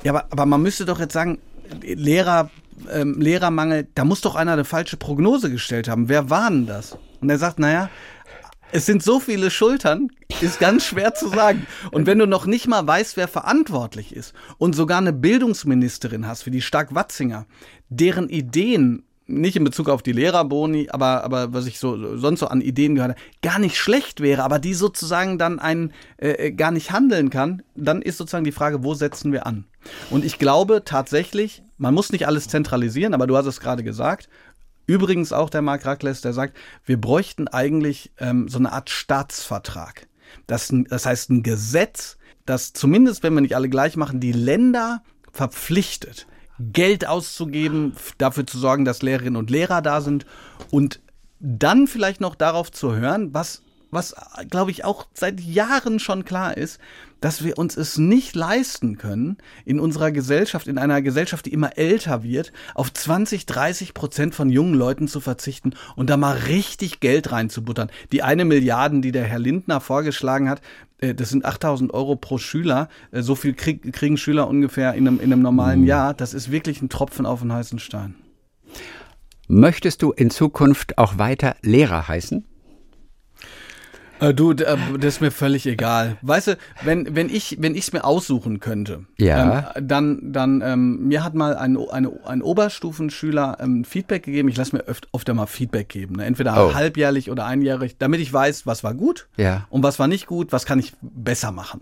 ja, 0.01 0.13
aber, 0.13 0.27
aber 0.29 0.45
man 0.45 0.61
müsste 0.61 0.85
doch 0.85 0.97
jetzt 0.97 1.11
sagen, 1.11 1.39
Lehrer, 1.81 2.49
ähm, 2.89 3.19
Lehrermangel, 3.19 3.89
da 3.95 4.05
muss 4.05 4.21
doch 4.21 4.35
einer 4.35 4.53
eine 4.53 4.63
falsche 4.63 4.95
Prognose 4.95 5.51
gestellt 5.51 5.89
haben. 5.89 6.07
Wer 6.07 6.29
war 6.29 6.49
denn 6.49 6.67
das? 6.67 6.97
Und 7.19 7.29
er 7.29 7.37
sagt, 7.37 7.59
naja, 7.59 7.89
es 8.71 8.85
sind 8.85 9.03
so 9.03 9.19
viele 9.19 9.51
Schultern, 9.51 10.07
ist 10.39 10.61
ganz 10.61 10.85
schwer 10.85 11.15
zu 11.15 11.27
sagen. 11.27 11.67
Und 11.91 12.05
wenn 12.05 12.19
du 12.19 12.27
noch 12.27 12.45
nicht 12.45 12.65
mal 12.69 12.87
weißt, 12.87 13.17
wer 13.17 13.27
verantwortlich 13.27 14.15
ist 14.15 14.33
und 14.57 14.73
sogar 14.73 14.99
eine 14.99 15.11
Bildungsministerin 15.11 16.27
hast, 16.27 16.45
wie 16.45 16.51
die 16.51 16.61
Stark-Watzinger, 16.61 17.45
deren 17.89 18.29
Ideen 18.29 19.03
nicht 19.29 19.55
in 19.55 19.63
Bezug 19.63 19.89
auf 19.89 20.01
die 20.01 20.11
Lehrerboni, 20.11 20.89
aber, 20.89 21.23
aber 21.23 21.53
was 21.53 21.67
ich 21.67 21.79
so 21.79 22.17
sonst 22.17 22.39
so 22.39 22.47
an 22.47 22.61
Ideen 22.61 22.95
gehört 22.95 23.11
habe, 23.11 23.21
gar 23.41 23.59
nicht 23.59 23.77
schlecht 23.77 24.21
wäre, 24.21 24.43
aber 24.43 24.59
die 24.59 24.73
sozusagen 24.73 25.37
dann 25.37 25.59
ein 25.59 25.93
äh, 26.17 26.47
äh, 26.47 26.51
gar 26.51 26.71
nicht 26.71 26.91
handeln 26.91 27.29
kann, 27.29 27.61
dann 27.75 28.01
ist 28.01 28.17
sozusagen 28.17 28.43
die 28.43 28.51
Frage, 28.51 28.83
wo 28.83 28.93
setzen 28.93 29.31
wir 29.31 29.45
an? 29.45 29.65
Und 30.09 30.25
ich 30.25 30.39
glaube 30.39 30.83
tatsächlich, 30.83 31.63
man 31.77 31.93
muss 31.93 32.11
nicht 32.11 32.27
alles 32.27 32.47
zentralisieren, 32.47 33.13
aber 33.13 33.27
du 33.27 33.37
hast 33.37 33.45
es 33.45 33.59
gerade 33.59 33.83
gesagt. 33.83 34.29
Übrigens 34.87 35.31
auch 35.31 35.51
der 35.51 35.61
Mark 35.61 35.85
Rackles, 35.85 36.21
der 36.21 36.33
sagt, 36.33 36.57
wir 36.83 36.99
bräuchten 36.99 37.47
eigentlich 37.47 38.11
ähm, 38.17 38.47
so 38.49 38.57
eine 38.57 38.71
Art 38.71 38.89
Staatsvertrag. 38.89 40.07
Das, 40.47 40.73
das 40.89 41.05
heißt 41.05 41.29
ein 41.29 41.43
Gesetz, 41.43 42.17
das 42.45 42.73
zumindest, 42.73 43.21
wenn 43.21 43.35
wir 43.35 43.41
nicht 43.41 43.55
alle 43.55 43.69
gleich 43.69 43.95
machen, 43.95 44.19
die 44.19 44.31
Länder 44.31 45.03
verpflichtet, 45.31 46.25
Geld 46.59 47.07
auszugeben, 47.07 47.93
dafür 48.17 48.45
zu 48.45 48.57
sorgen, 48.57 48.85
dass 48.85 49.01
Lehrerinnen 49.01 49.37
und 49.37 49.49
Lehrer 49.49 49.81
da 49.81 50.01
sind. 50.01 50.25
Und 50.71 50.99
dann 51.39 51.87
vielleicht 51.87 52.21
noch 52.21 52.35
darauf 52.35 52.71
zu 52.71 52.95
hören, 52.95 53.33
was, 53.33 53.61
was 53.91 54.15
glaube 54.49 54.71
ich 54.71 54.83
auch 54.83 55.07
seit 55.13 55.39
Jahren 55.39 55.99
schon 55.99 56.25
klar 56.25 56.57
ist, 56.57 56.79
dass 57.21 57.43
wir 57.43 57.57
uns 57.57 57.77
es 57.77 57.97
nicht 57.97 58.35
leisten 58.35 58.97
können, 58.97 59.37
in 59.65 59.79
unserer 59.79 60.11
Gesellschaft, 60.11 60.67
in 60.67 60.77
einer 60.77 61.01
Gesellschaft, 61.01 61.45
die 61.45 61.53
immer 61.53 61.77
älter 61.77 62.23
wird, 62.23 62.51
auf 62.75 62.91
20, 62.93 63.45
30 63.45 63.93
Prozent 63.93 64.35
von 64.35 64.49
jungen 64.49 64.73
Leuten 64.73 65.07
zu 65.07 65.19
verzichten 65.19 65.73
und 65.95 66.09
da 66.09 66.17
mal 66.17 66.37
richtig 66.37 66.99
Geld 66.99 67.31
reinzubuttern. 67.31 67.91
Die 68.11 68.23
eine 68.23 68.45
Milliarde, 68.45 69.01
die 69.01 69.11
der 69.11 69.25
Herr 69.25 69.39
Lindner 69.39 69.81
vorgeschlagen 69.81 70.49
hat, 70.49 70.61
äh, 70.99 71.13
das 71.13 71.29
sind 71.29 71.45
8000 71.45 71.93
Euro 71.93 72.15
pro 72.15 72.37
Schüler. 72.37 72.89
Äh, 73.11 73.21
so 73.21 73.35
viel 73.35 73.53
krieg, 73.53 73.93
kriegen 73.93 74.17
Schüler 74.17 74.47
ungefähr 74.47 74.93
in 74.93 75.07
einem, 75.07 75.19
in 75.19 75.31
einem 75.31 75.41
normalen 75.41 75.81
mhm. 75.81 75.87
Jahr. 75.87 76.13
Das 76.13 76.33
ist 76.33 76.51
wirklich 76.51 76.81
ein 76.81 76.89
Tropfen 76.89 77.25
auf 77.25 77.41
den 77.41 77.53
heißen 77.53 77.79
Stein. 77.79 78.15
Möchtest 79.47 80.03
du 80.03 80.11
in 80.11 80.29
Zukunft 80.29 80.97
auch 80.97 81.17
weiter 81.17 81.55
Lehrer 81.61 82.07
heißen? 82.07 82.45
Äh, 84.19 84.33
du, 84.33 84.51
äh, 84.51 84.77
das 84.97 85.15
ist 85.15 85.21
mir 85.21 85.31
völlig 85.31 85.65
egal. 85.65 86.17
Weißt 86.21 86.47
du, 86.47 86.57
wenn, 86.83 87.15
wenn 87.15 87.29
ich, 87.29 87.57
wenn 87.59 87.75
ich 87.75 87.87
es 87.87 87.93
mir 87.93 88.03
aussuchen 88.03 88.59
könnte, 88.59 89.05
ja. 89.17 89.73
ähm, 89.75 89.87
dann, 89.87 90.31
dann, 90.33 90.61
ähm, 90.61 91.07
mir 91.07 91.23
hat 91.23 91.35
mal 91.35 91.55
ein, 91.55 91.77
eine, 91.77 92.11
ein 92.25 92.41
Oberstufenschüler 92.41 93.57
ähm, 93.59 93.83
Feedback 93.83 94.23
gegeben. 94.23 94.49
Ich 94.49 94.57
lasse 94.57 94.75
mir 94.75 94.83
öfter, 94.83 95.07
öfter 95.13 95.33
mal 95.33 95.47
Feedback 95.47 95.89
geben. 95.89 96.15
Ne? 96.17 96.25
Entweder 96.25 96.67
oh. 96.67 96.73
halbjährlich 96.73 97.31
oder 97.31 97.45
einjährig, 97.45 97.97
damit 97.97 98.19
ich 98.19 98.31
weiß, 98.31 98.65
was 98.65 98.83
war 98.83 98.93
gut 98.93 99.27
ja. 99.37 99.65
und 99.69 99.83
was 99.83 99.99
war 99.99 100.07
nicht 100.07 100.27
gut, 100.27 100.51
was 100.51 100.65
kann 100.65 100.79
ich 100.79 100.93
besser 101.01 101.51
machen. 101.51 101.81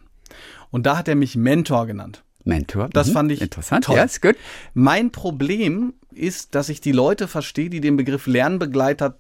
Und 0.70 0.86
da 0.86 0.98
hat 0.98 1.08
er 1.08 1.16
mich 1.16 1.36
Mentor 1.36 1.88
genannt. 1.88 2.24
Mentor. 2.48 2.90
Das 2.92 3.10
mhm. 3.10 3.14
fand 3.14 3.32
ich 3.32 3.42
interessant. 3.42 3.86
Toll. 3.86 3.98
Ja, 3.98 4.04
ist 4.04 4.22
gut. 4.22 4.36
Mein 4.74 5.12
Problem 5.12 5.94
ist, 6.12 6.56
dass 6.56 6.70
ich 6.70 6.82
die 6.82 6.92
Leute 6.92 7.28
verstehe, 7.28 7.70
die 7.70 7.82
den 7.82 7.98
Begriff 7.98 8.26
Lernbegleiter 8.26 9.16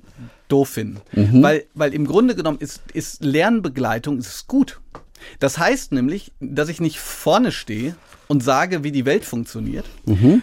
doof 0.47 0.69
finden. 0.69 1.01
Mhm. 1.11 1.43
Weil, 1.43 1.65
weil 1.73 1.93
im 1.93 2.07
Grunde 2.07 2.35
genommen 2.35 2.57
ist, 2.59 2.81
ist 2.93 3.23
Lernbegleitung 3.23 4.17
ist 4.17 4.47
gut. 4.47 4.79
Das 5.39 5.57
heißt 5.57 5.91
nämlich, 5.91 6.31
dass 6.39 6.69
ich 6.69 6.79
nicht 6.79 6.99
vorne 6.99 7.51
stehe 7.51 7.95
und 8.27 8.43
sage, 8.43 8.83
wie 8.83 8.91
die 8.91 9.05
Welt 9.05 9.25
funktioniert, 9.25 9.85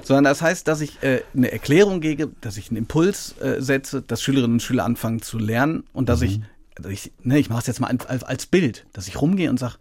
sondern 0.03 0.25
das 0.25 0.42
heißt, 0.42 0.66
dass 0.66 0.81
ich 0.81 1.03
äh, 1.03 1.23
eine 1.37 1.53
Erklärung 1.53 2.01
gebe, 2.01 2.31
dass 2.40 2.57
ich 2.57 2.70
einen 2.70 2.79
Impuls 2.79 3.37
äh, 3.40 3.61
setze, 3.61 4.03
dass 4.03 4.23
Schülerinnen 4.23 4.55
und 4.55 4.62
Schüler 4.62 4.85
anfangen 4.85 5.23
zu 5.23 5.38
lernen 5.38 5.85
und 5.92 6.09
dass 6.09 6.23
ich, 6.23 6.40
dass 6.77 6.90
ich, 6.90 7.12
ne, 7.23 7.38
ich 7.38 7.51
mache 7.51 7.61
es 7.61 7.66
jetzt 7.66 7.81
mal 7.81 7.97
als, 8.09 8.25
als 8.25 8.47
Bild, 8.47 8.87
dass 8.92 9.07
ich 9.07 9.20
rumgehe 9.20 9.51
und 9.51 9.59
sage, 9.59 9.77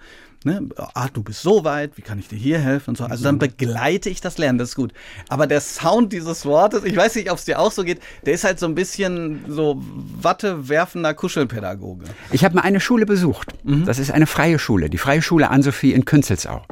ne, 0.45 0.67
ah, 0.75 1.07
du 1.11 1.23
bist 1.23 1.41
so 1.41 1.63
weit, 1.63 1.97
wie 1.97 2.01
kann 2.01 2.19
ich 2.19 2.27
dir 2.27 2.37
hier 2.37 2.59
helfen 2.59 2.91
und 2.91 2.97
so. 2.97 3.05
Also 3.05 3.23
dann 3.23 3.39
begleite 3.39 4.09
ich 4.09 4.21
das 4.21 4.37
Lernen, 4.37 4.57
das 4.57 4.69
ist 4.69 4.75
gut. 4.75 4.93
Aber 5.29 5.47
der 5.47 5.61
Sound 5.61 6.13
dieses 6.13 6.45
Wortes, 6.45 6.83
ich 6.83 6.95
weiß 6.95 7.15
nicht, 7.15 7.31
ob 7.31 7.37
es 7.37 7.45
dir 7.45 7.59
auch 7.59 7.71
so 7.71 7.83
geht, 7.83 7.99
der 8.25 8.33
ist 8.33 8.43
halt 8.43 8.59
so 8.59 8.65
ein 8.65 8.75
bisschen 8.75 9.45
so 9.47 9.81
Watte 10.21 10.69
werfender 10.69 11.13
Kuschelpädagoge. 11.13 12.05
Ich 12.31 12.43
habe 12.43 12.55
mal 12.55 12.61
eine 12.61 12.79
Schule 12.79 13.05
besucht. 13.05 13.53
Das 13.63 13.99
ist 13.99 14.11
eine 14.11 14.27
freie 14.27 14.59
Schule, 14.59 14.89
die 14.89 14.97
Freie 14.97 15.21
Schule 15.21 15.49
Ann-Sophie 15.49 15.93
in 15.93 16.05
Künzelsau. 16.05 16.63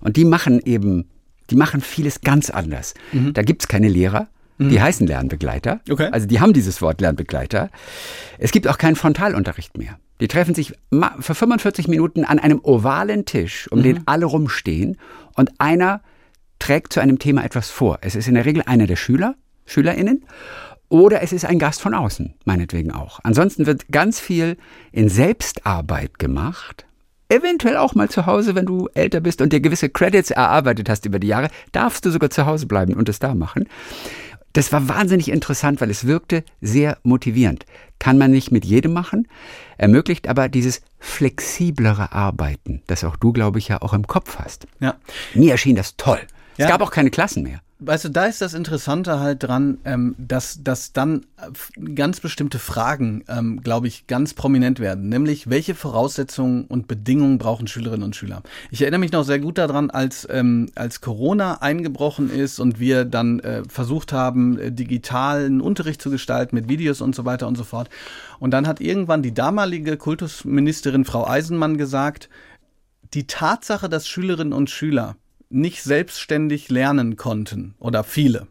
Und 0.00 0.16
die 0.16 0.24
machen 0.24 0.60
eben, 0.64 1.08
die 1.50 1.56
machen 1.56 1.80
vieles 1.80 2.20
ganz 2.20 2.50
anders. 2.50 2.94
Da 3.12 3.42
gibt's 3.42 3.68
keine 3.68 3.88
Lehrer. 3.88 4.28
Die 4.58 4.78
heißen 4.78 5.06
Lernbegleiter. 5.06 5.80
Okay. 5.88 6.10
Also 6.12 6.26
die 6.26 6.38
haben 6.38 6.52
dieses 6.52 6.82
Wort 6.82 7.00
Lernbegleiter. 7.00 7.70
Es 8.38 8.52
gibt 8.52 8.68
auch 8.68 8.76
keinen 8.76 8.94
Frontalunterricht 8.94 9.78
mehr. 9.78 9.98
Die 10.20 10.28
treffen 10.28 10.54
sich 10.54 10.74
für 11.20 11.34
45 11.34 11.88
Minuten 11.88 12.24
an 12.24 12.38
einem 12.38 12.60
ovalen 12.62 13.24
Tisch, 13.24 13.68
um 13.70 13.82
den 13.82 14.02
alle 14.06 14.26
rumstehen. 14.26 14.98
Und 15.34 15.50
einer 15.58 16.02
trägt 16.58 16.92
zu 16.92 17.00
einem 17.00 17.18
Thema 17.18 17.44
etwas 17.44 17.70
vor. 17.70 17.98
Es 18.02 18.14
ist 18.14 18.28
in 18.28 18.34
der 18.34 18.44
Regel 18.44 18.62
einer 18.66 18.86
der 18.86 18.96
Schüler, 18.96 19.34
SchülerInnen, 19.66 20.24
oder 20.90 21.22
es 21.22 21.32
ist 21.32 21.44
ein 21.44 21.58
Gast 21.58 21.80
von 21.80 21.94
außen, 21.94 22.34
meinetwegen 22.44 22.90
auch. 22.90 23.20
Ansonsten 23.22 23.64
wird 23.64 23.88
ganz 23.90 24.20
viel 24.20 24.56
in 24.92 25.08
Selbstarbeit 25.08 26.18
gemacht. 26.18 26.84
Eventuell 27.28 27.76
auch 27.76 27.94
mal 27.94 28.10
zu 28.10 28.26
Hause, 28.26 28.56
wenn 28.56 28.66
du 28.66 28.88
älter 28.92 29.20
bist 29.20 29.40
und 29.40 29.52
dir 29.52 29.60
gewisse 29.60 29.88
Credits 29.88 30.32
erarbeitet 30.32 30.88
hast 30.88 31.06
über 31.06 31.20
die 31.20 31.28
Jahre, 31.28 31.48
darfst 31.70 32.04
du 32.04 32.10
sogar 32.10 32.30
zu 32.30 32.44
Hause 32.44 32.66
bleiben 32.66 32.94
und 32.94 33.08
es 33.08 33.20
da 33.20 33.36
machen. 33.36 33.68
Das 34.52 34.72
war 34.72 34.88
wahnsinnig 34.88 35.30
interessant, 35.30 35.80
weil 35.80 35.90
es 35.90 36.06
wirkte 36.06 36.44
sehr 36.60 36.98
motivierend. 37.02 37.66
Kann 37.98 38.18
man 38.18 38.30
nicht 38.30 38.50
mit 38.50 38.64
jedem 38.64 38.92
machen, 38.92 39.28
ermöglicht 39.78 40.28
aber 40.28 40.48
dieses 40.48 40.82
flexiblere 40.98 42.12
Arbeiten, 42.12 42.82
das 42.86 43.04
auch 43.04 43.16
du, 43.16 43.32
glaube 43.32 43.58
ich, 43.58 43.68
ja 43.68 43.82
auch 43.82 43.92
im 43.92 44.06
Kopf 44.06 44.38
hast. 44.38 44.66
Ja. 44.80 44.96
Mir 45.34 45.52
erschien 45.52 45.76
das 45.76 45.96
toll. 45.96 46.20
Ja. 46.56 46.66
Es 46.66 46.70
gab 46.70 46.80
auch 46.80 46.90
keine 46.90 47.10
Klassen 47.10 47.42
mehr. 47.42 47.60
Weißt 47.82 48.04
du, 48.04 48.10
da 48.10 48.26
ist 48.26 48.42
das 48.42 48.52
Interessante 48.52 49.20
halt 49.20 49.42
dran, 49.42 49.78
ähm, 49.86 50.14
dass, 50.18 50.62
dass 50.62 50.92
dann 50.92 51.24
äh, 51.38 51.92
ganz 51.94 52.20
bestimmte 52.20 52.58
Fragen, 52.58 53.24
ähm, 53.26 53.62
glaube 53.62 53.88
ich, 53.88 54.06
ganz 54.06 54.34
prominent 54.34 54.80
werden. 54.80 55.08
Nämlich, 55.08 55.48
welche 55.48 55.74
Voraussetzungen 55.74 56.66
und 56.66 56.88
Bedingungen 56.88 57.38
brauchen 57.38 57.66
Schülerinnen 57.66 58.04
und 58.04 58.14
Schüler? 58.14 58.42
Ich 58.70 58.82
erinnere 58.82 59.00
mich 59.00 59.12
noch 59.12 59.24
sehr 59.24 59.38
gut 59.38 59.56
daran, 59.56 59.88
als, 59.88 60.28
ähm, 60.30 60.68
als 60.74 61.00
Corona 61.00 61.62
eingebrochen 61.62 62.28
ist 62.28 62.60
und 62.60 62.80
wir 62.80 63.06
dann 63.06 63.40
äh, 63.40 63.62
versucht 63.66 64.12
haben, 64.12 64.58
äh, 64.58 64.70
digitalen 64.70 65.62
Unterricht 65.62 66.02
zu 66.02 66.10
gestalten 66.10 66.56
mit 66.56 66.68
Videos 66.68 67.00
und 67.00 67.14
so 67.14 67.24
weiter 67.24 67.48
und 67.48 67.56
so 67.56 67.64
fort. 67.64 67.88
Und 68.40 68.50
dann 68.50 68.66
hat 68.66 68.82
irgendwann 68.82 69.22
die 69.22 69.32
damalige 69.32 69.96
Kultusministerin 69.96 71.06
Frau 71.06 71.26
Eisenmann 71.26 71.78
gesagt, 71.78 72.28
die 73.14 73.26
Tatsache, 73.26 73.88
dass 73.88 74.06
Schülerinnen 74.06 74.52
und 74.52 74.68
Schüler 74.68 75.16
nicht 75.50 75.82
selbstständig 75.82 76.70
lernen 76.70 77.16
konnten 77.16 77.74
oder 77.78 78.04
viele, 78.04 78.46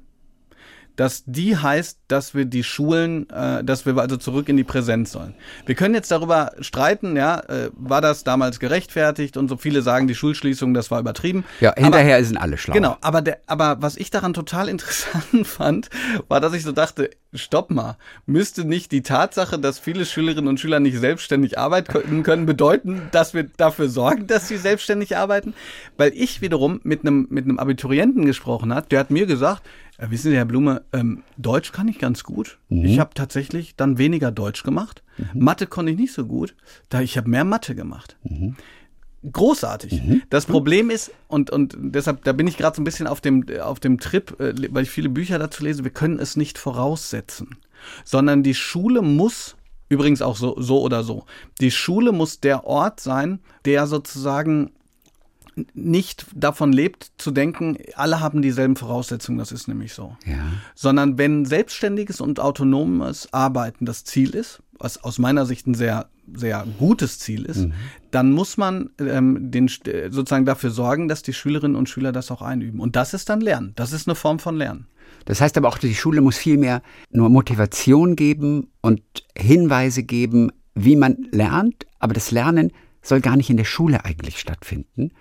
dass 1.00 1.24
die 1.26 1.56
heißt, 1.56 1.98
dass 2.10 2.36
wir 2.36 2.44
die 2.44 2.62
Schulen, 2.62 3.30
äh, 3.30 3.64
dass 3.64 3.86
wir 3.86 3.96
also 3.98 4.18
zurück 4.18 4.50
in 4.50 4.58
die 4.58 4.66
Präsenz 4.66 5.14
sollen. 5.14 5.34
Wir 5.66 5.74
können 5.74 5.96
jetzt 5.96 6.12
darüber 6.12 6.52
streiten, 6.60 7.16
ja, 7.16 7.40
äh, 7.40 7.70
war 7.74 8.02
das 8.02 8.26
damals 8.26 8.60
gerechtfertigt 8.60 9.38
und 9.38 9.48
so 9.48 9.56
viele 9.56 9.82
sagen, 9.82 10.10
die 10.10 10.16
Schulschließung, 10.16 10.74
das 10.74 10.92
war 10.92 11.00
übertrieben. 11.00 11.46
Ja, 11.62 11.72
Aber- 11.72 11.82
hinterher 11.84 12.22
sind 12.26 12.36
alle 12.36 12.58
schlau. 12.58 12.74
Genau, 12.74 12.98
aber, 13.00 13.22
der, 13.22 13.38
aber 13.48 13.78
was 13.82 13.96
ich 13.96 14.12
daran 14.12 14.34
total 14.34 14.68
interessant 14.70 15.48
fand, 15.48 15.90
war, 16.28 16.42
dass 16.42 16.52
ich 16.54 16.64
so 16.64 16.74
dachte, 16.74 17.12
stopp 17.34 17.72
mal, 17.72 17.96
müsste 18.26 18.66
nicht 18.66 18.92
die 18.92 19.02
Tatsache, 19.02 19.58
dass 19.58 19.80
viele 19.80 20.06
Schülerinnen 20.06 20.50
und 20.50 20.60
Schüler 20.60 20.82
nicht 20.82 20.98
selbstständig 21.00 21.58
arbeiten 21.58 22.24
können, 22.24 22.46
bedeuten, 22.46 23.04
dass 23.12 23.34
wir 23.34 23.44
dafür 23.56 23.88
sorgen, 23.88 24.28
dass 24.28 24.50
sie 24.50 24.58
selbstständig 24.58 25.16
arbeiten? 25.16 25.54
Weil 25.96 26.12
ich 26.14 26.42
wiederum 26.42 26.82
mit 26.84 27.02
einem 27.02 27.28
mit 27.30 27.46
einem 27.46 27.58
Abiturienten 27.58 28.26
gesprochen 28.26 28.74
hat, 28.74 28.92
der 28.92 29.00
hat 29.00 29.12
mir 29.12 29.28
gesagt, 29.28 29.64
äh, 30.00 30.10
wissen 30.10 30.32
Sie, 30.32 30.38
Herr 30.38 30.46
Blume, 30.46 30.84
ähm, 30.94 31.24
Deutsch 31.38 31.72
kann 31.72 31.88
ich 31.88 32.00
ganz 32.00 32.24
gut. 32.24 32.58
Ich 32.70 33.00
habe 33.00 33.14
tatsächlich 33.14 33.76
dann 33.76 33.98
weniger 33.98 34.32
Deutsch 34.32 34.64
gemacht. 34.64 35.04
Mathe 35.34 35.68
konnte 35.68 35.92
ich 35.92 35.98
nicht 35.98 36.14
so 36.14 36.26
gut, 36.26 36.56
da 36.90 37.02
ich 37.02 37.18
habe 37.18 37.30
mehr 37.30 37.44
Mathe 37.44 37.76
gemacht 37.76 38.18
großartig. 39.32 40.02
Das 40.30 40.46
Problem 40.46 40.90
ist, 40.90 41.12
und, 41.28 41.50
und 41.50 41.76
deshalb, 41.78 42.24
da 42.24 42.32
bin 42.32 42.48
ich 42.48 42.58
gerade 42.58 42.76
so 42.76 42.82
ein 42.82 42.86
bisschen 42.86 43.08
auf 43.08 43.22
dem, 43.22 43.46
auf 43.62 43.80
dem 43.80 44.00
Trip, 44.00 44.40
äh, 44.40 44.54
weil 44.74 44.84
ich 44.84 44.90
viele 44.90 45.10
Bücher 45.10 45.40
dazu 45.40 45.64
lese, 45.64 45.84
wir 45.84 45.92
können 45.92 46.20
es 46.20 46.36
nicht 46.36 46.58
voraussetzen, 46.58 47.58
sondern 48.04 48.44
die 48.44 48.54
Schule 48.54 49.02
muss, 49.02 49.56
übrigens 49.90 50.22
auch 50.22 50.38
so, 50.38 50.60
so 50.60 50.82
oder 50.82 51.04
so, 51.04 51.26
die 51.60 51.72
Schule 51.72 52.12
muss 52.12 52.40
der 52.40 52.66
Ort 52.66 53.00
sein, 53.00 53.40
der 53.66 53.88
sozusagen 53.88 54.72
nicht 55.74 56.26
davon 56.34 56.72
lebt, 56.74 57.12
zu 57.18 57.32
denken, 57.32 57.78
alle 57.96 58.20
haben 58.20 58.42
dieselben 58.42 58.76
Voraussetzungen, 58.76 59.38
das 59.38 59.52
ist 59.52 59.68
nämlich 59.68 59.94
so 59.94 60.16
Ja. 60.26 60.38
sondern 60.76 61.18
wenn 61.18 61.46
selbstständiges 61.46 62.22
und 62.22 62.40
autonomes 62.40 63.32
Arbeiten 63.34 63.86
das 63.86 64.04
Ziel 64.04 64.32
ist, 64.36 64.62
was 64.78 65.04
aus 65.04 65.20
meiner 65.20 65.46
Sicht 65.46 65.68
ein 65.68 65.74
sehr 65.74 66.10
sehr 66.34 66.66
gutes 66.78 67.20
Ziel 67.20 67.46
ist, 67.46 67.68
dann 68.12 68.32
muss 68.32 68.58
man 68.58 68.92
ähm, 69.00 69.52
den, 69.52 69.68
sozusagen 69.68 70.46
dafür 70.46 70.72
sorgen, 70.72 71.08
dass 71.08 71.24
die 71.24 71.34
Schülerinnen 71.34 71.76
und 71.76 71.90
Schüler 71.90 72.12
das 72.12 72.32
auch 72.32 72.42
einüben. 72.42 72.80
Und 72.80 72.96
das 72.96 73.14
ist 73.14 73.30
dann 73.30 73.42
Lernen. 73.42 73.74
Das 73.76 73.94
ist 73.94 74.08
eine 74.08 74.16
Form 74.16 74.40
von 74.40 74.56
Lernen. 74.56 74.88
Das 75.26 75.42
heißt 75.42 75.58
aber 75.58 75.68
auch, 75.68 75.78
die 75.78 75.96
Schule 75.96 76.22
muss 76.22 76.38
viel 76.38 76.58
mehr 76.58 76.82
nur 77.12 77.30
Motivation 77.30 78.16
geben 78.16 78.72
und 78.82 79.02
Hinweise 79.36 80.04
geben, 80.04 80.52
wie 80.76 80.96
man 80.96 81.18
lernt. 81.32 81.86
Aber 82.00 82.14
das 82.14 82.32
Lernen 82.32 82.72
soll 83.02 83.22
gar 83.22 83.38
nicht 83.38 83.50
in 83.50 83.58
der 83.58 83.66
Schule 83.66 84.06
eigentlich 84.06 84.40
stattfinden. 84.40 85.12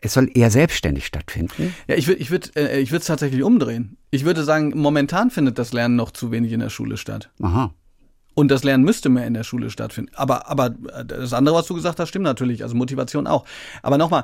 Es 0.00 0.12
soll 0.14 0.30
eher 0.32 0.50
selbstständig 0.50 1.06
stattfinden. 1.06 1.74
Ja, 1.88 1.96
ich 1.96 2.06
würde 2.06 2.20
ich 2.20 2.30
würd, 2.30 2.56
äh, 2.56 2.78
ich 2.78 2.90
würde 2.90 3.00
es 3.00 3.06
tatsächlich 3.06 3.42
umdrehen. 3.42 3.96
Ich 4.10 4.24
würde 4.24 4.44
sagen, 4.44 4.72
momentan 4.76 5.30
findet 5.30 5.58
das 5.58 5.72
Lernen 5.72 5.96
noch 5.96 6.12
zu 6.12 6.30
wenig 6.30 6.52
in 6.52 6.60
der 6.60 6.70
Schule 6.70 6.96
statt. 6.96 7.30
Aha. 7.42 7.72
Und 8.38 8.52
das 8.52 8.62
Lernen 8.62 8.84
müsste 8.84 9.08
mehr 9.08 9.26
in 9.26 9.34
der 9.34 9.42
Schule 9.42 9.68
stattfinden. 9.68 10.12
Aber, 10.14 10.48
aber 10.48 10.70
das 10.70 11.32
andere, 11.32 11.56
was 11.56 11.66
du 11.66 11.74
gesagt 11.74 11.98
hast, 11.98 12.10
stimmt 12.10 12.22
natürlich. 12.22 12.62
Also 12.62 12.76
Motivation 12.76 13.26
auch. 13.26 13.44
Aber 13.82 13.98
nochmal, 13.98 14.22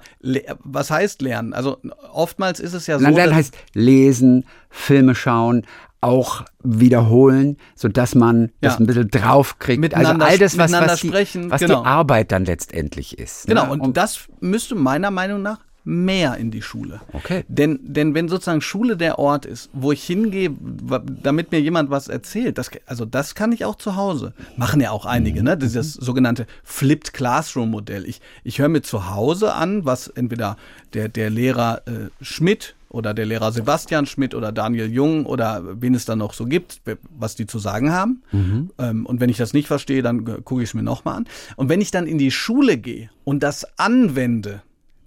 was 0.62 0.92
heißt 0.92 1.20
Lernen? 1.20 1.52
Also 1.52 1.78
oftmals 2.12 2.60
ist 2.60 2.74
es 2.74 2.87
ja 2.87 3.00
so. 3.00 3.08
Lernen 3.08 3.34
heißt 3.34 3.56
lesen, 3.72 4.44
Filme 4.70 5.16
schauen, 5.16 5.66
auch 6.05 6.45
wiederholen, 6.62 7.57
sodass 7.75 8.14
man 8.14 8.51
das 8.61 8.75
Ja. 8.75 8.79
ein 8.81 8.87
bisschen 8.87 9.11
draufkriegt. 9.11 9.83
Also 9.95 9.99
Miteinander- 10.12 10.27
all 10.27 10.38
das, 10.38 10.57
was, 10.59 10.71
miteinander 10.71 10.93
was, 10.95 11.01
die, 11.01 11.09
sprechen, 11.09 11.51
was 11.51 11.61
genau. 11.61 11.81
die 11.83 11.87
Arbeit 11.87 12.33
dann 12.33 12.45
letztendlich 12.45 13.19
ist. 13.19 13.47
Genau, 13.47 13.75
ne? 13.75 13.83
und 13.83 13.97
das 13.97 14.21
müsste 14.40 14.75
meiner 14.75 15.11
Meinung 15.11 15.43
nach 15.43 15.61
mehr 15.87 16.37
in 16.38 16.51
die 16.51 16.62
Schule. 16.62 17.03
Okay. 17.12 17.45
Denn, 17.47 17.79
denn 17.83 18.14
wenn 18.14 18.29
sozusagen 18.31 18.62
Schule 18.62 18.97
der 18.97 19.19
Ort 19.19 19.45
ist, 19.45 19.69
wo 19.75 19.93
ich 19.93 20.03
hingehe, 20.03 20.51
damit 21.23 21.53
mir 21.53 21.61
jemand 21.61 21.90
was 21.90 22.09
erzählt, 22.09 22.57
das, 22.57 22.71
also 22.87 23.05
das 23.05 23.35
kann 23.35 23.53
ich 23.53 23.67
auch 23.67 23.77
zu 23.77 23.95
Hause. 23.95 24.33
Machen 24.57 24.81
ja 24.81 24.93
auch 24.93 25.05
einige, 25.05 25.43
ne? 25.43 25.59
Dieses 25.59 25.93
sogenannte 25.93 26.47
Flipped 26.62 27.12
Classroom 27.12 27.71
Modell. 27.71 28.07
Ich, 28.07 28.23
ich 28.45 28.61
höre 28.61 28.71
mir 28.71 28.81
zu 28.81 29.11
Hause 29.11 29.53
an, 29.53 29.85
was 29.85 30.09
entweder 30.09 30.57
der, 30.95 31.09
der 31.11 31.29
Lehrer 31.29 31.83
äh, 31.87 32.09
Schmidt 32.23 32.77
oder 32.94 33.12
der 33.12 33.26
Lehrer 33.26 33.52
Sebastian 33.52 34.07
Schmidt 34.07 34.35
oder 34.35 34.52
Daniel 34.52 34.90
Jung 34.90 35.26
oder 35.26 35.62
wen 35.80 35.94
es 35.94 36.04
dann 36.04 36.18
noch 36.18 36.33
so 36.33 36.46
gibt, 36.46 36.80
was 37.11 37.35
die 37.35 37.46
zu 37.46 37.59
sagen 37.59 37.92
haben. 37.92 38.22
Ähm, 38.78 39.07
und 39.07 39.20
wenn 39.20 39.28
ich 39.28 39.37
das 39.37 39.52
nicht 39.52 39.66
verstehe, 39.66 40.02
dann 40.02 40.24
gucke 40.44 40.62
ich 40.62 40.70
es 40.70 40.74
mir 40.74 40.83
nochmal 40.83 41.16
an. 41.16 41.26
Und 41.57 41.68
wenn 41.68 41.80
ich 41.80 41.90
dann 41.90 42.07
in 42.07 42.18
die 42.18 42.30
Schule 42.30 42.78
gehe 42.78 43.11
und 43.24 43.42
das 43.42 43.66
anwende, 43.78 44.62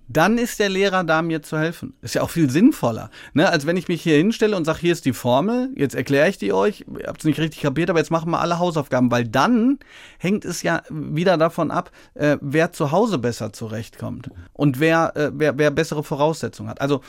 dann 0.10 0.38
ist 0.38 0.60
der 0.60 0.70
Lehrer 0.70 1.04
da, 1.04 1.22
mir 1.22 1.42
zu 1.42 1.58
helfen. 1.58 1.94
Ist 2.02 2.16
ja 2.16 2.22
auch 2.22 2.30
viel 2.30 2.50
sinnvoller, 2.50 3.10
ne? 3.34 3.50
als 3.50 3.66
wenn 3.66 3.78
ich 3.78 3.88
mich 3.88 4.02
hier 4.02 4.16
hinstelle 4.16 4.56
und 4.56 4.66
sage, 4.66 4.80
hier 4.80 4.94
ist 4.94 5.06
die 5.06 5.14
Formel, 5.14 5.70
jetzt 5.76 5.96
erkläre 5.96 6.30
ich 6.30 6.38
die 6.38 6.54
euch, 6.54 6.86
ihr 7.00 7.08
habt 7.08 7.20
es 7.20 7.26
nicht 7.26 7.40
richtig 7.40 7.62
kapiert, 7.62 7.90
aber 7.90 8.00
jetzt 8.00 8.12
machen 8.12 8.32
wir 8.32 8.40
alle 8.40 8.60
Hausaufgaben, 8.60 9.12
weil 9.12 9.26
dann 9.26 9.80
hängt 10.18 10.46
es 10.46 10.64
ja 10.64 10.82
wieder 10.90 11.38
davon 11.38 11.72
ab, 11.72 11.92
äh, 12.14 12.38
wer 12.42 12.72
zu 12.72 12.92
Hause 12.92 13.18
besser 13.18 13.52
zurechtkommt 13.52 14.30
und 14.54 14.80
wer, 14.80 15.16
äh, 15.16 15.32
wer, 15.34 15.58
wer 15.58 15.72
bessere 15.72 16.04
Voraussetzungen 16.04 16.70
hat. 16.70 16.80
Also 16.80 17.02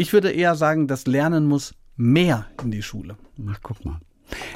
ich 0.00 0.14
würde 0.14 0.32
eher 0.32 0.54
sagen, 0.54 0.88
das 0.88 1.06
Lernen 1.06 1.46
muss 1.46 1.74
mehr 1.96 2.46
in 2.62 2.70
die 2.70 2.82
Schule. 2.82 3.16
Ach, 3.50 3.58
guck 3.62 3.84
mal. 3.84 4.00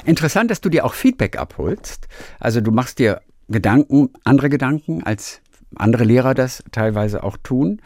Interessant, 0.03 0.49
dass 0.49 0.59
du 0.59 0.69
dir 0.69 0.85
auch 0.85 0.95
Feedback 0.95 1.37
abholst. 1.37 2.07
Also 2.39 2.61
du 2.61 2.71
machst 2.71 2.97
dir 2.97 3.21
Gedanken, 3.47 4.09
andere 4.23 4.49
Gedanken, 4.49 5.03
als 5.03 5.41
andere 5.75 6.03
Lehrer 6.03 6.33
das 6.33 6.63
teilweise 6.71 7.23
auch 7.23 7.37
tun. 7.37 7.79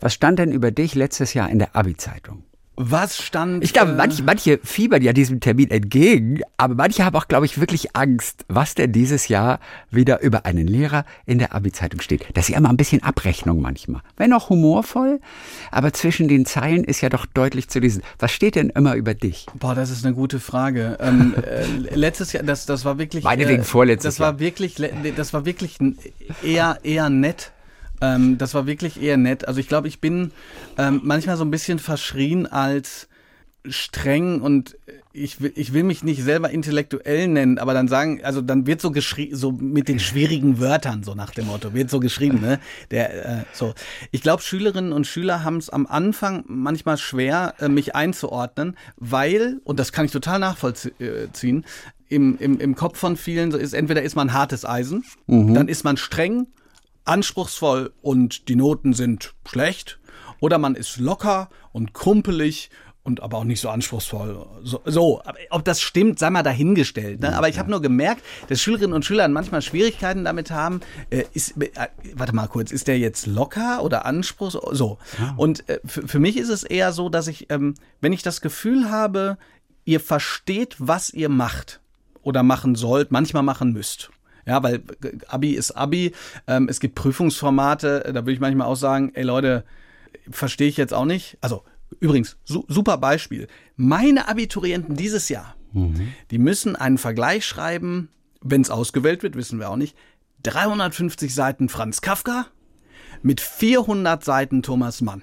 Was 0.00 0.14
stand 0.14 0.38
denn 0.38 0.50
über 0.50 0.70
dich 0.70 0.94
letztes 0.94 1.34
Jahr 1.34 1.50
in 1.50 1.58
der 1.58 1.76
Abi-Zeitung? 1.76 2.44
Was 2.76 3.22
stand. 3.22 3.62
Ich 3.62 3.72
glaube, 3.72 3.92
äh, 3.92 3.94
manche, 3.94 4.22
manche 4.24 4.58
fiebern 4.62 5.00
ja 5.02 5.12
diesem 5.12 5.38
Termin 5.40 5.70
entgegen, 5.70 6.40
aber 6.56 6.74
manche 6.74 7.04
haben 7.04 7.14
auch, 7.16 7.28
glaube 7.28 7.46
ich, 7.46 7.60
wirklich 7.60 7.94
Angst, 7.94 8.44
was 8.48 8.74
denn 8.74 8.90
dieses 8.92 9.28
Jahr 9.28 9.60
wieder 9.90 10.20
über 10.22 10.44
einen 10.44 10.66
Lehrer 10.66 11.04
in 11.24 11.38
der 11.38 11.54
Abi-Zeitung 11.54 12.00
steht. 12.00 12.26
Das 12.34 12.46
ist 12.46 12.52
ja 12.52 12.58
immer 12.58 12.70
ein 12.70 12.76
bisschen 12.76 13.02
Abrechnung 13.02 13.60
manchmal. 13.60 14.02
Wenn 14.16 14.32
auch 14.32 14.50
humorvoll, 14.50 15.20
aber 15.70 15.92
zwischen 15.92 16.26
den 16.26 16.46
Zeilen 16.46 16.82
ist 16.84 17.00
ja 17.00 17.08
doch 17.10 17.26
deutlich 17.26 17.68
zu 17.68 17.78
lesen. 17.78 18.02
Was 18.18 18.32
steht 18.32 18.56
denn 18.56 18.70
immer 18.70 18.94
über 18.96 19.14
dich? 19.14 19.46
Boah, 19.54 19.74
das 19.74 19.90
ist 19.90 20.04
eine 20.04 20.14
gute 20.14 20.40
Frage. 20.40 20.98
Ähm, 21.00 21.34
äh, 21.42 21.94
letztes 21.94 22.32
Jahr, 22.32 22.42
das, 22.42 22.66
das 22.66 22.84
war 22.84 22.98
wirklich. 22.98 23.22
Meinetwegen 23.24 23.62
äh, 23.62 23.64
vorletztes 23.64 24.14
das 24.16 24.20
war 24.20 24.32
Jahr. 24.32 24.40
wirklich, 24.40 24.78
le- 24.78 24.92
das 25.16 25.32
war 25.32 25.44
wirklich 25.44 25.78
eher, 26.42 26.78
eher 26.82 27.08
nett. 27.08 27.52
Ähm, 28.00 28.38
das 28.38 28.54
war 28.54 28.66
wirklich 28.66 29.00
eher 29.00 29.16
nett. 29.16 29.46
Also 29.46 29.60
ich 29.60 29.68
glaube, 29.68 29.88
ich 29.88 30.00
bin 30.00 30.32
ähm, 30.78 31.00
manchmal 31.04 31.36
so 31.36 31.44
ein 31.44 31.50
bisschen 31.50 31.78
verschrien 31.78 32.46
als 32.46 33.08
streng 33.66 34.40
und 34.42 34.76
ich 35.12 35.40
will, 35.40 35.52
ich 35.54 35.72
will 35.72 35.84
mich 35.84 36.02
nicht 36.02 36.22
selber 36.22 36.50
intellektuell 36.50 37.28
nennen, 37.28 37.58
aber 37.58 37.72
dann 37.72 37.88
sagen, 37.88 38.20
also 38.22 38.42
dann 38.42 38.66
wird 38.66 38.80
so 38.80 38.90
geschrieben, 38.90 39.36
so 39.36 39.52
mit 39.52 39.88
den 39.88 40.00
schwierigen 40.00 40.58
Wörtern, 40.58 41.02
so 41.02 41.14
nach 41.14 41.30
dem 41.30 41.46
Motto, 41.46 41.72
wird 41.72 41.88
so 41.88 42.00
geschrieben, 42.00 42.40
ne? 42.40 42.58
Der, 42.90 43.40
äh, 43.40 43.44
so. 43.52 43.72
Ich 44.10 44.22
glaube, 44.22 44.42
Schülerinnen 44.42 44.92
und 44.92 45.06
Schüler 45.06 45.44
haben 45.44 45.56
es 45.56 45.70
am 45.70 45.86
Anfang 45.86 46.44
manchmal 46.46 46.98
schwer, 46.98 47.54
äh, 47.58 47.68
mich 47.68 47.94
einzuordnen, 47.94 48.76
weil, 48.96 49.60
und 49.64 49.78
das 49.78 49.92
kann 49.92 50.04
ich 50.04 50.12
total 50.12 50.40
nachvollziehen, 50.40 51.64
im, 52.08 52.36
im, 52.38 52.60
im 52.60 52.74
Kopf 52.74 52.98
von 52.98 53.16
vielen 53.16 53.50
so 53.50 53.56
ist, 53.56 53.72
entweder 53.72 54.02
ist 54.02 54.14
man 54.14 54.32
hartes 54.34 54.64
Eisen, 54.66 55.04
dann 55.26 55.68
ist 55.68 55.84
man 55.84 55.96
streng, 55.96 56.48
anspruchsvoll 57.04 57.92
und 58.02 58.48
die 58.48 58.56
Noten 58.56 58.92
sind 58.92 59.34
schlecht, 59.46 59.98
oder 60.40 60.58
man 60.58 60.74
ist 60.74 60.98
locker 60.98 61.48
und 61.72 61.94
krumpelig 61.94 62.70
und 63.04 63.22
aber 63.22 63.38
auch 63.38 63.44
nicht 63.44 63.60
so 63.60 63.68
anspruchsvoll. 63.68 64.46
So, 64.62 64.80
so. 64.84 65.22
Ob 65.50 65.64
das 65.64 65.82
stimmt, 65.82 66.18
sei 66.18 66.30
mal 66.30 66.42
dahingestellt. 66.42 67.20
Ne? 67.20 67.36
Aber 67.36 67.48
ich 67.50 67.58
habe 67.58 67.70
nur 67.70 67.82
gemerkt, 67.82 68.22
dass 68.48 68.60
Schülerinnen 68.60 68.94
und 68.94 69.04
Schüler 69.04 69.28
manchmal 69.28 69.60
Schwierigkeiten 69.60 70.24
damit 70.24 70.50
haben. 70.50 70.80
Äh, 71.10 71.24
ist, 71.34 71.54
äh, 71.62 71.70
warte 72.14 72.34
mal 72.34 72.46
kurz, 72.48 72.72
ist 72.72 72.88
der 72.88 72.98
jetzt 72.98 73.26
locker 73.26 73.82
oder 73.82 74.06
anspruchsvoll? 74.06 74.74
So. 74.74 74.98
Und 75.36 75.68
äh, 75.68 75.80
für, 75.84 76.08
für 76.08 76.18
mich 76.18 76.38
ist 76.38 76.48
es 76.48 76.62
eher 76.64 76.92
so, 76.92 77.10
dass 77.10 77.26
ich, 77.26 77.50
ähm, 77.50 77.74
wenn 78.00 78.14
ich 78.14 78.22
das 78.22 78.40
Gefühl 78.40 78.90
habe, 78.90 79.36
ihr 79.84 80.00
versteht, 80.00 80.76
was 80.78 81.10
ihr 81.10 81.28
macht 81.28 81.80
oder 82.22 82.42
machen 82.42 82.74
sollt, 82.74 83.12
manchmal 83.12 83.42
machen 83.42 83.72
müsst. 83.74 84.10
Ja, 84.46 84.62
weil 84.62 84.82
Abi 85.28 85.52
ist 85.52 85.72
Abi. 85.72 86.12
Ähm, 86.46 86.68
es 86.68 86.80
gibt 86.80 86.94
Prüfungsformate, 86.94 88.04
äh, 88.04 88.12
da 88.12 88.22
würde 88.22 88.32
ich 88.32 88.40
manchmal 88.40 88.66
auch 88.66 88.76
sagen, 88.76 89.12
ey 89.14 89.22
Leute, 89.22 89.64
verstehe 90.30 90.68
ich 90.68 90.76
jetzt 90.76 90.94
auch 90.94 91.04
nicht. 91.06 91.38
Also 91.40 91.64
übrigens, 92.00 92.36
su 92.44 92.64
super 92.68 92.98
Beispiel. 92.98 93.48
Meine 93.76 94.28
Abiturienten 94.28 94.96
dieses 94.96 95.28
Jahr, 95.28 95.56
die 96.30 96.38
müssen 96.38 96.76
einen 96.76 96.98
Vergleich 96.98 97.44
schreiben, 97.44 98.08
wenn 98.40 98.60
es 98.60 98.70
ausgewählt 98.70 99.22
wird, 99.22 99.34
wissen 99.36 99.58
wir 99.58 99.70
auch 99.70 99.76
nicht. 99.76 99.96
350 100.44 101.34
Seiten 101.34 101.68
Franz 101.68 102.00
Kafka 102.00 102.46
mit 103.22 103.40
400 103.40 104.22
Seiten 104.22 104.62
Thomas 104.62 105.00
Mann. 105.00 105.22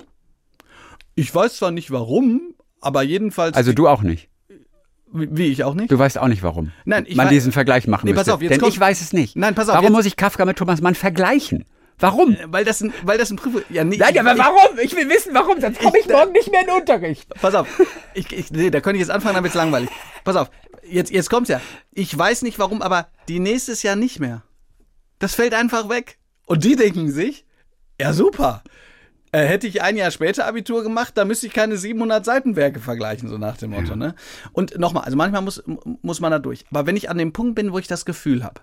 Ich 1.15 1.33
weiß 1.33 1.57
zwar 1.57 1.71
nicht 1.71 1.91
warum, 1.91 2.55
aber 2.81 3.03
jedenfalls. 3.03 3.55
Also 3.55 3.73
du 3.73 3.87
auch 3.87 4.01
nicht. 4.01 4.30
Wie, 5.13 5.47
ich 5.51 5.63
auch 5.63 5.73
nicht. 5.73 5.91
Du 5.91 5.97
weißt 5.99 6.17
auch 6.17 6.27
nicht, 6.27 6.43
warum 6.43 6.71
Nein, 6.85 7.05
ich 7.07 7.15
man 7.15 7.27
wei- 7.27 7.31
diesen 7.31 7.51
Vergleich 7.51 7.87
machen 7.87 8.05
Nee, 8.05 8.13
müsste. 8.13 8.25
pass 8.25 8.33
auf, 8.35 8.41
jetzt 8.41 8.51
Denn 8.51 8.59
kommt- 8.61 8.73
ich 8.73 8.79
weiß 8.79 9.01
es 9.01 9.13
nicht. 9.13 9.35
Nein, 9.35 9.55
pass 9.55 9.67
auf, 9.69 9.75
Warum 9.75 9.85
jetzt- 9.87 9.93
muss 9.93 10.05
ich 10.05 10.15
Kafka 10.15 10.45
mit 10.45 10.57
Thomas 10.57 10.81
Mann 10.81 10.95
vergleichen? 10.95 11.65
Warum? 11.99 12.35
Weil 12.47 12.65
das 12.65 12.81
ein, 12.81 12.93
weil 13.03 13.17
das 13.19 13.29
ein 13.29 13.35
Prüfung. 13.35 13.61
Ja, 13.69 13.83
nee, 13.83 13.97
Nein, 13.97 14.13
ich- 14.13 14.19
aber 14.19 14.35
warum? 14.37 14.79
Ich 14.81 14.95
will 14.95 15.07
wissen, 15.09 15.33
warum, 15.35 15.61
sonst 15.61 15.79
komme 15.79 15.99
ich 15.99 16.05
Ich- 16.07 16.11
morgen 16.11 16.31
nicht 16.31 16.49
mehr 16.51 16.61
in 16.61 16.67
den 16.67 16.75
Unterricht. 16.77 17.29
Pass 17.41 17.53
auf. 17.53 17.67
Ich, 18.15 18.31
ich, 18.31 18.51
nee, 18.51 18.69
da 18.71 18.79
könnte 18.81 18.97
ich 18.97 19.01
jetzt 19.01 19.11
anfangen, 19.11 19.35
dann 19.35 19.43
wird's 19.43 19.55
langweilig. 19.55 19.89
Pass 20.23 20.35
auf. 20.35 20.49
Jetzt, 20.89 21.11
jetzt 21.11 21.29
kommt's 21.29 21.49
ja. 21.49 21.61
Ich 21.93 22.17
weiß 22.17 22.41
nicht 22.41 22.57
warum, 22.57 22.81
aber 22.81 23.07
die 23.27 23.39
nächstes 23.39 23.83
Jahr 23.83 23.95
nicht 23.95 24.19
mehr. 24.19 24.41
Das 25.19 25.35
fällt 25.35 25.53
einfach 25.53 25.89
weg. 25.89 26.17
Und 26.47 26.63
die 26.63 26.75
denken 26.75 27.11
sich, 27.11 27.45
ja 27.99 28.13
super. 28.13 28.63
Äh, 29.33 29.45
hätte 29.45 29.65
ich 29.67 29.81
ein 29.81 29.95
Jahr 29.95 30.11
später 30.11 30.45
Abitur 30.45 30.83
gemacht, 30.83 31.17
dann 31.17 31.27
müsste 31.27 31.47
ich 31.47 31.53
keine 31.53 31.77
700 31.77 32.25
Seitenwerke 32.25 32.79
vergleichen, 32.79 33.29
so 33.29 33.37
nach 33.37 33.55
dem 33.57 33.71
Motto. 33.71 33.95
Ne? 33.95 34.13
Und 34.51 34.77
nochmal, 34.77 35.05
also 35.05 35.15
manchmal 35.15 35.41
muss, 35.41 35.63
muss 36.01 36.19
man 36.19 36.31
da 36.31 36.39
durch. 36.39 36.65
Aber 36.69 36.85
wenn 36.85 36.97
ich 36.97 37.09
an 37.09 37.17
dem 37.17 37.31
Punkt 37.31 37.55
bin, 37.55 37.71
wo 37.71 37.79
ich 37.79 37.87
das 37.87 38.05
Gefühl 38.05 38.43
habe, 38.43 38.61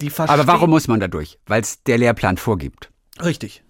die 0.00 0.10
verstehen... 0.10 0.38
Aber 0.38 0.46
warum 0.46 0.70
muss 0.70 0.88
man 0.88 1.00
da 1.00 1.08
durch? 1.08 1.38
Weil 1.46 1.62
es 1.62 1.82
der 1.84 1.96
Lehrplan 1.96 2.36
vorgibt. 2.36 2.90
Richtig. 3.22 3.62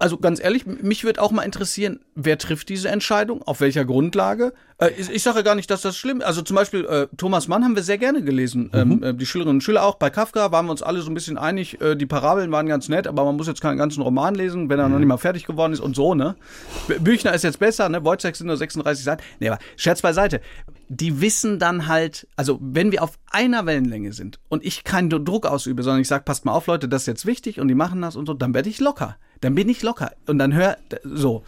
Also 0.00 0.18
ganz 0.18 0.42
ehrlich, 0.42 0.66
mich 0.66 1.04
würde 1.04 1.20
auch 1.20 1.30
mal 1.30 1.42
interessieren, 1.42 2.00
wer 2.14 2.38
trifft 2.38 2.68
diese 2.68 2.88
Entscheidung, 2.88 3.42
auf 3.42 3.60
welcher 3.60 3.84
Grundlage? 3.84 4.52
Äh, 4.78 4.90
ich, 4.96 5.10
ich 5.10 5.22
sage 5.22 5.42
gar 5.42 5.54
nicht, 5.54 5.70
dass 5.70 5.82
das 5.82 5.96
schlimm 5.96 6.18
ist. 6.18 6.26
Also 6.26 6.42
zum 6.42 6.56
Beispiel 6.56 6.84
äh, 6.84 7.06
Thomas 7.16 7.48
Mann 7.48 7.64
haben 7.64 7.74
wir 7.74 7.82
sehr 7.82 7.98
gerne 7.98 8.22
gelesen. 8.22 8.70
Ähm, 8.72 9.02
äh, 9.02 9.14
die 9.14 9.26
Schülerinnen 9.26 9.56
und 9.56 9.60
Schüler 9.62 9.84
auch. 9.84 9.96
Bei 9.96 10.10
Kafka 10.10 10.52
waren 10.52 10.66
wir 10.66 10.72
uns 10.72 10.82
alle 10.82 11.00
so 11.00 11.10
ein 11.10 11.14
bisschen 11.14 11.38
einig. 11.38 11.80
Äh, 11.80 11.96
die 11.96 12.06
Parabeln 12.06 12.50
waren 12.52 12.66
ganz 12.66 12.88
nett, 12.88 13.06
aber 13.06 13.24
man 13.24 13.36
muss 13.36 13.46
jetzt 13.46 13.60
keinen 13.60 13.78
ganzen 13.78 14.02
Roman 14.02 14.34
lesen, 14.34 14.68
wenn 14.68 14.78
er 14.78 14.88
noch 14.88 14.98
nicht 14.98 15.08
mal 15.08 15.16
fertig 15.16 15.44
geworden 15.44 15.72
ist 15.72 15.80
und 15.80 15.96
so, 15.96 16.14
ne? 16.14 16.36
Büchner 17.00 17.34
ist 17.34 17.44
jetzt 17.44 17.58
besser, 17.58 17.88
ne? 17.88 18.04
Wojciech 18.04 18.36
sind 18.36 18.46
nur 18.46 18.56
36 18.56 19.04
Seiten. 19.04 19.22
Nee, 19.40 19.48
aber 19.48 19.58
Scherz 19.76 20.02
beiseite. 20.02 20.40
Die 20.88 21.20
wissen 21.20 21.58
dann 21.58 21.86
halt, 21.86 22.26
also 22.36 22.58
wenn 22.62 22.92
wir 22.92 23.02
auf 23.02 23.18
einer 23.30 23.66
Wellenlänge 23.66 24.12
sind 24.12 24.38
und 24.48 24.64
ich 24.64 24.84
keinen 24.84 25.10
Druck 25.10 25.44
ausübe, 25.46 25.82
sondern 25.82 26.00
ich 26.00 26.08
sage, 26.08 26.24
passt 26.24 26.44
mal 26.44 26.52
auf, 26.52 26.66
Leute, 26.66 26.88
das 26.88 27.02
ist 27.02 27.06
jetzt 27.06 27.26
wichtig 27.26 27.60
und 27.60 27.68
die 27.68 27.74
machen 27.74 28.00
das 28.00 28.16
und 28.16 28.26
so, 28.26 28.32
dann 28.32 28.54
werde 28.54 28.70
ich 28.70 28.80
locker. 28.80 29.16
Dann 29.40 29.54
bin 29.54 29.68
ich 29.68 29.82
locker. 29.82 30.12
Und 30.26 30.38
dann 30.38 30.54
hör 30.54 30.76
so. 31.04 31.44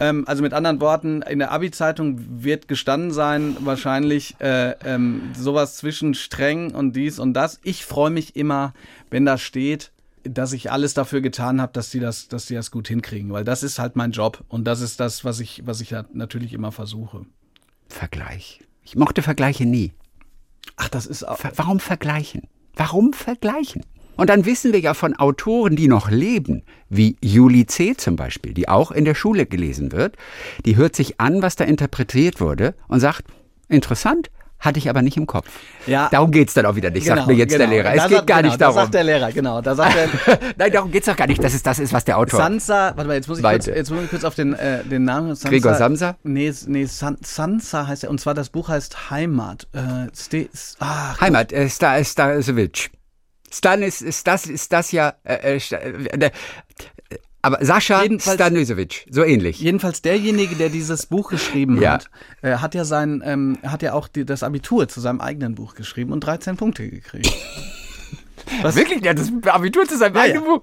Ähm, 0.00 0.24
also 0.26 0.42
mit 0.42 0.52
anderen 0.52 0.80
Worten, 0.80 1.22
in 1.22 1.38
der 1.38 1.52
Abi-Zeitung 1.52 2.18
wird 2.42 2.68
gestanden 2.68 3.12
sein, 3.12 3.56
wahrscheinlich 3.60 4.36
äh, 4.40 4.72
ähm, 4.84 5.32
sowas 5.36 5.76
zwischen 5.76 6.14
streng 6.14 6.74
und 6.74 6.96
dies 6.96 7.18
und 7.18 7.34
das. 7.34 7.60
Ich 7.62 7.84
freue 7.84 8.10
mich 8.10 8.34
immer, 8.36 8.74
wenn 9.10 9.24
da 9.24 9.38
steht, 9.38 9.92
dass 10.24 10.52
ich 10.52 10.72
alles 10.72 10.94
dafür 10.94 11.20
getan 11.20 11.60
habe, 11.60 11.72
dass 11.72 11.90
die 11.90 12.00
das, 12.00 12.28
dass 12.28 12.46
die 12.46 12.54
das 12.54 12.70
gut 12.70 12.88
hinkriegen, 12.88 13.32
weil 13.32 13.44
das 13.44 13.62
ist 13.62 13.78
halt 13.78 13.94
mein 13.94 14.10
Job 14.10 14.42
und 14.48 14.64
das 14.64 14.80
ist 14.80 14.98
das, 14.98 15.24
was 15.24 15.38
ich, 15.38 15.62
was 15.66 15.80
ich 15.80 15.92
halt 15.92 16.14
natürlich 16.14 16.54
immer 16.54 16.72
versuche. 16.72 17.26
Vergleich. 17.88 18.60
Ich 18.82 18.96
mochte 18.96 19.22
Vergleiche 19.22 19.66
nie. 19.66 19.92
Ach, 20.76 20.88
das 20.88 21.06
ist 21.06 21.24
auch. 21.24 21.38
Ver 21.38 21.52
warum 21.56 21.78
vergleichen? 21.78 22.48
Warum 22.74 23.12
vergleichen? 23.12 23.84
Und 24.16 24.30
dann 24.30 24.44
wissen 24.44 24.72
wir 24.72 24.80
ja 24.80 24.94
von 24.94 25.14
Autoren, 25.16 25.76
die 25.76 25.88
noch 25.88 26.10
leben, 26.10 26.62
wie 26.88 27.16
Julie 27.20 27.66
C. 27.66 27.96
zum 27.96 28.16
Beispiel, 28.16 28.54
die 28.54 28.68
auch 28.68 28.90
in 28.90 29.04
der 29.04 29.14
Schule 29.14 29.46
gelesen 29.46 29.92
wird, 29.92 30.16
die 30.64 30.76
hört 30.76 30.94
sich 30.96 31.20
an, 31.20 31.42
was 31.42 31.56
da 31.56 31.64
interpretiert 31.64 32.40
wurde 32.40 32.74
und 32.88 33.00
sagt, 33.00 33.24
interessant, 33.68 34.30
hatte 34.60 34.78
ich 34.78 34.88
aber 34.88 35.02
nicht 35.02 35.16
im 35.18 35.26
Kopf. 35.26 35.46
Ja. 35.86 36.08
Darum 36.10 36.30
geht's 36.30 36.54
dann 36.54 36.64
auch 36.64 36.74
wieder 36.74 36.88
nicht, 36.90 37.06
sagt 37.06 37.26
mir 37.26 37.34
jetzt 37.34 37.52
der 37.58 37.66
Lehrer. 37.66 37.90
Es 37.90 37.96
Da 38.02 38.08
geht 38.08 38.16
sagt- 38.18 38.26
gar 38.28 38.38
genau, 38.38 38.48
nicht 38.48 38.60
Da 38.60 38.66
darum. 38.66 38.80
sagt 38.82 38.94
der 38.94 39.04
Lehrer, 39.04 39.32
genau. 39.32 39.60
Da 39.60 39.74
sagt 39.74 39.94
er, 39.96 40.38
Nein, 40.56 40.72
darum 40.72 40.90
geht's 40.90 41.06
doch 41.06 41.16
gar 41.16 41.26
nicht, 41.26 41.42
dass 41.42 41.52
es 41.52 41.62
das 41.62 41.78
ist, 41.78 41.92
was 41.92 42.04
der 42.04 42.16
Autor... 42.16 42.38
Sansa, 42.38 42.92
warte 42.94 43.06
mal, 43.06 43.14
jetzt 43.14 43.28
muss 43.28 43.38
ich, 43.38 43.44
kurz, 43.44 43.66
jetzt 43.66 43.90
muss 43.90 44.04
ich 44.04 44.10
kurz 44.10 44.24
auf 44.24 44.34
den, 44.34 44.54
äh, 44.54 44.82
den 44.84 45.04
Namen. 45.04 45.34
Sansa, 45.34 45.48
Gregor 45.50 45.74
Samsa? 45.74 46.16
Nee, 46.22 46.52
nee 46.66 46.86
San, 46.86 47.18
Sansa 47.22 47.86
heißt 47.86 48.04
er. 48.04 48.10
Und 48.10 48.20
zwar 48.20 48.32
das 48.32 48.48
Buch 48.48 48.68
heißt 48.68 49.10
Heimat. 49.10 49.66
Äh, 49.72 50.08
Ste, 50.14 50.48
ah, 50.78 51.20
Heimat, 51.20 51.52
äh, 51.52 51.68
Sta, 51.68 52.02
Stasewitsch. 52.02 52.84
Stan 52.88 53.03
ist, 53.82 54.02
ist 54.02 54.26
das, 54.26 54.46
ist 54.46 54.72
das 54.72 54.92
ja, 54.92 55.14
äh, 55.24 55.56
äh, 55.56 55.60
äh, 56.20 56.30
aber 57.42 57.58
Sascha 57.62 58.02
Jedenfalls- 58.02 58.38
so 59.10 59.22
ähnlich. 59.22 59.60
Jedenfalls 59.60 60.00
derjenige, 60.00 60.54
der 60.54 60.70
dieses 60.70 61.04
Buch 61.06 61.28
geschrieben 61.30 61.80
Ja. 61.80 61.92
hat, 61.92 62.10
äh, 62.42 62.56
hat 62.56 62.74
ja 62.74 62.84
sein, 62.86 63.22
ähm, 63.24 63.58
hat 63.66 63.82
ja 63.82 63.92
auch 63.92 64.08
die, 64.08 64.24
das 64.24 64.42
Abitur 64.42 64.88
zu 64.88 65.00
seinem 65.00 65.20
eigenen 65.20 65.54
Buch 65.54 65.74
geschrieben 65.74 66.12
und 66.12 66.20
13 66.20 66.56
Punkte 66.56 66.88
gekriegt. 66.88 67.30
Was? 68.62 68.74
Wirklich, 68.76 69.02
der 69.02 69.10
hat 69.10 69.18
das 69.18 69.30
Abitur 69.52 69.84
zu 69.86 69.98
seinem 69.98 70.14
Ja, 70.16 70.22
eigenen 70.22 70.44
ja. 70.44 70.48
Buch. 70.54 70.62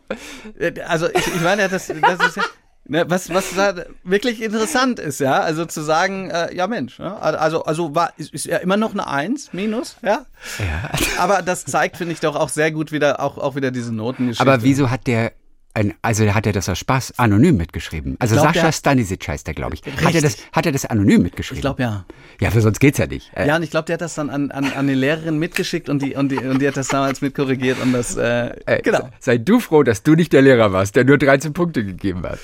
Äh, 0.57 0.73
Also 0.81 1.07
ich, 1.07 1.27
ich 1.27 1.41
meine, 1.41 1.69
das, 1.69 1.85
das 1.87 2.27
ist 2.27 2.37
ja, 2.37 2.43
ne, 2.87 3.05
was, 3.07 3.29
was 3.33 3.53
da 3.55 3.73
wirklich 4.03 4.41
interessant 4.41 4.99
ist, 4.99 5.19
ja, 5.19 5.39
also 5.41 5.65
zu 5.65 5.81
sagen, 5.81 6.29
äh, 6.29 6.53
ja 6.55 6.67
Mensch, 6.67 6.99
ja, 6.99 7.17
also, 7.17 7.63
also 7.63 7.95
war, 7.95 8.13
ist, 8.17 8.33
ist 8.33 8.45
ja 8.45 8.57
immer 8.57 8.77
noch 8.77 8.91
eine 8.93 9.07
Eins, 9.07 9.53
minus, 9.53 9.97
ja. 10.01 10.25
Ja. 10.59 10.89
Aber 11.17 11.41
das 11.41 11.65
zeigt, 11.65 11.97
finde 11.97 12.13
ich, 12.13 12.19
doch 12.19 12.35
auch 12.35 12.49
sehr 12.49 12.71
gut 12.71 12.91
wieder, 12.91 13.19
auch, 13.21 13.37
auch 13.37 13.55
wieder 13.55 13.71
diese 13.71 13.93
Notengeschichte. 13.93 14.41
Aber 14.41 14.63
wieso 14.63 14.89
hat 14.89 15.07
der 15.07 15.31
ein, 15.73 15.93
also 16.01 16.25
hat 16.33 16.45
er 16.45 16.51
das 16.51 16.67
aus 16.67 16.79
Spaß 16.79 17.13
anonym 17.17 17.55
mitgeschrieben? 17.55 18.17
Also 18.19 18.35
glaub, 18.35 18.53
Sascha 18.53 18.73
Stanisic 18.73 19.25
heißt 19.25 19.47
der, 19.47 19.53
glaube 19.53 19.75
ich. 19.75 19.81
Hat 20.03 20.13
er, 20.13 20.21
das, 20.21 20.35
hat 20.51 20.65
er 20.65 20.73
das 20.73 20.85
anonym 20.85 21.21
mitgeschrieben? 21.21 21.59
Ich 21.59 21.61
glaube 21.61 21.81
ja. 21.81 22.03
Ja, 22.41 22.51
für 22.51 22.59
sonst 22.59 22.79
geht's 22.81 22.97
ja 22.97 23.07
nicht. 23.07 23.31
Äh, 23.35 23.47
Ja, 23.47 23.55
und 23.55 23.63
ich 23.63 23.69
glaube, 23.71 23.85
der 23.85 23.93
hat 23.93 24.01
das 24.01 24.15
dann 24.15 24.29
an, 24.29 24.51
an, 24.51 24.65
an 24.73 24.85
die 24.87 24.95
Lehrerin 24.95 25.39
mitgeschickt 25.39 25.87
und 25.87 26.01
die, 26.01 26.15
und, 26.15 26.27
die, 26.29 26.39
und 26.39 26.61
die 26.61 26.67
hat 26.67 26.75
das 26.75 26.89
damals 26.89 27.21
mitkorrigiert 27.21 27.79
und 27.81 27.93
das, 27.93 28.17
äh, 28.17 28.47
äh, 28.65 28.81
genau. 28.81 28.97
se- 28.97 29.09
Sei 29.21 29.37
du 29.37 29.61
froh, 29.61 29.83
dass 29.83 30.03
du 30.03 30.15
nicht 30.15 30.33
der 30.33 30.41
Lehrer 30.41 30.73
warst, 30.73 30.97
der 30.97 31.05
nur 31.05 31.17
13 31.17 31.53
Punkte 31.53 31.85
gegeben 31.85 32.23
hat. 32.23 32.39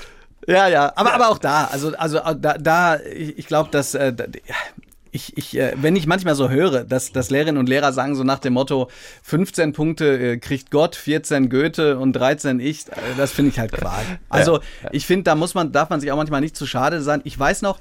Ja, 0.47 0.67
ja, 0.67 0.93
aber, 0.95 1.13
aber 1.13 1.29
auch 1.29 1.37
da, 1.37 1.65
also, 1.65 1.95
also 1.97 2.19
da, 2.19 2.57
da 2.57 2.99
ich, 3.01 3.37
ich 3.37 3.47
glaube, 3.47 3.69
dass 3.69 3.93
äh, 3.95 4.13
ich 5.11 5.37
ich, 5.37 5.57
äh, 5.57 5.73
wenn 5.75 5.95
ich 5.95 6.07
manchmal 6.07 6.35
so 6.35 6.49
höre, 6.49 6.83
dass, 6.83 7.11
dass 7.11 7.29
Lehrerinnen 7.29 7.59
und 7.59 7.67
Lehrer 7.67 7.91
sagen 7.91 8.15
so 8.15 8.23
nach 8.23 8.39
dem 8.39 8.53
Motto, 8.53 8.89
15 9.23 9.73
Punkte 9.73 10.33
äh, 10.33 10.37
kriegt 10.37 10.71
Gott, 10.71 10.95
14 10.95 11.49
Goethe 11.49 11.97
und 11.97 12.13
13 12.13 12.59
ich, 12.59 12.87
äh, 12.87 12.93
das 13.17 13.31
finde 13.31 13.51
ich 13.51 13.59
halt 13.59 13.73
Quark. 13.73 14.05
Also 14.29 14.59
ich 14.91 15.05
finde, 15.05 15.23
da 15.23 15.35
muss 15.35 15.53
man, 15.53 15.71
darf 15.71 15.89
man 15.89 15.99
sich 15.99 16.11
auch 16.11 16.17
manchmal 16.17 16.41
nicht 16.41 16.55
zu 16.55 16.65
schade 16.65 17.01
sein. 17.01 17.21
Ich 17.25 17.37
weiß 17.37 17.61
noch, 17.61 17.79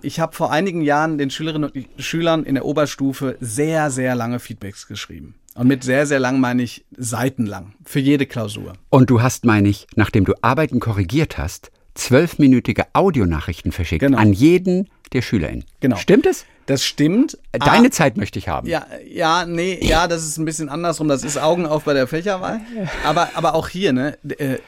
ich 0.00 0.20
habe 0.20 0.34
vor 0.34 0.52
einigen 0.52 0.80
Jahren 0.80 1.18
den 1.18 1.30
Schülerinnen 1.30 1.70
und 1.70 2.02
Schülern 2.02 2.44
in 2.44 2.54
der 2.54 2.64
Oberstufe 2.64 3.36
sehr, 3.40 3.90
sehr 3.90 4.14
lange 4.14 4.38
Feedbacks 4.38 4.86
geschrieben. 4.86 5.34
Und 5.54 5.66
mit 5.66 5.82
sehr, 5.82 6.06
sehr 6.06 6.20
lang 6.20 6.38
meine 6.38 6.62
ich 6.62 6.84
seitenlang. 6.96 7.74
Für 7.84 7.98
jede 7.98 8.26
Klausur. 8.26 8.74
Und 8.90 9.10
du 9.10 9.22
hast, 9.22 9.44
meine 9.44 9.68
ich, 9.68 9.88
nachdem 9.96 10.24
du 10.24 10.34
Arbeiten 10.40 10.78
korrigiert 10.78 11.36
hast, 11.36 11.72
zwölfminütige 11.98 12.86
Audionachrichten 12.94 13.72
verschickt 13.72 14.00
Genau. 14.00 14.18
an 14.18 14.32
jeden 14.32 14.88
der 15.12 15.22
SchülerInnen. 15.22 15.64
Genau. 15.80 15.96
Stimmt 15.96 16.26
es? 16.26 16.44
Das 16.66 16.84
stimmt. 16.84 17.38
Deine 17.52 17.88
Ah, 17.88 17.90
Zeit 17.90 18.18
möchte 18.18 18.38
ich 18.38 18.46
haben. 18.48 18.68
Ja, 18.68 18.86
ja, 19.10 19.46
nee, 19.46 19.78
ja, 19.82 20.06
das 20.06 20.22
ist 20.26 20.36
ein 20.36 20.44
bisschen 20.44 20.68
andersrum. 20.68 21.08
Das 21.08 21.24
ist 21.24 21.38
Augen 21.38 21.64
auf 21.64 21.84
bei 21.84 21.94
der 21.94 22.06
Fächerwahl. 22.06 22.60
Aber, 23.06 23.30
aber 23.34 23.54
auch 23.54 23.68
hier, 23.68 23.94
ne, 23.94 24.18
äh, 24.38 24.54
äh, 24.54 24.58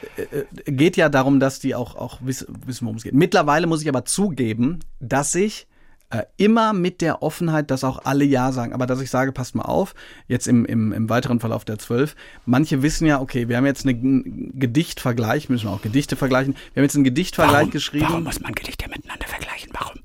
geht 0.65 0.97
ja 0.97 1.09
darum, 1.09 1.39
dass 1.39 1.59
die 1.59 1.75
auch, 1.75 1.95
auch 1.95 2.17
wiss, 2.21 2.47
wissen, 2.65 2.85
worum 2.85 2.97
es 2.97 3.03
geht. 3.03 3.13
Mittlerweile 3.13 3.67
muss 3.67 3.83
ich 3.83 3.87
aber 3.89 4.03
zugeben, 4.05 4.79
dass 4.99 5.35
ich 5.35 5.67
äh, 6.11 6.23
immer 6.37 6.73
mit 6.73 7.01
der 7.01 7.23
Offenheit, 7.23 7.71
dass 7.71 7.83
auch 7.83 8.05
alle 8.05 8.25
Ja 8.25 8.51
sagen, 8.51 8.73
aber 8.73 8.85
dass 8.85 9.01
ich 9.01 9.09
sage, 9.09 9.31
passt 9.31 9.55
mal 9.55 9.63
auf, 9.63 9.95
jetzt 10.27 10.47
im, 10.47 10.65
im, 10.65 10.91
im 10.91 11.09
weiteren 11.09 11.39
Verlauf 11.39 11.65
der 11.65 11.79
zwölf, 11.79 12.15
manche 12.45 12.81
wissen 12.81 13.07
ja, 13.07 13.19
okay, 13.21 13.47
wir 13.47 13.57
haben 13.57 13.65
jetzt 13.65 13.85
einen 13.87 14.51
Gedichtvergleich, 14.59 15.49
müssen 15.49 15.67
wir 15.67 15.71
auch 15.71 15.81
Gedichte 15.81 16.15
vergleichen, 16.15 16.55
wir 16.73 16.81
haben 16.81 16.85
jetzt 16.85 16.95
einen 16.95 17.03
Gedichtvergleich 17.03 17.59
Warum, 17.59 17.71
geschrieben. 17.71 18.05
warum 18.09 18.23
muss 18.23 18.39
man 18.39 18.53
Gedichte 18.53 18.89
miteinander 18.89 19.27
vergleichen? 19.27 19.71
Warum? 19.73 20.01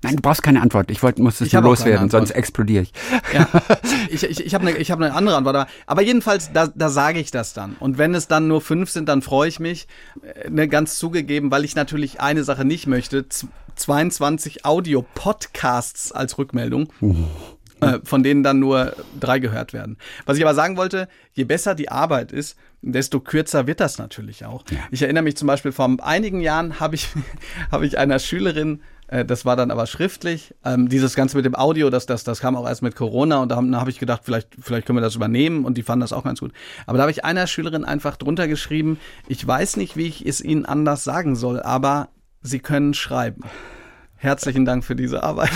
Nein, 0.00 0.14
du 0.14 0.22
brauchst 0.22 0.44
keine 0.44 0.62
Antwort. 0.62 0.92
Ich 0.92 1.02
wollte, 1.02 1.20
muss 1.20 1.40
es 1.40 1.48
Ich 1.48 1.52
nur 1.54 1.62
loswerden, 1.62 2.08
sonst 2.08 2.30
explodiere 2.30 2.84
ich. 2.84 2.92
Ja, 3.34 3.48
ich, 4.10 4.22
ich, 4.22 4.46
ich 4.46 4.54
habe 4.54 4.68
eine 4.68 4.78
hab 4.78 4.98
ne 5.00 5.12
andere 5.12 5.36
Antwort. 5.36 5.56
Aber, 5.56 5.66
aber 5.86 6.02
jedenfalls, 6.02 6.52
da, 6.52 6.68
da 6.68 6.88
sage 6.88 7.18
ich 7.18 7.32
das 7.32 7.52
dann. 7.52 7.74
Und 7.80 7.98
wenn 7.98 8.14
es 8.14 8.28
dann 8.28 8.46
nur 8.46 8.60
fünf 8.60 8.90
sind, 8.90 9.08
dann 9.08 9.22
freue 9.22 9.48
ich 9.48 9.58
mich. 9.58 9.88
Äh, 10.22 10.50
Ne, 10.50 10.68
ganz 10.68 10.98
zugegeben, 10.98 11.50
weil 11.50 11.64
ich 11.64 11.74
natürlich 11.74 12.20
eine 12.20 12.42
Sache 12.42 12.64
nicht 12.64 12.86
möchte. 12.86 13.26
Z 13.78 13.88
22 13.88 14.66
Audio-Podcasts 14.66 16.12
als 16.12 16.36
Rückmeldung. 16.36 16.92
äh, 17.80 18.00
Von 18.04 18.22
denen 18.22 18.42
dann 18.42 18.58
nur 18.58 18.94
drei 19.18 19.38
gehört 19.38 19.72
werden. 19.72 19.96
Was 20.26 20.36
ich 20.36 20.44
aber 20.44 20.54
sagen 20.54 20.76
wollte, 20.76 21.08
je 21.32 21.44
besser 21.44 21.74
die 21.74 21.90
Arbeit 21.90 22.32
ist, 22.32 22.58
desto 22.82 23.20
kürzer 23.20 23.66
wird 23.66 23.80
das 23.80 23.98
natürlich 23.98 24.44
auch. 24.44 24.64
Ich 24.90 25.02
erinnere 25.02 25.22
mich 25.22 25.36
zum 25.36 25.46
Beispiel, 25.46 25.72
vor 25.72 25.88
einigen 26.02 26.40
Jahren 26.40 26.80
habe 26.80 26.96
ich, 26.96 27.08
habe 27.70 27.86
ich 27.86 27.96
einer 27.98 28.18
Schülerin 28.18 28.82
äh, 29.06 29.24
das 29.24 29.46
war 29.46 29.56
dann 29.56 29.70
aber 29.70 29.86
schriftlich. 29.86 30.54
Ähm, 30.64 30.88
dieses 30.90 31.14
Ganze 31.14 31.36
mit 31.36 31.46
dem 31.46 31.54
Audio, 31.54 31.88
das, 31.88 32.04
das, 32.04 32.24
das 32.24 32.40
kam 32.40 32.56
auch 32.56 32.66
erst 32.66 32.82
mit 32.82 32.94
Corona 32.94 33.40
und 33.40 33.48
da 33.48 33.56
habe 33.56 33.74
hab 33.74 33.88
ich 33.88 33.98
gedacht, 33.98 34.20
vielleicht, 34.24 34.48
vielleicht 34.60 34.86
können 34.86 34.98
wir 34.98 35.02
das 35.02 35.16
übernehmen 35.16 35.64
und 35.64 35.78
die 35.78 35.82
fanden 35.82 36.02
das 36.02 36.12
auch 36.12 36.24
ganz 36.24 36.40
gut. 36.40 36.52
Aber 36.84 36.98
da 36.98 37.02
habe 37.02 37.10
ich 37.10 37.24
einer 37.24 37.46
Schülerin 37.46 37.86
einfach 37.86 38.16
drunter 38.16 38.48
geschrieben, 38.48 38.98
ich 39.26 39.46
weiß 39.46 39.78
nicht, 39.78 39.96
wie 39.96 40.08
ich 40.08 40.26
es 40.26 40.42
Ihnen 40.42 40.66
anders 40.66 41.04
sagen 41.04 41.36
soll, 41.36 41.62
aber 41.62 42.08
Sie 42.48 42.58
können 42.60 42.94
schreiben. 42.94 43.42
Herzlichen 44.16 44.64
Dank 44.64 44.84
für 44.84 44.96
diese 44.96 45.22
Arbeit. 45.22 45.50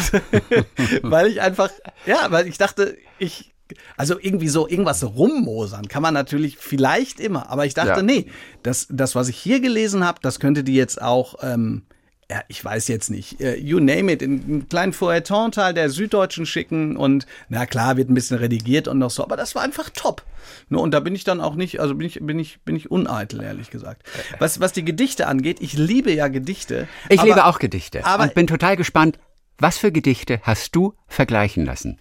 weil 1.03 1.27
ich 1.27 1.41
einfach, 1.41 1.71
ja, 2.07 2.31
weil 2.31 2.47
ich 2.47 2.59
dachte, 2.59 2.97
ich, 3.19 3.53
also 3.97 4.19
irgendwie 4.21 4.49
so 4.49 4.69
irgendwas 4.69 5.03
rummosern 5.03 5.89
kann 5.89 6.03
man 6.03 6.15
natürlich 6.15 6.59
vielleicht 6.59 7.19
immer, 7.19 7.49
aber 7.51 7.65
ich 7.67 7.75
dachte, 7.75 8.01
Ja. 8.01 8.03
nee, 8.03 8.27
das, 8.63 8.87
das, 8.91 9.15
was 9.15 9.29
ich 9.29 9.37
hier 9.37 9.61
gelesen 9.61 10.05
habe, 10.07 10.19
das 10.23 10.39
könnte 10.39 10.63
die 10.63 10.75
jetzt 10.75 11.01
auch, 11.01 11.37
ähm, 11.43 11.83
ja, 12.33 12.43
ich 12.49 12.65
weiß 12.65 12.89
jetzt 12.89 13.11
nicht, 13.11 13.43
äh, 13.43 13.57
you 13.57 13.79
name 13.79 14.11
it, 14.11 14.23
in 14.23 14.43
einen 14.43 14.69
kleinen 14.69 14.95
Feuilleton-Teil 14.95 15.75
der 15.75 15.91
Süddeutschen 15.91 16.47
schicken 16.47 16.97
und 16.97 17.27
na 17.51 17.67
klar, 17.67 17.99
wird 17.99 18.09
ein 18.09 18.15
bisschen 18.15 18.39
redigiert 18.39 18.89
und 18.89 18.99
noch 18.99 19.11
so, 19.11 19.23
aber 19.23 19.37
das 19.37 19.55
war 19.55 19.63
einfach 19.63 19.91
top. 19.91 20.25
Ne, 20.71 20.79
und 20.79 20.93
da 20.93 21.01
bin 21.01 21.15
ich 21.15 21.25
dann 21.25 21.43
auch 21.43 21.57
nicht, 21.57 21.79
also 21.81 21.95
bin 21.95 22.07
ich, 22.07 22.21
bin 22.23 22.39
ich, 22.39 22.63
bin 22.63 22.75
ich 22.75 22.91
uneitel, 22.91 23.43
ehrlich 23.43 23.71
gesagt. 23.71 24.03
Was, 24.39 24.61
was 24.61 24.73
die 24.73 24.85
Gedichte 24.85 25.27
angeht, 25.27 25.59
ich 25.61 25.75
liebe 25.75 26.11
ja 26.11 26.29
Gedichte. 26.29 26.89
Ich 27.11 27.21
aber, 27.21 27.29
liebe 27.29 27.45
auch 27.45 27.59
Gedichte 27.59 28.05
aber- 28.07 28.25
und 28.25 28.35
bin 28.35 28.47
total 28.47 28.77
gespannt, 28.77 29.19
was 29.59 29.77
für 29.77 29.93
Gedichte 29.93 30.41
hast 30.43 30.75
du 30.75 30.95
vergleichen 31.07 31.67
lassen? 31.67 32.01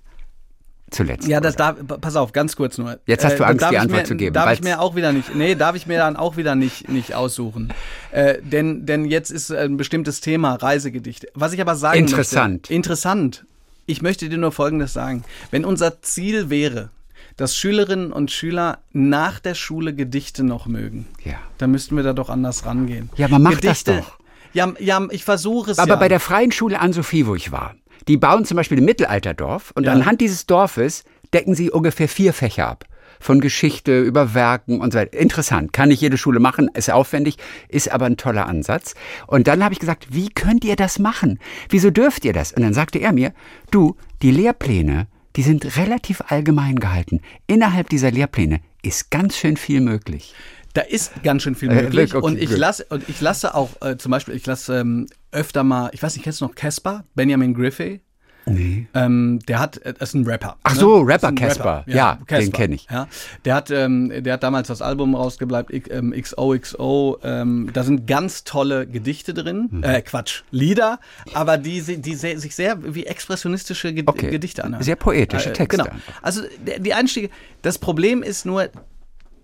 Zuletzt. 0.91 1.27
Ja, 1.27 1.39
das 1.39 1.55
darf, 1.55 1.77
pass 2.01 2.15
auf, 2.17 2.33
ganz 2.33 2.55
kurz 2.57 2.77
nur. 2.77 2.99
Jetzt 3.05 3.23
hast 3.23 3.39
du 3.39 3.43
Äh, 3.43 3.47
Angst, 3.47 3.61
darf 3.63 3.69
die 3.71 3.77
Antwort 3.79 4.01
mir, 4.01 4.05
zu 4.05 4.15
geben, 4.15 4.33
Darf 4.33 4.51
ich 4.53 4.61
mir 4.61 4.81
auch 4.81 4.95
wieder 4.95 5.13
nicht, 5.13 5.33
nee, 5.33 5.55
darf 5.55 5.75
ich 5.75 5.87
mir 5.87 5.97
dann 5.97 6.17
auch 6.17 6.35
wieder 6.37 6.55
nicht, 6.55 6.89
nicht 6.89 7.15
aussuchen. 7.15 7.73
Äh, 8.11 8.39
denn, 8.43 8.85
denn 8.85 9.05
jetzt 9.05 9.31
ist 9.31 9.51
ein 9.51 9.77
bestimmtes 9.77 10.19
Thema, 10.19 10.55
Reisegedichte. 10.55 11.29
Was 11.33 11.53
ich 11.53 11.61
aber 11.61 11.75
sagen 11.75 11.97
Interessant. 11.97 12.63
möchte. 12.63 12.73
Interessant. 12.73 13.45
Ich 13.85 14.01
möchte 14.01 14.27
dir 14.29 14.37
nur 14.37 14.51
Folgendes 14.51 14.91
sagen. 14.93 15.23
Wenn 15.49 15.65
unser 15.65 16.01
Ziel 16.01 16.49
wäre, 16.49 16.89
dass 17.37 17.55
Schülerinnen 17.55 18.11
und 18.11 18.29
Schüler 18.29 18.79
nach 18.91 19.39
der 19.39 19.55
Schule 19.55 19.93
Gedichte 19.95 20.43
noch 20.43 20.67
mögen, 20.67 21.07
Ja. 21.23 21.35
dann 21.57 21.71
müssten 21.71 21.95
wir 21.95 22.03
da 22.03 22.11
doch 22.13 22.29
anders 22.29 22.65
rangehen. 22.65 23.09
Ja, 23.15 23.27
aber 23.27 23.39
mach 23.39 23.59
das 23.61 23.85
doch. 23.85 24.19
Ja, 24.53 24.73
ja, 24.79 25.07
ich 25.11 25.23
versuche 25.23 25.71
es 25.71 25.79
Aber 25.79 25.93
ja. 25.93 25.95
bei 25.95 26.09
der 26.09 26.19
Freien 26.19 26.51
Schule 26.51 26.81
an 26.81 26.91
Sophie, 26.91 27.25
wo 27.25 27.35
ich 27.35 27.53
war, 27.53 27.73
die 28.07 28.17
bauen 28.17 28.45
zum 28.45 28.57
Beispiel 28.57 28.77
ein 28.79 28.85
Mittelalterdorf 28.85 29.71
und 29.75 29.85
Ja. 29.85 29.93
anhand 29.93 30.21
dieses 30.21 30.45
Dorfes 30.45 31.03
decken 31.33 31.55
sie 31.55 31.69
ungefähr 31.71 32.07
vier 32.09 32.33
Fächer 32.33 32.67
ab. 32.67 32.85
Von 33.19 33.39
Geschichte 33.39 34.01
über 34.01 34.33
Werken 34.33 34.81
und 34.81 34.93
so 34.93 34.99
weiter. 34.99 35.15
Interessant. 35.19 35.73
Kann 35.73 35.89
nicht 35.89 36.01
jede 36.01 36.17
Schule 36.17 36.39
machen, 36.39 36.69
ist 36.73 36.89
aufwendig, 36.89 37.37
ist 37.69 37.91
aber 37.91 38.05
ein 38.07 38.17
toller 38.17 38.47
Ansatz. 38.47 38.95
Und 39.27 39.47
dann 39.47 39.63
habe 39.63 39.73
ich 39.73 39.79
gesagt, 39.79 40.07
wie 40.09 40.29
könnt 40.29 40.65
ihr 40.65 40.75
das 40.75 40.97
machen? 40.97 41.37
Wieso 41.69 41.91
dürft 41.91 42.25
ihr 42.25 42.33
das? 42.33 42.51
Und 42.51 42.63
dann 42.63 42.73
sagte 42.73 42.97
er 42.97 43.13
mir, 43.13 43.31
du, 43.69 43.95
die 44.23 44.31
Lehrpläne, 44.31 45.05
die 45.35 45.43
sind 45.43 45.77
relativ 45.77 46.21
allgemein 46.29 46.77
gehalten. 46.77 47.21
Innerhalb 47.45 47.89
dieser 47.89 48.09
Lehrpläne 48.09 48.59
ist 48.81 49.11
ganz 49.11 49.37
schön 49.37 49.55
viel 49.55 49.81
möglich. 49.81 50.33
Da 50.73 50.81
ist 50.81 51.11
ganz 51.21 51.43
schön 51.43 51.53
viel 51.53 51.69
Äh, 51.69 51.83
möglich. 51.83 52.15
okay, 52.15 52.25
und 52.25 52.39
ich 52.41 52.49
lasse 52.57 52.85
und 52.89 53.07
ich 53.07 53.21
lasse 53.21 53.53
auch 53.53 53.69
äh, 53.81 53.97
zum 53.97 54.09
Beispiel, 54.11 54.33
ich 54.35 54.45
lasse 54.47 54.79
ähm, 54.79 55.05
öfter 55.31 55.63
mal, 55.63 55.89
ich 55.93 56.01
weiß 56.03 56.15
nicht, 56.15 56.23
kennst 56.23 56.41
du 56.41 56.45
noch 56.45 56.55
Casper? 56.55 57.05
Benjamin 57.15 57.53
Griffey? 57.53 58.01
Nee. 58.47 58.87
Ähm, 58.95 59.39
der 59.47 59.59
hat, 59.59 59.77
äh, 59.77 59.93
das 59.93 60.09
ist 60.09 60.15
ein 60.15 60.25
Rapper. 60.25 60.57
Ach 60.63 60.73
so, 60.75 60.95
Rapper, 61.01 61.05
Das 61.07 61.21
ist 61.21 61.27
ein 61.27 61.35
Casper. 61.35 61.83
Ja, 61.87 62.17
den 62.27 62.51
kenn 62.51 62.71
ich. 62.71 62.87
Ja, 62.89 63.07
der 63.45 63.53
hat, 63.53 63.69
ähm, 63.69 64.11
der 64.23 64.33
hat 64.33 64.41
damals 64.43 64.67
das 64.67 64.81
Album 64.81 65.13
rausgebleibt, 65.13 65.71
X- 65.71 65.89
ähm, 65.91 66.11
XOXO. 66.11 67.19
Ähm, 67.23 67.69
da 67.71 67.83
sind 67.83 68.07
ganz 68.07 68.43
tolle 68.43 68.87
Gedichte 68.87 69.35
drin, 69.35 69.67
Mhm. 69.69 69.83
äh, 69.83 70.01
Quatsch, 70.01 70.41
Lieder, 70.49 70.99
aber 71.35 71.59
die, 71.59 71.81
die 72.01 72.15
se- 72.15 72.39
sich 72.39 72.55
sehr 72.55 72.79
wie 72.95 73.05
expressionistische 73.05 73.93
Ge 73.93 74.05
Okay. 74.07 74.31
Gedichte 74.31 74.63
anhören. 74.63 74.83
Sehr 74.83 74.95
poetische 74.95 75.53
Texte 75.53 75.77
Genau. 75.83 75.91
einfach. 75.91 76.13
Also 76.23 76.41
die 76.79 76.93
Einstiege. 76.95 77.29
Das 77.61 77.77
Problem 77.77 78.23
ist 78.23 78.47
nur, 78.47 78.69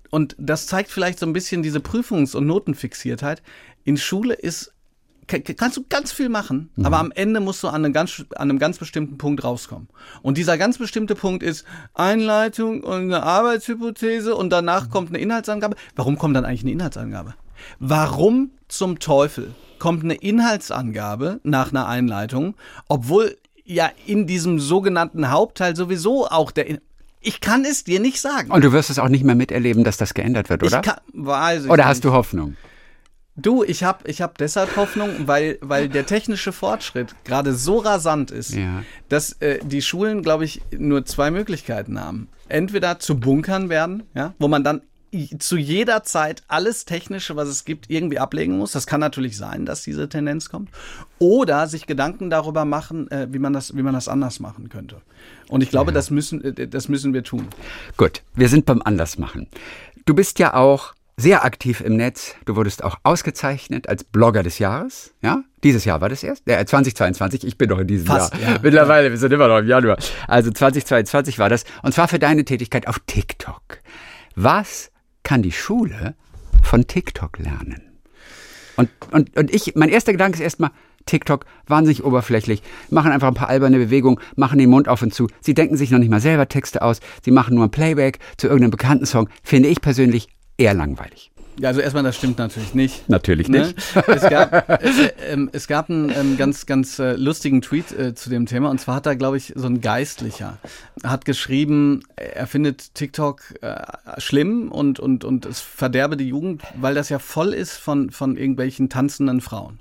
und 0.09 0.35
das 0.39 0.65
zeigt 0.65 0.89
vielleicht 0.89 1.19
so 1.19 1.27
ein 1.27 1.33
bisschen 1.33 1.61
diese 1.61 1.79
Prüfungs- 1.81 2.35
und 2.35 2.47
Notenfixiertheit. 2.47 3.43
In 3.83 3.97
Schule 3.97 4.33
ist 4.33 4.73
kannst 5.27 5.77
du 5.77 5.83
ganz 5.89 6.11
viel 6.11 6.29
machen, 6.29 6.69
Mhm. 6.75 6.85
aber 6.85 6.99
am 6.99 7.11
Ende 7.11 7.39
musst 7.39 7.61
du 7.63 7.67
an 7.67 7.83
einem, 7.85 7.93
ganz, 7.93 8.23
an 8.35 8.49
einem 8.49 8.59
ganz 8.59 8.77
bestimmten 8.77 9.17
Punkt 9.17 9.43
rauskommen. 9.43 9.89
Und 10.21 10.37
dieser 10.37 10.57
ganz 10.57 10.77
bestimmte 10.77 11.15
Punkt 11.15 11.43
ist 11.43 11.65
Einleitung 11.93 12.83
und 12.83 13.01
eine 13.03 13.23
Arbeitshypothese 13.23 14.35
und 14.35 14.49
danach 14.51 14.89
kommt 14.89 15.09
eine 15.09 15.19
Inhaltsangabe. 15.19 15.75
Warum 15.95 16.17
kommt 16.17 16.35
dann 16.35 16.45
eigentlich 16.45 16.61
eine 16.63 16.71
Inhaltsangabe? 16.71 17.33
Warum 17.79 18.51
zum 18.67 18.99
Teufel 18.99 19.53
kommt 19.79 20.03
eine 20.03 20.15
Inhaltsangabe 20.15 21.39
nach 21.43 21.71
einer 21.71 21.87
Einleitung, 21.87 22.55
obwohl 22.87 23.37
ja 23.65 23.89
in 24.05 24.27
diesem 24.27 24.59
sogenannten 24.59 25.29
Hauptteil 25.31 25.75
sowieso 25.75 26.27
auch 26.27 26.51
der 26.51 26.67
In 26.67 26.79
ich 27.19 27.41
kann 27.41 27.65
es 27.65 27.83
dir 27.83 27.99
nicht 27.99 28.21
sagen. 28.21 28.51
Und 28.51 28.63
du 28.63 28.71
wirst 28.71 28.89
es 28.89 28.99
auch 28.99 29.09
nicht 29.09 29.23
mehr 29.25 29.35
miterleben, 29.35 29.83
dass 29.83 29.97
das 29.97 30.13
geändert 30.13 30.49
wird, 30.49 30.63
oder? 30.63 30.77
Ich 30.77 30.83
kann, 30.83 30.99
weiß 31.13 31.63
ich 31.65 31.69
Oder 31.69 31.77
nicht. 31.83 31.85
hast 31.87 32.05
du 32.05 32.11
Hoffnung? 32.13 32.55
Du, 33.37 33.63
ich 33.63 33.83
habe 33.83 34.09
ich 34.09 34.21
hab 34.21 34.37
deshalb 34.39 34.75
Hoffnung, 34.75 35.11
weil, 35.27 35.59
weil 35.61 35.89
der 35.89 36.07
technische 36.07 36.51
Fortschritt 36.51 37.13
gerade 37.23 37.53
so 37.53 37.77
rasant 37.77 38.31
ist, 38.31 38.55
Ja. 38.55 38.83
dass 39.09 39.33
äh, 39.41 39.59
die 39.63 39.83
Schulen, 39.83 40.23
glaube 40.23 40.43
ich, 40.43 40.61
nur 40.71 41.05
zwei 41.05 41.29
Möglichkeiten 41.29 42.01
haben. 42.01 42.29
Entweder 42.49 42.97
zu 42.99 43.19
Bunkern 43.19 43.69
werden, 43.69 44.03
ja, 44.15 44.33
wo 44.39 44.47
man 44.47 44.63
dann 44.63 44.81
zu 45.39 45.55
jeder 45.55 46.03
Zeit 46.03 46.43
alles 46.47 46.83
Technische, 46.85 47.35
was 47.35 47.47
es 47.47 47.63
gibt, 47.63 47.89
irgendwie 47.89 48.19
ablegen 48.19 48.57
muss. 48.57 48.73
Das 48.73 48.87
kann 48.87 48.99
natürlich 48.99 49.37
sein, 49.37 49.65
dass 49.65 49.83
diese 49.83 50.09
Tendenz 50.09 50.49
kommt. 50.49 50.69
Oder 51.17 51.67
sich 51.67 51.85
Gedanken 51.87 52.29
darüber 52.29 52.65
machen, 52.65 53.09
äh, 53.11 53.27
wie, 53.31 53.39
man 53.39 53.53
das, 53.53 53.75
wie 53.75 53.83
man 53.83 53.93
das 53.93 54.07
anders 54.09 54.39
machen 54.39 54.67
könnte. 54.69 55.01
Und 55.47 55.61
ich 55.61 55.69
glaube, 55.69 55.93
das, 55.93 56.09
müssen, 56.11 56.43
äh, 56.43 56.67
das 56.67 56.89
müssen 56.89 57.13
wir 57.13 57.23
tun. 57.23 57.47
Gut, 57.95 58.21
wir 58.35 58.49
sind 58.49 58.65
beim 58.65 58.81
Andersmachen. 58.81 59.47
Du 60.05 60.13
bist 60.13 60.39
ja 60.39 60.53
auch 60.55 60.93
sehr 61.17 61.43
aktiv 61.43 61.81
im 61.81 61.97
Netz. 61.97 62.35
Du 62.45 62.55
wurdest 62.55 62.83
auch 62.83 62.97
ausgezeichnet 63.03 63.89
als 63.89 64.03
Blogger 64.03 64.43
des 64.43 64.59
Jahres. 64.59 65.13
Ja, 65.21 65.43
dieses 65.63 65.83
Jahr 65.83 65.99
war 65.99 66.09
das 66.09 66.23
erst. 66.23 66.47
Äh, 66.47 66.63
2022, 66.63 67.45
ich 67.45 67.57
bin 67.57 67.69
doch 67.69 67.79
in 67.79 67.87
diesem 67.87 68.05
Fast, 68.05 68.33
Jahr. 68.35 68.53
ja. 68.53 68.59
Mittlerweile, 68.61 69.09
wir 69.09 69.17
sind 69.17 69.33
immer 69.33 69.47
noch 69.47 69.57
im 69.57 69.67
Januar. 69.67 69.97
Also 70.27 70.51
2022 70.51 71.39
war 71.39 71.49
das. 71.49 71.65
Und 71.81 71.93
zwar 71.93 72.07
für 72.07 72.19
deine 72.19 72.45
Tätigkeit 72.45 72.87
auf 72.87 72.99
TikTok. 73.07 73.79
Was 74.35 74.91
kann 75.23 75.41
die 75.41 75.51
Schule 75.51 76.15
von 76.61 76.85
TikTok 76.85 77.39
lernen? 77.39 77.81
Und, 78.75 78.89
und, 79.11 79.35
und 79.35 79.53
ich, 79.53 79.73
mein 79.75 79.89
erster 79.89 80.11
Gedanke 80.11 80.35
ist 80.37 80.43
erstmal, 80.43 80.69
TikTok 81.07 81.45
wahnsinnig 81.65 82.03
oberflächlich, 82.03 82.61
machen 82.89 83.11
einfach 83.11 83.29
ein 83.29 83.33
paar 83.33 83.49
alberne 83.49 83.77
Bewegungen, 83.77 84.19
machen 84.35 84.59
den 84.59 84.69
Mund 84.69 84.87
auf 84.87 85.01
und 85.01 85.13
zu. 85.13 85.27
Sie 85.41 85.53
denken 85.53 85.77
sich 85.77 85.89
noch 85.89 85.99
nicht 85.99 86.09
mal 86.09 86.19
selber 86.19 86.47
Texte 86.47 86.81
aus, 86.81 86.99
sie 87.23 87.31
machen 87.31 87.55
nur 87.55 87.63
ein 87.63 87.71
Playback 87.71 88.19
zu 88.37 88.47
irgendeinem 88.47 88.71
bekannten 88.71 89.05
Song. 89.05 89.29
Finde 89.41 89.69
ich 89.69 89.81
persönlich 89.81 90.27
eher 90.57 90.73
langweilig. 90.73 91.31
Ja, 91.59 91.69
also 91.69 91.81
erstmal, 91.81 92.03
das 92.03 92.15
stimmt 92.15 92.37
natürlich 92.37 92.75
nicht. 92.75 93.09
Natürlich 93.09 93.47
nicht. 93.47 93.75
Ne? 93.95 94.03
Es 94.07 94.29
gab, 94.29 94.69
äh, 94.69 95.11
ähm, 95.27 95.49
es 95.53 95.67
gab 95.67 95.89
einen 95.89 96.11
ähm, 96.11 96.37
ganz, 96.37 96.67
ganz 96.67 96.99
äh, 96.99 97.13
lustigen 97.13 97.61
Tweet 97.61 97.91
äh, 97.91 98.13
zu 98.13 98.29
dem 98.29 98.45
Thema. 98.45 98.69
Und 98.69 98.79
zwar 98.79 98.97
hat 98.97 99.07
da, 99.07 99.15
glaube 99.15 99.37
ich, 99.37 99.53
so 99.55 99.65
ein 99.65 99.81
Geistlicher 99.81 100.57
hat 101.03 101.25
geschrieben, 101.25 102.03
er 102.15 102.47
findet 102.47 102.93
TikTok 102.93 103.41
äh, 103.61 103.75
schlimm 104.19 104.71
und, 104.71 104.99
und, 104.99 105.23
und 105.23 105.45
es 105.45 105.59
verderbe 105.59 106.17
die 106.17 106.27
Jugend, 106.27 106.61
weil 106.75 106.95
das 106.95 107.09
ja 107.09 107.19
voll 107.19 107.53
ist 107.53 107.73
von, 107.73 108.11
von 108.11 108.37
irgendwelchen 108.37 108.89
tanzenden 108.89 109.41
Frauen. 109.41 109.79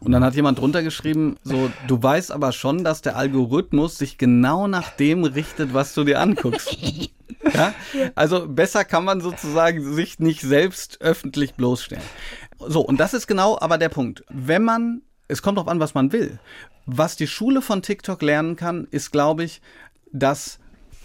Und 0.00 0.12
dann 0.12 0.24
hat 0.24 0.34
jemand 0.34 0.58
drunter 0.58 0.82
geschrieben, 0.82 1.36
so, 1.42 1.70
du 1.86 2.02
weißt 2.02 2.32
aber 2.32 2.52
schon, 2.52 2.84
dass 2.84 3.02
der 3.02 3.16
Algorithmus 3.16 3.98
sich 3.98 4.18
genau 4.18 4.68
nach 4.68 4.90
dem 4.90 5.24
richtet, 5.24 5.74
was 5.74 5.94
du 5.94 6.04
dir 6.04 6.20
anguckst. 6.20 6.76
Ja? 7.54 7.74
Also 8.16 8.48
besser 8.48 8.84
kann 8.84 9.04
man 9.04 9.20
sozusagen 9.20 9.94
sich 9.94 10.18
nicht 10.18 10.40
selbst 10.40 11.00
öffentlich 11.00 11.54
bloßstellen. 11.54 12.02
So, 12.58 12.80
und 12.80 12.98
das 12.98 13.14
ist 13.14 13.26
genau 13.28 13.56
aber 13.60 13.78
der 13.78 13.88
Punkt. 13.88 14.24
Wenn 14.28 14.64
man, 14.64 15.02
es 15.28 15.42
kommt 15.42 15.56
darauf 15.56 15.70
an, 15.70 15.78
was 15.78 15.94
man 15.94 16.12
will. 16.12 16.40
Was 16.86 17.14
die 17.14 17.28
Schule 17.28 17.62
von 17.62 17.82
TikTok 17.82 18.20
lernen 18.20 18.56
kann, 18.56 18.88
ist, 18.90 19.12
glaube 19.12 19.44
ich, 19.44 19.60
dass 20.12 20.58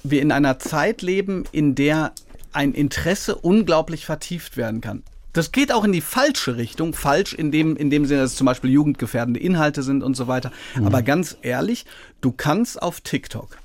wir 0.04 0.22
in 0.22 0.32
einer 0.32 0.60
Zeit 0.60 1.02
leben, 1.02 1.44
in 1.52 1.76
der 1.76 2.14
ein 2.54 2.74
Interesse 2.74 3.36
unglaublich 3.36 4.06
vertieft 4.06 4.58
werden 4.58 4.82
kann. 4.82 5.04
Das 5.34 5.52
geht 5.52 5.72
auch 5.72 5.84
in 5.84 5.92
die 5.92 6.02
falsche 6.02 6.58
Richtung. 6.58 6.94
Falsch 6.94 7.34
in 7.34 7.52
dem, 7.52 7.76
in 7.78 7.90
dem 7.90 8.06
Sinne, 8.06 8.22
dass 8.22 8.32
es 8.32 8.38
zum 8.38 8.46
Beispiel 8.46 8.70
jugendgefährdende 8.70 9.40
Inhalte 9.40 9.84
sind 9.84 10.04
und 10.04 10.16
so 10.16 10.28
weiter. 10.28 10.52
Mhm. 10.76 10.88
Aber 10.88 11.02
ganz 11.02 11.38
ehrlich, 11.42 11.86
du 12.22 12.32
kannst 12.32 12.82
auf 12.82 13.02
TikTok 13.02 13.58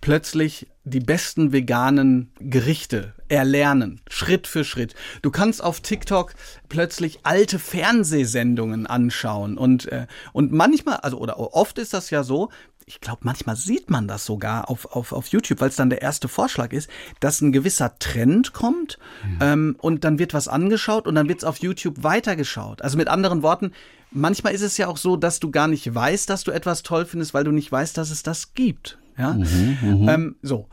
plötzlich 0.00 0.68
die 0.84 1.00
besten 1.00 1.52
veganen 1.52 2.30
Gerichte 2.38 3.12
erlernen, 3.28 4.00
Schritt 4.08 4.46
für 4.46 4.64
Schritt. 4.64 4.94
Du 5.22 5.30
kannst 5.30 5.62
auf 5.62 5.80
TikTok 5.80 6.34
plötzlich 6.68 7.20
alte 7.24 7.58
Fernsehsendungen 7.58 8.86
anschauen 8.86 9.58
und 9.58 9.86
äh, 9.92 10.06
und 10.32 10.52
manchmal, 10.52 10.96
also 10.96 11.18
oder 11.18 11.38
oft 11.38 11.78
ist 11.78 11.92
das 11.92 12.10
ja 12.10 12.22
so, 12.22 12.50
ich 12.88 13.00
glaube, 13.00 13.20
manchmal 13.24 13.54
sieht 13.54 13.90
man 13.90 14.08
das 14.08 14.24
sogar 14.24 14.70
auf, 14.70 14.86
auf, 14.86 15.12
auf 15.12 15.28
YouTube, 15.28 15.60
weil 15.60 15.68
es 15.68 15.76
dann 15.76 15.90
der 15.90 16.00
erste 16.00 16.26
Vorschlag 16.26 16.72
ist, 16.72 16.88
dass 17.20 17.42
ein 17.42 17.52
gewisser 17.52 17.98
Trend 17.98 18.54
kommt 18.54 18.98
ja. 19.38 19.52
ähm, 19.52 19.76
und 19.78 20.04
dann 20.04 20.18
wird 20.18 20.32
was 20.32 20.48
angeschaut 20.48 21.06
und 21.06 21.14
dann 21.14 21.28
wird 21.28 21.40
es 21.40 21.44
auf 21.44 21.58
YouTube 21.58 22.02
weitergeschaut. 22.02 22.80
Also 22.80 22.96
mit 22.96 23.08
anderen 23.08 23.42
Worten, 23.42 23.72
manchmal 24.10 24.54
ist 24.54 24.62
es 24.62 24.78
ja 24.78 24.88
auch 24.88 24.96
so, 24.96 25.16
dass 25.16 25.38
du 25.38 25.50
gar 25.50 25.68
nicht 25.68 25.94
weißt, 25.94 26.30
dass 26.30 26.44
du 26.44 26.50
etwas 26.50 26.82
toll 26.82 27.04
findest, 27.04 27.34
weil 27.34 27.44
du 27.44 27.52
nicht 27.52 27.70
weißt, 27.70 27.96
dass 27.98 28.10
es 28.10 28.22
das 28.22 28.54
gibt. 28.54 28.98
Ja? 29.18 29.34
Mhm, 29.34 29.78
mhm. 29.82 30.08
ähm, 30.08 30.36
so. 30.42 30.66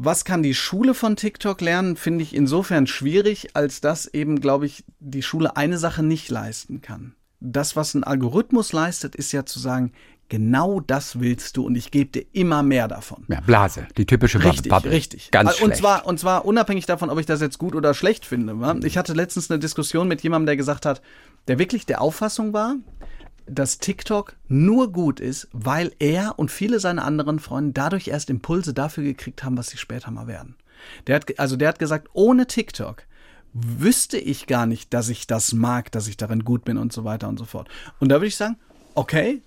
Was 0.00 0.24
kann 0.24 0.42
die 0.42 0.54
Schule 0.54 0.94
von 0.94 1.16
TikTok 1.16 1.60
lernen, 1.60 1.96
finde 1.96 2.22
ich 2.22 2.34
insofern 2.34 2.86
schwierig, 2.86 3.56
als 3.56 3.80
dass 3.80 4.06
eben, 4.06 4.40
glaube 4.40 4.64
ich, 4.64 4.84
die 5.00 5.22
Schule 5.22 5.56
eine 5.56 5.76
Sache 5.76 6.02
nicht 6.02 6.30
leisten 6.30 6.80
kann. 6.80 7.14
Das, 7.40 7.76
was 7.76 7.94
ein 7.94 8.04
Algorithmus 8.04 8.72
leistet, 8.72 9.16
ist 9.16 9.32
ja 9.32 9.44
zu 9.44 9.58
sagen, 9.58 9.92
genau 10.28 10.80
das 10.80 11.20
willst 11.20 11.56
du 11.56 11.66
und 11.66 11.74
ich 11.76 11.90
gebe 11.90 12.10
dir 12.10 12.26
immer 12.32 12.62
mehr 12.62 12.88
davon. 12.88 13.24
Ja, 13.28 13.40
Blase, 13.40 13.86
die 13.96 14.06
typische 14.06 14.42
richtig, 14.42 14.70
Bubble. 14.70 14.90
Richtig, 14.90 15.30
Ganz 15.30 15.50
und 15.50 15.56
schlecht. 15.56 15.76
zwar 15.78 16.06
und 16.06 16.20
zwar 16.20 16.44
unabhängig 16.44 16.86
davon, 16.86 17.10
ob 17.10 17.18
ich 17.18 17.26
das 17.26 17.40
jetzt 17.40 17.58
gut 17.58 17.74
oder 17.74 17.94
schlecht 17.94 18.26
finde. 18.26 18.54
Ich 18.84 18.98
hatte 18.98 19.12
letztens 19.14 19.50
eine 19.50 19.58
Diskussion 19.58 20.08
mit 20.08 20.22
jemandem, 20.22 20.46
der 20.46 20.56
gesagt 20.56 20.86
hat, 20.86 21.02
der 21.48 21.58
wirklich 21.58 21.86
der 21.86 22.00
Auffassung 22.00 22.52
war, 22.52 22.76
dass 23.46 23.78
TikTok 23.78 24.36
nur 24.48 24.92
gut 24.92 25.20
ist, 25.20 25.48
weil 25.52 25.92
er 25.98 26.38
und 26.38 26.50
viele 26.50 26.80
seiner 26.80 27.04
anderen 27.04 27.38
Freunde 27.38 27.72
dadurch 27.72 28.08
erst 28.08 28.30
Impulse 28.30 28.74
dafür 28.74 29.04
gekriegt 29.04 29.42
haben, 29.42 29.56
was 29.56 29.68
sie 29.68 29.78
später 29.78 30.10
mal 30.10 30.26
werden. 30.26 30.56
Der 31.06 31.16
hat, 31.16 31.38
also 31.38 31.56
der 31.56 31.68
hat 31.68 31.78
gesagt, 31.78 32.08
ohne 32.12 32.46
TikTok 32.46 33.04
wüsste 33.52 34.18
ich 34.18 34.46
gar 34.46 34.66
nicht, 34.66 34.92
dass 34.92 35.08
ich 35.08 35.26
das 35.26 35.52
mag, 35.52 35.90
dass 35.92 36.06
ich 36.06 36.16
darin 36.16 36.44
gut 36.44 36.64
bin 36.64 36.76
und 36.76 36.92
so 36.92 37.04
weiter 37.04 37.28
und 37.28 37.38
so 37.38 37.46
fort. 37.46 37.68
Und 37.98 38.10
da 38.10 38.16
würde 38.16 38.26
ich 38.26 38.36
sagen, 38.36 38.56
okay, 38.94 39.42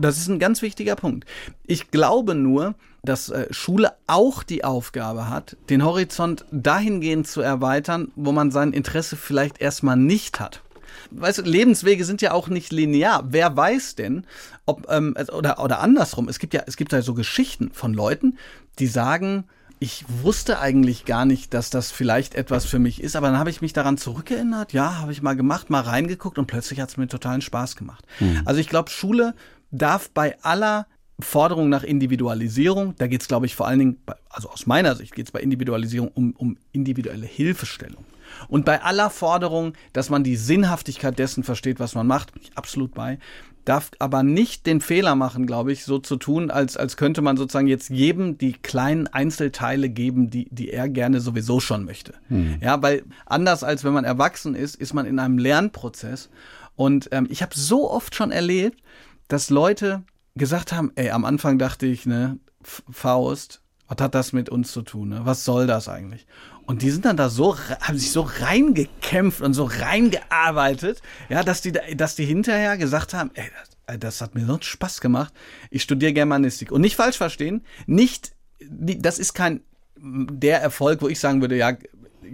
das 0.00 0.18
ist 0.18 0.28
ein 0.28 0.38
ganz 0.38 0.62
wichtiger 0.62 0.96
Punkt. 0.96 1.26
Ich 1.66 1.90
glaube 1.90 2.34
nur, 2.34 2.74
dass 3.02 3.28
äh, 3.28 3.46
Schule 3.50 3.92
auch 4.06 4.42
die 4.42 4.64
Aufgabe 4.64 5.28
hat, 5.28 5.56
den 5.68 5.84
Horizont 5.84 6.44
dahingehend 6.50 7.26
zu 7.26 7.40
erweitern, 7.40 8.10
wo 8.16 8.32
man 8.32 8.50
sein 8.50 8.72
Interesse 8.72 9.16
vielleicht 9.16 9.60
erstmal 9.60 9.96
nicht 9.96 10.40
hat 10.40 10.62
weißt 11.10 11.38
du, 11.38 11.42
Lebenswege 11.42 12.04
sind 12.04 12.22
ja 12.22 12.32
auch 12.32 12.48
nicht 12.48 12.72
linear. 12.72 13.24
Wer 13.28 13.56
weiß 13.56 13.94
denn, 13.94 14.24
ob, 14.66 14.90
ähm, 14.90 15.14
oder, 15.32 15.62
oder 15.62 15.80
andersrum, 15.80 16.28
es 16.28 16.38
gibt 16.38 16.54
ja, 16.54 16.62
es 16.66 16.76
gibt 16.76 16.92
ja 16.92 17.02
so 17.02 17.14
Geschichten 17.14 17.70
von 17.72 17.94
Leuten, 17.94 18.38
die 18.78 18.86
sagen, 18.86 19.44
ich 19.80 20.04
wusste 20.22 20.60
eigentlich 20.60 21.04
gar 21.04 21.24
nicht, 21.24 21.52
dass 21.52 21.68
das 21.68 21.90
vielleicht 21.90 22.34
etwas 22.34 22.64
für 22.64 22.78
mich 22.78 23.02
ist, 23.02 23.16
aber 23.16 23.28
dann 23.28 23.38
habe 23.38 23.50
ich 23.50 23.60
mich 23.60 23.72
daran 23.72 23.98
zurückerinnert, 23.98 24.72
ja, 24.72 24.98
habe 24.98 25.12
ich 25.12 25.20
mal 25.20 25.36
gemacht, 25.36 25.68
mal 25.68 25.80
reingeguckt 25.80 26.38
und 26.38 26.46
plötzlich 26.46 26.80
hat 26.80 26.88
es 26.88 26.96
mir 26.96 27.06
totalen 27.06 27.42
Spaß 27.42 27.76
gemacht. 27.76 28.04
Mhm. 28.20 28.42
Also 28.44 28.60
ich 28.60 28.68
glaube, 28.68 28.90
Schule 28.90 29.34
darf 29.78 30.10
bei 30.10 30.40
aller 30.42 30.86
Forderung 31.20 31.68
nach 31.68 31.84
Individualisierung, 31.84 32.94
da 32.98 33.06
geht 33.06 33.22
es, 33.22 33.28
glaube 33.28 33.46
ich, 33.46 33.54
vor 33.54 33.68
allen 33.68 33.78
Dingen, 33.78 33.98
also 34.28 34.50
aus 34.50 34.66
meiner 34.66 34.96
Sicht 34.96 35.14
geht 35.14 35.26
es 35.26 35.32
bei 35.32 35.40
Individualisierung 35.40 36.08
um, 36.08 36.32
um 36.32 36.56
individuelle 36.72 37.26
Hilfestellung. 37.26 38.04
Und 38.48 38.64
bei 38.64 38.82
aller 38.82 39.10
Forderung, 39.10 39.74
dass 39.92 40.10
man 40.10 40.24
die 40.24 40.36
Sinnhaftigkeit 40.36 41.18
dessen 41.18 41.44
versteht, 41.44 41.78
was 41.78 41.94
man 41.94 42.06
macht, 42.06 42.32
bin 42.32 42.42
ich 42.42 42.56
absolut 42.56 42.94
bei, 42.94 43.18
darf 43.64 43.90
aber 43.98 44.22
nicht 44.22 44.66
den 44.66 44.80
Fehler 44.80 45.14
machen, 45.14 45.46
glaube 45.46 45.72
ich, 45.72 45.84
so 45.84 45.98
zu 45.98 46.16
tun, 46.16 46.50
als, 46.50 46.76
als 46.76 46.96
könnte 46.96 47.22
man 47.22 47.36
sozusagen 47.36 47.68
jetzt 47.68 47.90
jedem 47.90 48.36
die 48.36 48.52
kleinen 48.52 49.06
Einzelteile 49.06 49.88
geben, 49.88 50.30
die, 50.30 50.48
die 50.50 50.70
er 50.70 50.88
gerne 50.88 51.20
sowieso 51.20 51.60
schon 51.60 51.84
möchte. 51.84 52.14
Hm. 52.28 52.58
Ja, 52.60 52.82
weil 52.82 53.04
anders 53.24 53.62
als 53.62 53.84
wenn 53.84 53.92
man 53.92 54.04
erwachsen 54.04 54.54
ist, 54.54 54.74
ist 54.74 54.94
man 54.94 55.06
in 55.06 55.18
einem 55.18 55.38
Lernprozess. 55.38 56.28
Und 56.76 57.08
ähm, 57.12 57.26
ich 57.30 57.42
habe 57.42 57.54
so 57.54 57.90
oft 57.90 58.14
schon 58.14 58.32
erlebt, 58.32 58.82
dass 59.28 59.50
Leute 59.50 60.02
gesagt 60.34 60.72
haben, 60.72 60.92
ey, 60.96 61.10
am 61.10 61.24
Anfang 61.24 61.58
dachte 61.58 61.86
ich, 61.86 62.06
ne, 62.06 62.38
Faust, 62.62 63.60
was 63.88 63.98
hat 64.02 64.14
das 64.14 64.32
mit 64.32 64.48
uns 64.48 64.72
zu 64.72 64.82
tun? 64.82 65.10
Ne? 65.10 65.20
Was 65.24 65.44
soll 65.44 65.66
das 65.66 65.88
eigentlich? 65.88 66.26
Und 66.66 66.82
die 66.82 66.90
sind 66.90 67.04
dann 67.04 67.16
da 67.16 67.28
so, 67.28 67.58
haben 67.58 67.98
sich 67.98 68.10
so 68.10 68.22
reingekämpft 68.22 69.42
und 69.42 69.52
so 69.52 69.64
reingearbeitet, 69.64 71.02
ja, 71.28 71.42
dass 71.42 71.60
die, 71.60 71.72
dass 71.72 72.16
die 72.16 72.24
hinterher 72.24 72.78
gesagt 72.78 73.12
haben, 73.12 73.30
ey, 73.34 73.50
das, 73.86 73.98
das 74.00 74.20
hat 74.22 74.34
mir 74.34 74.46
so 74.46 74.58
Spaß 74.58 75.02
gemacht. 75.02 75.34
Ich 75.70 75.82
studiere 75.82 76.14
Germanistik. 76.14 76.72
Und 76.72 76.80
nicht 76.80 76.96
falsch 76.96 77.18
verstehen, 77.18 77.62
nicht, 77.86 78.32
das 78.60 79.18
ist 79.18 79.34
kein, 79.34 79.60
der 79.96 80.62
Erfolg, 80.62 81.02
wo 81.02 81.08
ich 81.08 81.20
sagen 81.20 81.40
würde, 81.42 81.56
ja, 81.56 81.76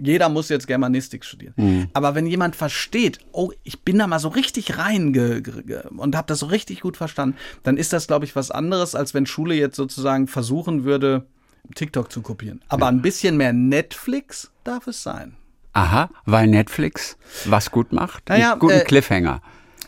jeder 0.01 0.29
muss 0.29 0.49
jetzt 0.49 0.67
Germanistik 0.67 1.23
studieren. 1.23 1.53
Mhm. 1.57 1.87
Aber 1.93 2.15
wenn 2.15 2.25
jemand 2.25 2.55
versteht, 2.55 3.19
oh, 3.31 3.51
ich 3.63 3.81
bin 3.81 3.99
da 3.99 4.07
mal 4.07 4.19
so 4.19 4.29
richtig 4.29 4.77
rein 4.77 5.15
und 5.95 6.15
habe 6.15 6.27
das 6.27 6.39
so 6.39 6.47
richtig 6.47 6.81
gut 6.81 6.97
verstanden, 6.97 7.37
dann 7.63 7.77
ist 7.77 7.93
das, 7.93 8.07
glaube 8.07 8.25
ich, 8.25 8.35
was 8.35 8.51
anderes, 8.51 8.95
als 8.95 9.13
wenn 9.13 9.25
Schule 9.25 9.55
jetzt 9.55 9.75
sozusagen 9.75 10.27
versuchen 10.27 10.83
würde, 10.83 11.25
TikTok 11.75 12.11
zu 12.11 12.21
kopieren. 12.21 12.61
Aber 12.67 12.87
ein 12.87 13.01
bisschen 13.01 13.37
mehr 13.37 13.53
Netflix 13.53 14.51
darf 14.63 14.87
es 14.87 15.03
sein. 15.03 15.35
Aha, 15.73 16.09
weil 16.25 16.47
Netflix 16.47 17.17
was 17.45 17.71
gut 17.71 17.93
macht? 17.93 18.27
Naja, 18.29 18.51
einen 18.51 18.59
guten 18.59 18.79
äh, 18.79 18.83
Cliffhanger. 18.83 19.41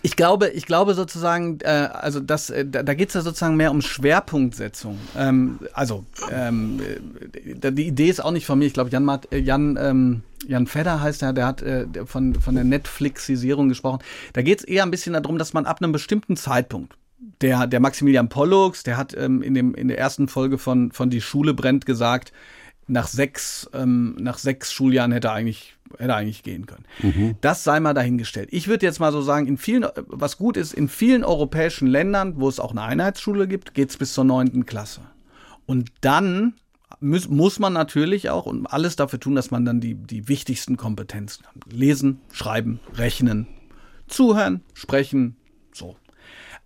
Ich 0.06 0.18
glaube, 0.18 0.50
ich 0.50 0.66
glaube 0.66 0.96
sozusagen, 0.96 1.60
äh, 1.62 1.88
also 1.94 2.20
das, 2.20 2.50
äh, 2.50 2.66
da, 2.66 2.84
da 2.84 2.94
geht 2.94 3.08
es 3.08 3.14
ja 3.16 3.22
sozusagen 3.22 3.56
mehr 3.56 3.72
um 3.72 3.82
Schwerpunktsetzung. 3.82 5.00
Ähm, 5.18 5.60
also 5.74 6.04
ähm, 6.30 6.82
äh, 7.34 7.72
die 7.72 7.88
Idee 7.88 8.10
ist 8.10 8.22
auch 8.22 8.32
nicht 8.32 8.46
von 8.46 8.60
mir. 8.60 8.66
Ich 8.66 8.74
glaube, 8.74 8.90
Jan, 8.90 9.10
äh, 9.32 9.38
Jan, 9.38 9.80
ähm, 9.82 10.24
Jan 10.46 10.68
Fedder 10.68 11.00
heißt 11.00 11.22
er, 11.22 11.32
der 11.32 11.48
hat 11.48 11.62
äh, 11.62 11.88
von, 12.06 12.36
von 12.36 12.54
der 12.54 12.66
Netflixisierung 12.66 13.70
gesprochen. 13.70 14.00
Da 14.34 14.42
geht 14.42 14.60
es 14.60 14.66
eher 14.66 14.84
ein 14.84 14.92
bisschen 14.92 15.14
darum, 15.14 15.38
dass 15.38 15.54
man 15.54 15.66
ab 15.66 15.82
einem 15.82 15.94
bestimmten 15.94 16.36
Zeitpunkt, 16.36 16.98
der, 17.40 17.66
der 17.68 17.80
Maximilian 17.80 18.28
Pollux, 18.28 18.84
der 18.84 18.98
hat 18.98 19.16
ähm, 19.18 19.42
in, 19.42 19.54
dem, 19.54 19.74
in 19.74 19.88
der 19.88 20.00
ersten 20.00 20.28
Folge 20.28 20.58
von, 20.58 20.92
von 20.92 21.12
Die 21.12 21.22
Schule 21.22 21.54
brennt 21.54 21.86
gesagt, 21.86 22.34
nach 22.88 23.08
sechs, 23.08 23.70
ähm, 23.74 24.16
nach 24.20 24.38
sechs 24.38 24.74
Schuljahren 24.74 25.12
hätte 25.12 25.30
er 25.30 25.34
eigentlich, 25.34 25.76
hätte 25.98 26.12
er 26.12 26.18
eigentlich 26.18 26.44
gehen 26.44 26.66
können. 26.66 26.86
Mhm. 27.02 27.36
Das 27.42 27.64
sei 27.64 27.80
mal 27.80 27.94
dahingestellt. 27.94 28.50
Ich 28.52 28.68
würde 28.68 28.86
jetzt 28.86 29.00
mal 29.00 29.12
so 29.12 29.22
sagen, 29.22 29.48
in 29.48 29.58
vielen, 29.58 29.86
was 30.08 30.38
gut 30.38 30.58
ist, 30.58 30.74
in 30.74 30.90
vielen 30.90 31.24
europäischen 31.24 31.88
Ländern, 31.88 32.40
wo 32.40 32.50
es 32.50 32.60
auch 32.60 32.72
eine 32.72 32.82
Einheitsschule 32.82 33.48
gibt, 33.48 33.74
geht 33.74 33.90
es 33.90 33.98
bis 33.98 34.14
zur 34.14 34.24
neunten 34.24 34.66
Klasse. 34.66 35.02
Und 35.66 35.92
dann 36.02 36.56
muss, 37.00 37.30
muss 37.30 37.60
man 37.60 37.74
natürlich 37.74 38.30
auch 38.30 38.46
und 38.46 38.68
alles 38.68 38.96
dafür 38.96 39.20
tun, 39.20 39.36
dass 39.36 39.52
man 39.52 39.66
dann 39.66 39.80
die, 39.80 39.96
die 39.96 40.28
wichtigsten 40.28 40.78
Kompetenzen 40.78 41.46
hat. 41.46 41.54
Lesen, 41.72 42.22
schreiben, 42.32 42.80
rechnen, 42.96 43.48
zuhören, 44.08 44.62
sprechen, 44.74 45.38
so. 45.74 45.96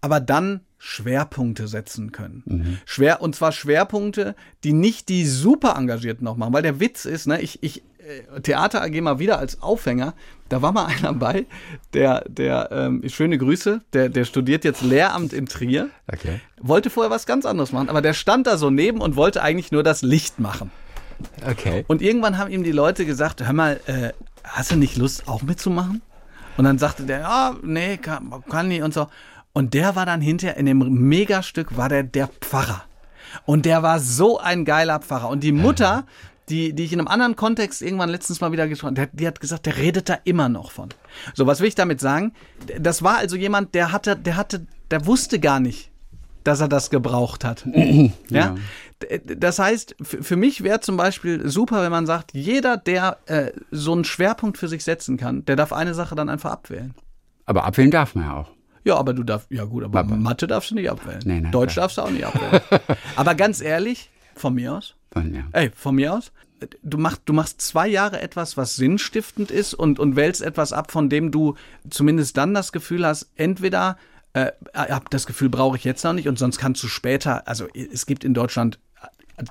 aber 0.01 0.19
dann 0.19 0.61
Schwerpunkte 0.79 1.67
setzen 1.67 2.11
können. 2.11 2.79
Schwer, 2.85 3.21
und 3.21 3.35
zwar 3.35 3.51
Schwerpunkte, 3.51 4.35
die 4.63 4.73
nicht 4.73 5.09
die 5.09 5.25
super 5.25 5.75
Engagierten 5.75 6.23
noch 6.23 6.37
machen, 6.37 6.53
weil 6.53 6.61
der 6.61 6.79
Witz 6.79 7.05
ist, 7.05 7.27
ne, 7.27 7.41
ich, 7.41 7.61
ich, 7.63 7.83
äh, 7.99 8.41
Theater 8.41 8.81
AG 8.83 9.01
mal 9.01 9.19
wieder 9.19 9.39
als 9.39 9.61
Aufhänger, 9.61 10.13
da 10.49 10.61
war 10.61 10.71
mal 10.71 10.85
einer 10.97 11.13
bei, 11.13 11.45
der, 11.93 12.23
der, 12.27 12.69
ähm, 12.71 13.01
schöne 13.07 13.37
Grüße, 13.37 13.81
der, 13.93 14.09
der 14.09 14.25
studiert 14.25 14.63
jetzt 14.63 14.81
Lehramt 14.81 15.33
in 15.33 15.47
Trier, 15.47 15.89
Okay. 16.11 16.39
wollte 16.61 16.89
vorher 16.89 17.11
was 17.11 17.25
ganz 17.25 17.45
anderes 17.45 17.71
machen, 17.71 17.89
aber 17.89 18.01
der 18.01 18.13
stand 18.13 18.47
da 18.47 18.57
so 18.57 18.69
neben 18.69 19.01
und 19.01 19.15
wollte 19.15 19.41
eigentlich 19.41 19.71
nur 19.71 19.83
das 19.83 20.03
Licht 20.03 20.39
machen. 20.39 20.71
Okay. 21.45 21.83
Und 21.87 22.01
irgendwann 22.01 22.37
haben 22.37 22.51
ihm 22.51 22.63
die 22.63 22.71
Leute 22.71 23.05
gesagt, 23.05 23.45
hör 23.45 23.53
mal, 23.53 23.79
äh, 23.87 24.11
hast 24.43 24.71
du 24.71 24.75
nicht 24.75 24.97
Lust 24.97 25.27
auch 25.27 25.41
mitzumachen? 25.41 26.01
Und 26.57 26.63
dann 26.65 26.79
sagte 26.79 27.03
der, 27.03 27.19
ja, 27.19 27.55
nee, 27.63 27.97
kann, 27.97 28.31
kann 28.49 28.67
nicht 28.67 28.81
und 28.81 28.93
so. 28.93 29.07
Und 29.57 29.73
der 29.73 29.95
war 29.95 30.05
dann 30.05 30.21
hinterher 30.21 30.55
in 30.57 30.67
dem 30.67 30.77
Megastück 30.79 31.75
war 31.77 31.89
der 31.89 32.03
der 32.03 32.27
Pfarrer. 32.27 32.83
Und 33.45 33.65
der 33.65 33.81
war 33.81 33.99
so 33.99 34.37
ein 34.39 34.65
geiler 34.65 34.99
Pfarrer. 34.99 35.29
Und 35.29 35.41
die 35.43 35.51
Mutter, 35.51 36.05
die, 36.49 36.73
die 36.73 36.83
ich 36.83 36.93
in 36.93 36.99
einem 36.99 37.07
anderen 37.07 37.35
Kontext 37.35 37.81
irgendwann 37.81 38.09
letztens 38.09 38.39
mal 38.39 38.51
wieder 38.51 38.67
gesprochen 38.67 38.99
habe, 38.99 39.09
die 39.13 39.25
hat 39.25 39.39
gesagt, 39.39 39.65
der 39.65 39.77
redet 39.77 40.09
da 40.09 40.17
immer 40.25 40.47
noch 40.47 40.69
von. 40.69 40.89
So, 41.33 41.47
was 41.47 41.59
will 41.59 41.67
ich 41.67 41.73
damit 41.73 41.99
sagen? 41.99 42.33
Das 42.79 43.01
war 43.01 43.17
also 43.17 43.35
jemand, 43.35 43.73
der 43.73 43.91
hatte, 43.91 44.15
der 44.15 44.35
hatte, 44.37 44.67
der 44.91 45.07
wusste 45.07 45.39
gar 45.39 45.59
nicht, 45.59 45.89
dass 46.43 46.61
er 46.61 46.67
das 46.67 46.91
gebraucht 46.91 47.43
hat. 47.43 47.65
ja? 48.29 48.55
D- 49.01 49.35
Das 49.37 49.57
heißt, 49.57 49.95
für 50.01 50.35
mich 50.35 50.63
wäre 50.63 50.81
zum 50.81 50.97
Beispiel 50.97 51.49
super, 51.49 51.81
wenn 51.81 51.91
man 51.91 52.05
sagt, 52.05 52.31
jeder, 52.35 52.77
der 52.77 53.17
äh, 53.25 53.51
so 53.71 53.91
einen 53.93 54.03
Schwerpunkt 54.03 54.59
für 54.59 54.67
sich 54.67 54.83
setzen 54.83 55.17
kann, 55.17 55.45
der 55.45 55.55
darf 55.55 55.73
eine 55.73 55.95
Sache 55.95 56.13
dann 56.13 56.29
einfach 56.29 56.51
abwählen. 56.51 56.93
Aber 57.47 57.63
abwählen 57.63 57.89
darf 57.91 58.13
man 58.13 58.23
ja 58.25 58.33
auch. 58.37 58.56
Ja, 58.87 58.95
aber 58.97 59.13
du 59.13 59.23
darfst, 59.23 59.51
ja 59.51 59.65
gut, 59.65 59.83
aber 59.83 59.99
Aber- 59.99 60.15
Mathe 60.15 60.47
darfst 60.47 60.71
du 60.71 60.75
nicht 60.75 60.89
abwählen. 60.89 61.19
Nee, 61.25 61.41
nee, 61.41 61.51
Deutsch 61.51 61.73
klar. 61.73 61.83
darfst 61.83 61.97
du 61.97 62.01
auch 62.03 62.09
nicht 62.09 62.25
abwählen. 62.25 62.61
aber 63.15 63.35
ganz 63.35 63.61
ehrlich, 63.61 64.09
von 64.35 64.53
mir 64.53 64.73
aus, 64.73 64.95
Von, 65.11 65.33
ja. 65.33 65.43
ey, 65.51 65.71
von 65.75 65.95
mir 65.95 66.13
aus, 66.13 66.31
du 66.83 66.97
machst, 66.97 67.21
du 67.25 67.33
machst 67.33 67.61
zwei 67.61 67.87
Jahre 67.87 68.21
etwas, 68.21 68.57
was 68.57 68.75
sinnstiftend 68.75 69.51
ist 69.51 69.73
und, 69.73 69.99
und 69.99 70.15
wählst 70.15 70.41
etwas 70.41 70.73
ab, 70.73 70.91
von 70.91 71.09
dem 71.09 71.31
du 71.31 71.55
zumindest 71.89 72.37
dann 72.37 72.53
das 72.53 72.71
Gefühl 72.71 73.05
hast, 73.05 73.29
entweder 73.35 73.97
äh, 74.33 74.51
hab 74.73 75.09
das 75.09 75.25
Gefühl, 75.27 75.49
brauche 75.49 75.77
ich 75.77 75.83
jetzt 75.83 76.03
noch 76.03 76.13
nicht 76.13 76.27
und 76.27 76.37
sonst 76.39 76.57
kannst 76.59 76.81
du 76.83 76.87
später, 76.87 77.47
also 77.47 77.67
es 77.73 78.05
gibt 78.05 78.23
in 78.23 78.33
Deutschland 78.33 78.79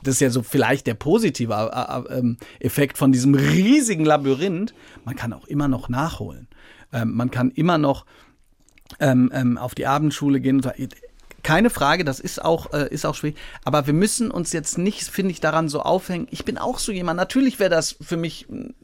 das 0.02 0.14
ist 0.14 0.20
ja 0.20 0.30
so 0.30 0.42
vielleicht 0.42 0.88
der 0.88 0.94
positive 0.94 1.52
äh, 1.54 2.14
äh, 2.14 2.18
ähm, 2.18 2.38
Effekt 2.58 2.98
von 2.98 3.12
diesem 3.12 3.36
riesigen 3.36 4.04
Labyrinth. 4.04 4.74
Man 5.04 5.14
kann 5.14 5.32
auch 5.32 5.46
immer 5.46 5.68
noch 5.68 5.88
nachholen. 5.88 6.48
Ähm, 6.92 7.14
man 7.14 7.30
kann 7.30 7.52
immer 7.52 7.78
noch 7.78 8.04
ähm, 9.00 9.30
ähm, 9.32 9.58
auf 9.58 9.74
die 9.74 9.86
Abendschule 9.86 10.40
gehen. 10.40 10.62
Keine 11.42 11.70
Frage, 11.70 12.04
das 12.04 12.18
ist 12.18 12.44
auch, 12.44 12.72
äh, 12.72 12.88
ist 12.88 13.06
auch 13.06 13.14
schwierig. 13.14 13.36
Aber 13.64 13.86
wir 13.86 13.94
müssen 13.94 14.30
uns 14.30 14.52
jetzt 14.52 14.78
nicht, 14.78 15.04
finde 15.04 15.30
ich, 15.30 15.40
daran 15.40 15.68
so 15.68 15.80
aufhängen. 15.80 16.26
Ich 16.30 16.44
bin 16.44 16.58
auch 16.58 16.78
so 16.78 16.90
jemand. 16.90 17.18
Natürlich 17.18 17.58
wäre 17.60 17.70
das 17.70 17.96
für 18.00 18.16
mich 18.16 18.48
ein, 18.48 18.74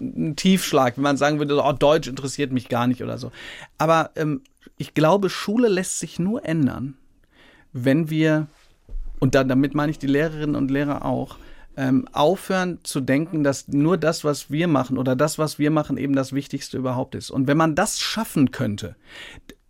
ein 0.00 0.36
Tiefschlag, 0.36 0.96
wenn 0.96 1.02
man 1.02 1.16
sagen 1.16 1.38
würde, 1.38 1.58
oh, 1.62 1.72
Deutsch 1.72 2.08
interessiert 2.08 2.52
mich 2.52 2.68
gar 2.68 2.86
nicht 2.86 3.02
oder 3.02 3.16
so. 3.16 3.32
Aber 3.78 4.10
ähm, 4.16 4.42
ich 4.76 4.94
glaube, 4.94 5.30
Schule 5.30 5.68
lässt 5.68 5.98
sich 5.98 6.18
nur 6.18 6.44
ändern, 6.44 6.98
wenn 7.72 8.10
wir, 8.10 8.48
und 9.18 9.34
da, 9.34 9.44
damit 9.44 9.74
meine 9.74 9.90
ich 9.90 9.98
die 9.98 10.06
Lehrerinnen 10.06 10.56
und 10.56 10.70
Lehrer 10.70 11.04
auch, 11.04 11.38
ähm, 11.76 12.08
aufhören 12.12 12.78
zu 12.82 13.00
denken, 13.00 13.44
dass 13.44 13.68
nur 13.68 13.98
das, 13.98 14.24
was 14.24 14.50
wir 14.50 14.68
machen 14.68 14.98
oder 14.98 15.14
das, 15.16 15.38
was 15.38 15.58
wir 15.58 15.70
machen, 15.70 15.96
eben 15.98 16.14
das 16.14 16.32
Wichtigste 16.32 16.78
überhaupt 16.78 17.14
ist. 17.14 17.30
Und 17.30 17.46
wenn 17.46 17.56
man 17.56 17.74
das 17.74 18.00
schaffen 18.00 18.50
könnte, 18.50 18.96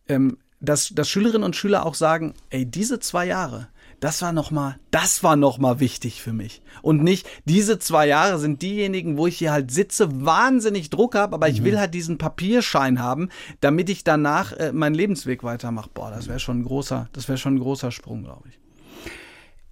ähm, 0.08 0.38
dass, 0.60 0.90
dass 0.90 1.08
Schülerinnen 1.08 1.44
und 1.44 1.56
Schüler 1.56 1.84
auch 1.84 1.94
sagen, 1.94 2.34
ey, 2.50 2.64
diese 2.64 2.98
zwei 3.00 3.26
Jahre, 3.26 3.68
das 4.00 4.20
war 4.22 4.32
noch 4.32 4.50
mal, 4.50 4.78
das 4.90 5.22
war 5.22 5.36
noch 5.36 5.58
mal 5.58 5.80
wichtig 5.80 6.22
für 6.22 6.32
mich 6.32 6.62
und 6.82 7.02
nicht 7.02 7.26
diese 7.46 7.78
zwei 7.78 8.06
Jahre 8.06 8.38
sind 8.38 8.62
diejenigen, 8.62 9.16
wo 9.16 9.26
ich 9.26 9.38
hier 9.38 9.52
halt 9.52 9.70
sitze, 9.70 10.24
wahnsinnig 10.24 10.90
Druck 10.90 11.14
habe, 11.14 11.34
aber 11.34 11.48
ich 11.48 11.64
will 11.64 11.78
halt 11.78 11.94
diesen 11.94 12.18
Papierschein 12.18 13.00
haben, 13.00 13.30
damit 13.60 13.88
ich 13.88 14.04
danach 14.04 14.52
äh, 14.52 14.72
meinen 14.72 14.94
Lebensweg 14.94 15.44
weitermache. 15.44 15.90
Boah, 15.92 16.10
das 16.10 16.28
wäre 16.28 16.40
schon 16.40 16.60
ein 16.60 16.64
großer, 16.64 17.08
das 17.12 17.28
wäre 17.28 17.38
schon 17.38 17.56
ein 17.56 17.60
großer 17.60 17.90
Sprung, 17.90 18.22
glaube 18.22 18.48
ich. 18.48 18.58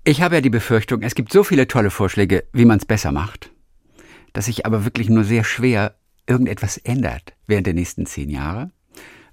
Ich 0.06 0.20
habe 0.20 0.34
ja 0.34 0.40
die 0.42 0.50
Befürchtung, 0.50 1.00
es 1.00 1.14
gibt 1.14 1.32
so 1.32 1.42
viele 1.44 1.66
tolle 1.66 1.88
Vorschläge, 1.88 2.44
wie 2.52 2.66
man 2.66 2.76
es 2.76 2.84
besser 2.84 3.10
macht, 3.10 3.50
dass 4.34 4.44
sich 4.44 4.66
aber 4.66 4.84
wirklich 4.84 5.08
nur 5.08 5.24
sehr 5.24 5.44
schwer 5.44 5.94
irgendetwas 6.26 6.76
ändert 6.76 7.32
während 7.46 7.66
der 7.66 7.72
nächsten 7.72 8.04
zehn 8.04 8.28
Jahre. 8.28 8.70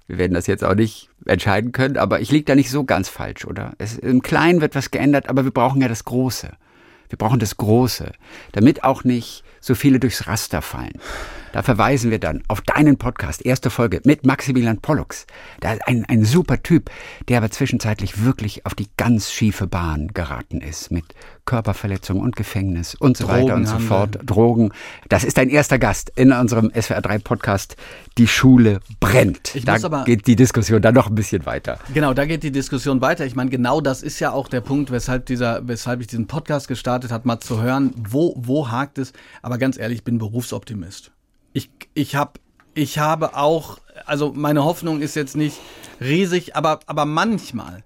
Wir 0.06 0.16
werden 0.16 0.32
das 0.32 0.46
jetzt 0.46 0.64
auch 0.64 0.74
nicht 0.74 1.10
entscheiden 1.26 1.72
können, 1.72 1.98
aber 1.98 2.20
ich 2.20 2.30
liege 2.30 2.46
da 2.46 2.54
nicht 2.54 2.70
so 2.70 2.84
ganz 2.84 3.10
falsch, 3.10 3.44
oder? 3.44 3.74
Es, 3.76 3.98
Im 3.98 4.22
Kleinen 4.22 4.62
wird 4.62 4.74
was 4.74 4.90
geändert, 4.90 5.28
aber 5.28 5.44
wir 5.44 5.50
brauchen 5.50 5.82
ja 5.82 5.88
das 5.88 6.06
Große. 6.06 6.50
Wir 7.10 7.18
brauchen 7.18 7.38
das 7.38 7.58
Große, 7.58 8.10
damit 8.52 8.82
auch 8.82 9.04
nicht 9.04 9.44
so 9.60 9.74
viele 9.74 10.00
durchs 10.00 10.26
Raster 10.26 10.62
fallen. 10.62 10.98
Da 11.52 11.62
verweisen 11.62 12.10
wir 12.10 12.18
dann 12.18 12.42
auf 12.48 12.62
deinen 12.62 12.96
Podcast, 12.96 13.44
erste 13.44 13.68
Folge 13.68 14.00
mit 14.04 14.24
Maximilian 14.24 14.78
Pollux. 14.78 15.26
Der 15.60 15.74
ist 15.74 15.86
ein, 15.86 16.04
ein 16.08 16.24
super 16.24 16.62
Typ, 16.62 16.90
der 17.28 17.38
aber 17.38 17.50
zwischenzeitlich 17.50 18.24
wirklich 18.24 18.64
auf 18.64 18.74
die 18.74 18.88
ganz 18.96 19.30
schiefe 19.30 19.66
Bahn 19.66 20.08
geraten 20.14 20.62
ist 20.62 20.90
mit 20.90 21.04
Körperverletzung 21.44 22.20
und 22.20 22.36
Gefängnis 22.36 22.94
und 22.94 23.16
so 23.16 23.28
weiter 23.28 23.54
und 23.54 23.66
so 23.66 23.78
fort. 23.78 24.18
Drogen. 24.24 24.72
Das 25.08 25.24
ist 25.24 25.36
dein 25.36 25.50
erster 25.50 25.78
Gast 25.78 26.10
in 26.16 26.32
unserem 26.32 26.68
SWR3 26.68 27.18
Podcast. 27.22 27.76
Die 28.16 28.28
Schule 28.28 28.80
brennt. 29.00 29.54
Ich 29.54 29.64
da 29.64 29.76
aber- 29.82 30.04
geht 30.04 30.26
die 30.26 30.36
Diskussion 30.36 30.80
dann 30.80 30.94
noch 30.94 31.08
ein 31.08 31.14
bisschen 31.14 31.44
weiter. 31.44 31.78
Genau, 31.92 32.14
da 32.14 32.24
geht 32.24 32.42
die 32.44 32.52
Diskussion 32.52 33.00
weiter. 33.02 33.26
Ich 33.26 33.36
meine, 33.36 33.50
genau 33.50 33.80
das 33.80 34.02
ist 34.02 34.20
ja 34.20 34.32
auch 34.32 34.48
der 34.48 34.60
Punkt, 34.62 34.90
weshalb 34.90 35.26
dieser, 35.26 35.66
weshalb 35.68 36.00
ich 36.00 36.06
diesen 36.06 36.26
Podcast 36.26 36.68
gestartet 36.68 37.10
hat, 37.12 37.26
mal 37.26 37.40
zu 37.40 37.60
hören, 37.62 37.92
wo, 37.96 38.34
wo 38.38 38.70
hakt 38.70 38.98
es. 38.98 39.12
Aber 39.42 39.58
ganz 39.58 39.78
ehrlich, 39.78 39.98
ich 39.98 40.04
bin 40.04 40.18
Berufsoptimist. 40.18 41.12
Ich, 41.52 41.70
ich 41.94 42.16
hab, 42.16 42.38
ich 42.74 42.98
habe 42.98 43.36
auch, 43.36 43.78
also 44.06 44.32
meine 44.34 44.64
Hoffnung 44.64 45.00
ist 45.00 45.14
jetzt 45.14 45.36
nicht 45.36 45.58
riesig, 46.00 46.56
aber, 46.56 46.80
aber 46.86 47.04
manchmal. 47.04 47.84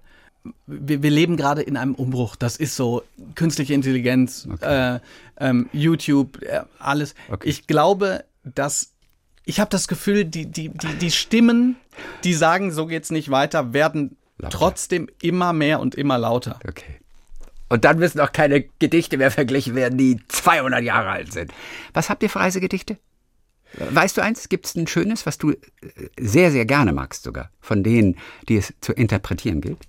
Wir, 0.65 1.03
wir 1.03 1.11
leben 1.11 1.35
gerade 1.35 1.61
in 1.61 1.75
einem 1.75 1.93
Umbruch. 1.93 2.37
Das 2.37 2.55
ist 2.55 2.75
so 2.77 3.03
künstliche 3.35 3.73
Intelligenz, 3.73 4.47
äh, 4.61 4.99
ähm, 5.39 5.69
YouTube, 5.73 6.41
äh, 6.41 6.61
alles. 6.79 7.15
Okay. 7.29 7.49
Ich 7.49 7.67
glaube, 7.67 8.23
dass 8.43 8.93
ich 9.47 9.61
habe 9.61 9.69
das 9.69 9.87
Gefühl, 9.87 10.25
die, 10.25 10.45
die, 10.45 10.69
die, 10.69 10.93
die 10.99 11.11
Stimmen, 11.11 11.77
die 12.25 12.33
sagen, 12.33 12.71
so 12.71 12.85
geht's 12.85 13.11
nicht 13.11 13.31
weiter, 13.31 13.73
werden 13.73 14.17
Lauter. 14.37 14.57
trotzdem 14.57 15.09
immer 15.21 15.53
mehr 15.53 15.79
und 15.79 15.95
immer 15.95 16.17
lauter. 16.17 16.59
Okay. 16.67 16.99
Und 17.69 17.85
dann 17.85 17.97
müssen 17.97 18.19
auch 18.19 18.31
keine 18.31 18.65
Gedichte 18.79 19.17
mehr 19.17 19.31
verglichen 19.31 19.73
werden, 19.73 19.97
die 19.97 20.19
200 20.27 20.83
Jahre 20.83 21.09
alt 21.09 21.31
sind. 21.31 21.53
Was 21.93 22.09
habt 22.09 22.23
ihr 22.23 22.29
für 22.29 22.39
Reisegedichte? 22.39 22.97
Weißt 23.73 24.17
du 24.17 24.21
eins? 24.21 24.49
Gibt 24.49 24.65
es 24.65 24.75
ein 24.75 24.87
schönes, 24.87 25.25
was 25.25 25.37
du 25.37 25.51
äh, 25.51 25.57
sehr, 26.19 26.51
sehr 26.51 26.65
gerne 26.65 26.93
magst 26.93 27.23
sogar, 27.23 27.51
von 27.59 27.83
denen, 27.83 28.15
die 28.49 28.57
es 28.57 28.73
zu 28.81 28.93
interpretieren 28.93 29.61
gilt? 29.61 29.79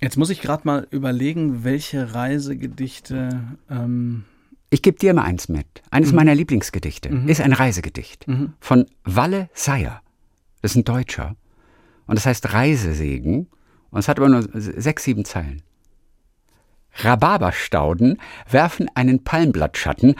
Jetzt 0.00 0.16
muss 0.16 0.30
ich 0.30 0.40
gerade 0.40 0.62
mal 0.64 0.86
überlegen, 0.90 1.64
welche 1.64 2.14
Reisegedichte. 2.14 3.56
Ähm, 3.70 4.24
Ich 4.70 4.82
gebe 4.82 4.98
dir 4.98 5.14
mal 5.14 5.22
eins 5.22 5.48
mit. 5.48 5.66
Eines 5.90 6.12
meiner 6.12 6.34
Lieblingsgedichte 6.34 7.08
ist 7.26 7.40
ein 7.40 7.52
Reisegedicht 7.52 8.26
von 8.60 8.86
Walle 9.04 9.48
Seyer. 9.54 10.02
Das 10.62 10.72
ist 10.72 10.76
ein 10.76 10.84
Deutscher. 10.84 11.36
Und 12.06 12.16
das 12.16 12.26
heißt 12.26 12.52
Reisesegen. 12.52 13.48
Und 13.90 13.98
es 14.00 14.08
hat 14.08 14.18
aber 14.18 14.28
nur 14.28 14.48
sechs, 14.52 15.04
sieben 15.04 15.24
Zeilen. 15.24 15.62
Rhabarberstauden 16.96 18.20
werfen 18.50 18.88
einen 18.94 19.24
Palmblattschatten 19.24 20.14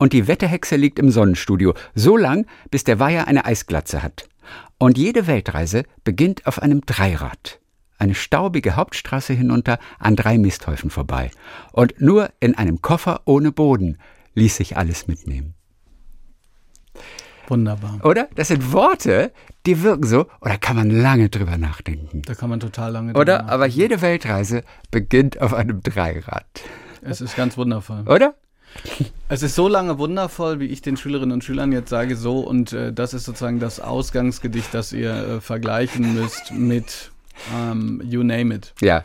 und 0.00 0.14
die 0.14 0.26
Wetterhexe 0.26 0.76
liegt 0.76 0.98
im 0.98 1.10
Sonnenstudio, 1.10 1.74
so 1.94 2.16
lang, 2.16 2.46
bis 2.70 2.84
der 2.84 2.98
Weiher 2.98 3.28
eine 3.28 3.44
Eisglatze 3.44 4.02
hat. 4.02 4.28
Und 4.78 4.96
jede 4.96 5.26
Weltreise 5.26 5.84
beginnt 6.04 6.46
auf 6.46 6.60
einem 6.62 6.80
Dreirad. 6.80 7.60
Eine 7.98 8.14
staubige 8.14 8.76
Hauptstraße 8.76 9.34
hinunter 9.34 9.78
an 9.98 10.16
drei 10.16 10.38
Misthäufen 10.38 10.88
vorbei. 10.88 11.30
Und 11.70 12.00
nur 12.00 12.30
in 12.40 12.56
einem 12.56 12.80
Koffer 12.80 13.20
ohne 13.26 13.52
Boden 13.52 13.98
ließ 14.34 14.56
sich 14.56 14.78
alles 14.78 15.06
mitnehmen. 15.06 15.52
wunderbar. 17.46 18.00
Oder? 18.02 18.28
Das 18.36 18.48
sind 18.48 18.72
Worte, 18.72 19.32
die 19.66 19.82
wirken 19.82 20.06
so, 20.06 20.28
oder 20.40 20.56
kann 20.56 20.76
man 20.76 20.88
lange 20.88 21.28
drüber 21.28 21.58
nachdenken. 21.58 22.22
Da 22.22 22.34
kann 22.34 22.48
man 22.48 22.60
total 22.60 22.92
lange. 22.92 23.12
Oder? 23.12 23.40
drüber 23.40 23.52
Aber 23.52 23.66
jede 23.66 24.00
Weltreise 24.00 24.62
beginnt 24.90 25.42
auf 25.42 25.52
einem 25.52 25.82
Dreirad. 25.82 26.46
nachdenken. 27.02 27.10
Es 27.10 27.20
ist 27.20 27.36
ganz 27.36 27.58
wundervoll. 27.58 28.04
Oder? 28.08 28.34
Es 29.32 29.44
ist 29.44 29.54
so 29.54 29.68
lange 29.68 29.98
wundervoll, 29.98 30.58
wie 30.58 30.66
ich 30.66 30.82
den 30.82 30.96
Schülerinnen 30.96 31.32
und 31.32 31.44
Schülern 31.44 31.70
jetzt 31.70 31.88
sage, 31.88 32.16
so. 32.16 32.40
Und 32.40 32.72
äh, 32.72 32.92
das 32.92 33.14
ist 33.14 33.26
sozusagen 33.26 33.60
das 33.60 33.78
Ausgangsgedicht, 33.78 34.74
das 34.74 34.92
ihr 34.92 35.12
äh, 35.12 35.40
vergleichen 35.40 36.14
müsst 36.14 36.50
mit 36.50 37.12
ähm, 37.54 38.02
You 38.04 38.24
Name 38.24 38.56
It. 38.56 38.74
Ja. 38.80 39.04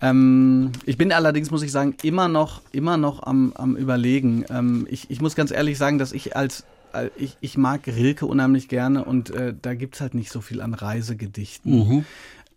Ähm, 0.00 0.72
ich 0.86 0.96
bin 0.96 1.12
allerdings, 1.12 1.50
muss 1.50 1.62
ich 1.62 1.70
sagen, 1.70 1.94
immer 2.02 2.28
noch, 2.28 2.62
immer 2.72 2.96
noch 2.96 3.22
am, 3.24 3.52
am 3.54 3.76
Überlegen. 3.76 4.46
Ähm, 4.48 4.86
ich, 4.90 5.10
ich 5.10 5.20
muss 5.20 5.36
ganz 5.36 5.50
ehrlich 5.50 5.76
sagen, 5.76 5.98
dass 5.98 6.12
ich 6.12 6.34
als 6.34 6.64
äh, 6.92 7.10
ich, 7.16 7.36
ich 7.40 7.56
mag 7.56 7.86
Rilke 7.86 8.26
unheimlich 8.26 8.68
gerne 8.68 9.04
und 9.04 9.30
äh, 9.30 9.54
da 9.60 9.74
gibt's 9.74 10.00
halt 10.00 10.14
nicht 10.14 10.32
so 10.32 10.40
viel 10.40 10.60
an 10.60 10.74
Reisegedichten. 10.74 11.72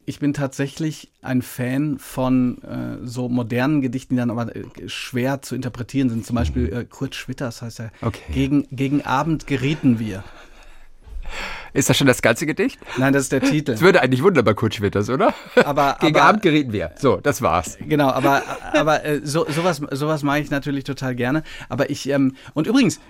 Ich 0.06 0.20
bin 0.20 0.34
tatsächlich 0.34 1.12
ein 1.22 1.42
Fan 1.42 1.98
von 2.00 2.62
äh, 2.64 3.06
so 3.06 3.28
modernen 3.30 3.82
Gedichten, 3.82 4.16
die 4.16 4.20
dann 4.20 4.30
aber 4.32 4.56
äh, 4.56 4.64
schwer 4.88 5.42
zu 5.42 5.56
interpretieren 5.56 6.10
sind. 6.10 6.26
Zum 6.26 6.36
Beispiel 6.36 6.72
äh, 6.72 6.86
Kurt 6.86 7.16
Schwitters 7.16 7.62
heißt 7.62 7.80
er. 7.80 7.92
Okay. 8.02 8.22
Gegen, 8.32 8.68
gegen 8.72 9.04
Abend 9.04 9.48
gerieten 9.48 10.00
wir. 10.00 10.24
Ist 11.74 11.90
das 11.90 11.98
schon 11.98 12.08
das 12.08 12.22
ganze 12.22 12.46
Gedicht? 12.46 12.80
Nein, 12.98 13.12
das 13.12 13.24
ist 13.24 13.32
der 13.32 13.42
Titel. 13.42 13.72
Das 13.74 13.82
würde 13.82 14.02
eigentlich 14.02 14.22
wunderbar 14.24 14.54
Kurt 14.54 14.76
Schwitters, 14.76 15.10
oder? 15.10 15.34
Aber- 15.56 15.98
Gegen 16.02 16.16
aber- 16.18 16.26
Abend 16.30 16.42
gerieten 16.44 16.72
wir. 16.72 16.92
So, 16.98 17.18
das 17.18 17.42
war's. 17.42 17.78
Genau, 17.86 18.10
aber, 18.10 18.44
aber 18.74 19.04
äh, 19.04 19.22
so, 19.24 19.46
sowas, 19.50 19.82
sowas 19.92 20.24
mache 20.24 20.40
ich 20.40 20.52
natürlich 20.52 20.84
total 20.84 21.16
gerne. 21.16 21.44
Aber 21.68 21.90
ich, 21.90 22.08
ähm, 22.10 22.36
und 22.54 22.68
übrigens, 22.68 23.02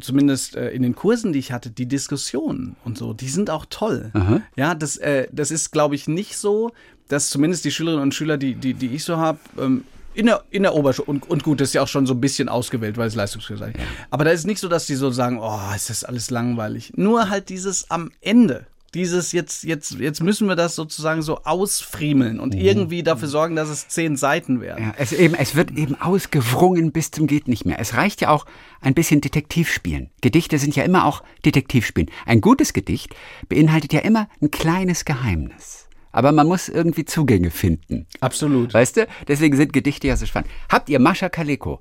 zumindest 0.00 0.56
äh, 0.56 0.70
in 0.70 0.82
den 0.82 0.94
Kursen, 0.94 1.32
die 1.32 1.38
ich 1.38 1.52
hatte, 1.52 1.70
die 1.70 1.86
Diskussionen 1.86 2.76
und 2.84 2.98
so, 2.98 3.12
die 3.12 3.28
sind 3.28 3.50
auch 3.50 3.66
toll. 3.68 4.10
Ja, 4.56 4.74
das, 4.74 4.96
äh, 4.96 5.28
das 5.32 5.50
ist, 5.50 5.70
glaube 5.72 5.94
ich, 5.94 6.08
nicht 6.08 6.36
so, 6.36 6.72
dass 7.08 7.30
zumindest 7.30 7.64
die 7.64 7.70
Schülerinnen 7.70 8.02
und 8.02 8.14
Schüler, 8.14 8.36
die, 8.38 8.54
die, 8.54 8.74
die 8.74 8.88
ich 8.88 9.04
so 9.04 9.16
habe, 9.16 9.38
ähm, 9.58 9.84
in 10.14 10.26
der, 10.26 10.44
in 10.50 10.62
der 10.62 10.74
Oberschule, 10.74 11.06
und, 11.06 11.28
und 11.28 11.42
gut, 11.42 11.60
das 11.60 11.68
ist 11.70 11.74
ja 11.74 11.82
auch 11.82 11.88
schon 11.88 12.06
so 12.06 12.14
ein 12.14 12.20
bisschen 12.20 12.48
ausgewählt, 12.48 12.96
weil 12.96 13.08
es 13.08 13.14
Leistungskurs 13.14 13.60
ist. 13.60 13.72
Aber 14.10 14.24
da 14.24 14.30
ist 14.30 14.46
nicht 14.46 14.60
so, 14.60 14.68
dass 14.68 14.86
die 14.86 14.94
so 14.94 15.10
sagen, 15.10 15.38
oh, 15.40 15.58
ist 15.74 15.90
das 15.90 16.04
alles 16.04 16.30
langweilig. 16.30 16.92
Nur 16.96 17.30
halt 17.30 17.48
dieses 17.48 17.90
am 17.90 18.12
Ende. 18.20 18.66
Dieses 18.94 19.32
jetzt, 19.32 19.64
jetzt, 19.64 19.92
jetzt 19.98 20.22
müssen 20.22 20.48
wir 20.48 20.56
das 20.56 20.76
sozusagen 20.76 21.22
so 21.22 21.42
ausfriemeln 21.42 22.40
und 22.40 22.54
irgendwie 22.54 23.02
dafür 23.02 23.28
sorgen, 23.28 23.56
dass 23.56 23.68
es 23.68 23.88
zehn 23.88 24.16
Seiten 24.16 24.60
werden. 24.60 24.84
Ja, 24.84 24.94
es, 24.96 25.12
eben, 25.12 25.34
es 25.34 25.54
wird 25.56 25.72
eben 25.72 26.00
ausgewrungen 26.00 26.92
bis 26.92 27.10
zum 27.10 27.26
geht 27.26 27.48
nicht 27.48 27.66
mehr. 27.66 27.78
Es 27.80 27.94
reicht 27.94 28.20
ja 28.20 28.30
auch 28.30 28.46
ein 28.80 28.94
bisschen 28.94 29.20
Detektivspielen. 29.20 30.10
Gedichte 30.20 30.58
sind 30.58 30.76
ja 30.76 30.84
immer 30.84 31.06
auch 31.06 31.22
Detektivspielen. 31.44 32.10
Ein 32.24 32.40
gutes 32.40 32.72
Gedicht 32.72 33.14
beinhaltet 33.48 33.92
ja 33.92 34.00
immer 34.00 34.28
ein 34.40 34.50
kleines 34.50 35.04
Geheimnis. 35.04 35.88
Aber 36.12 36.30
man 36.30 36.46
muss 36.46 36.68
irgendwie 36.68 37.04
Zugänge 37.04 37.50
finden. 37.50 38.06
Absolut. 38.20 38.72
Weißt 38.72 38.96
du? 38.96 39.08
Deswegen 39.26 39.56
sind 39.56 39.72
Gedichte 39.72 40.06
ja 40.06 40.16
so 40.16 40.26
spannend. 40.26 40.48
Habt 40.68 40.88
ihr 40.88 41.00
Mascha 41.00 41.28
Kaleko 41.28 41.80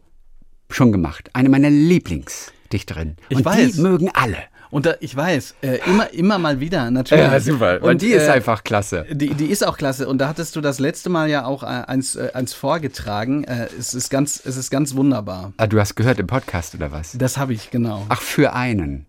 schon 0.71 0.91
gemacht? 0.91 1.29
Eine 1.33 1.49
meiner 1.49 1.69
Lieblingsdichterinnen. 1.69 3.17
Ich 3.29 3.37
Und 3.37 3.45
weiß. 3.45 3.73
die 3.73 3.81
mögen 3.81 4.09
alle. 4.11 4.37
Und 4.73 4.87
da, 4.87 4.95
ich 5.01 5.15
weiß, 5.15 5.53
äh, 5.61 5.77
immer, 5.85 6.11
immer 6.13 6.39
mal 6.39 6.59
wieder, 6.59 6.89
natürlich. 6.89 7.47
Und 7.83 8.01
die 8.01 8.07
ist 8.07 8.27
äh, 8.27 8.31
einfach 8.31 8.63
klasse. 8.63 9.05
Die, 9.11 9.35
die 9.35 9.45
ist 9.45 9.63
auch 9.63 9.77
klasse. 9.77 10.07
Und 10.07 10.17
da 10.17 10.27
hattest 10.27 10.55
du 10.55 10.61
das 10.61 10.79
letzte 10.79 11.11
Mal 11.11 11.29
ja 11.29 11.45
auch 11.45 11.61
äh, 11.61 11.67
eins, 11.67 12.15
äh, 12.15 12.31
eins 12.33 12.55
vorgetragen. 12.55 13.43
Äh, 13.43 13.67
es, 13.77 13.93
ist 13.93 14.09
ganz, 14.09 14.41
es 14.43 14.57
ist 14.57 14.71
ganz 14.71 14.95
wunderbar. 14.95 15.53
Ah, 15.57 15.67
du 15.67 15.79
hast 15.79 15.93
gehört 15.93 16.17
im 16.17 16.25
Podcast 16.25 16.73
oder 16.73 16.91
was? 16.91 17.15
Das 17.15 17.37
habe 17.37 17.53
ich, 17.53 17.69
genau. 17.69 18.03
Ach, 18.09 18.23
für 18.23 18.53
einen. 18.53 19.05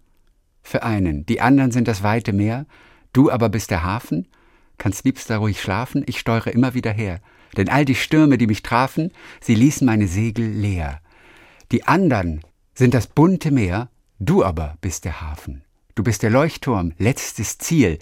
Für 0.62 0.82
einen. 0.82 1.24
Die 1.24 1.40
anderen 1.40 1.70
sind 1.70 1.88
das 1.88 2.02
weite 2.02 2.34
Meer. 2.34 2.66
Du 3.14 3.30
aber 3.30 3.48
bist 3.48 3.70
der 3.70 3.84
Hafen. 3.84 4.28
Kannst 4.76 5.06
liebst 5.06 5.30
da 5.30 5.38
ruhig 5.38 5.62
schlafen. 5.62 6.04
Ich 6.06 6.18
steuere 6.18 6.48
immer 6.48 6.74
wieder 6.74 6.90
her. 6.90 7.20
Denn 7.56 7.70
all 7.70 7.86
die 7.86 7.94
Stürme, 7.94 8.36
die 8.36 8.48
mich 8.48 8.62
trafen, 8.62 9.12
sie 9.40 9.54
ließen 9.54 9.86
meine 9.86 10.08
Segel 10.08 10.46
leer. 10.46 11.00
Die 11.72 11.84
anderen 11.84 12.42
sind 12.74 12.92
das 12.92 13.06
bunte 13.06 13.50
Meer. 13.50 13.88
Du 14.24 14.42
aber 14.42 14.76
bist 14.80 15.04
der 15.04 15.20
Hafen. 15.20 15.64
Du 15.94 16.02
bist 16.02 16.22
der 16.22 16.30
Leuchtturm, 16.30 16.92
letztes 16.98 17.58
Ziel. 17.58 17.98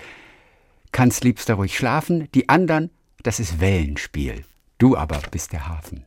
Kannst 0.93 1.25
liebst 1.25 1.49
da 1.49 1.55
ruhig 1.55 1.77
schlafen. 1.77 2.29
Die 2.33 2.49
anderen, 2.49 2.91
das 3.25 3.41
ist 3.41 3.59
Wellenspiel. 3.61 4.45
Du 4.79 4.97
aber 4.97 5.19
bist 5.33 5.53
der 5.53 5.69
Hafen. 5.69 6.05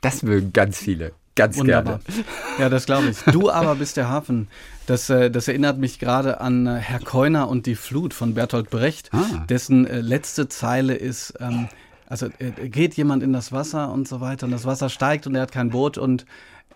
Das 0.00 0.22
mögen 0.22 0.52
ganz 0.52 0.78
viele. 0.78 1.12
Ganz 1.34 1.56
Wunderbar. 1.56 1.98
gerne. 2.06 2.24
Ja, 2.58 2.68
das 2.68 2.86
glaube 2.86 3.08
ich. 3.08 3.18
Du 3.32 3.50
aber 3.50 3.74
bist 3.74 3.96
der 3.96 4.08
Hafen. 4.08 4.46
Das, 4.86 5.10
äh, 5.10 5.28
das 5.30 5.48
erinnert 5.48 5.78
mich 5.78 5.98
gerade 5.98 6.40
an 6.40 6.66
äh, 6.68 6.76
Herr 6.78 7.00
Keuner 7.00 7.48
und 7.48 7.66
die 7.66 7.74
Flut 7.74 8.14
von 8.14 8.34
Bertolt 8.34 8.70
Brecht, 8.70 9.10
Ah. 9.12 9.44
dessen 9.48 9.86
äh, 9.88 10.00
letzte 10.00 10.48
Zeile 10.48 10.94
ist, 10.94 11.34
ähm, 11.40 11.68
also 12.06 12.28
geht 12.64 12.94
jemand 12.94 13.22
in 13.24 13.32
das 13.32 13.50
Wasser 13.52 13.90
und 13.92 14.06
so 14.08 14.20
weiter 14.20 14.46
und 14.46 14.52
das 14.52 14.64
Wasser 14.66 14.88
steigt 14.88 15.26
und 15.26 15.34
er 15.34 15.42
hat 15.42 15.52
kein 15.52 15.70
Boot 15.70 15.98
und 15.98 16.26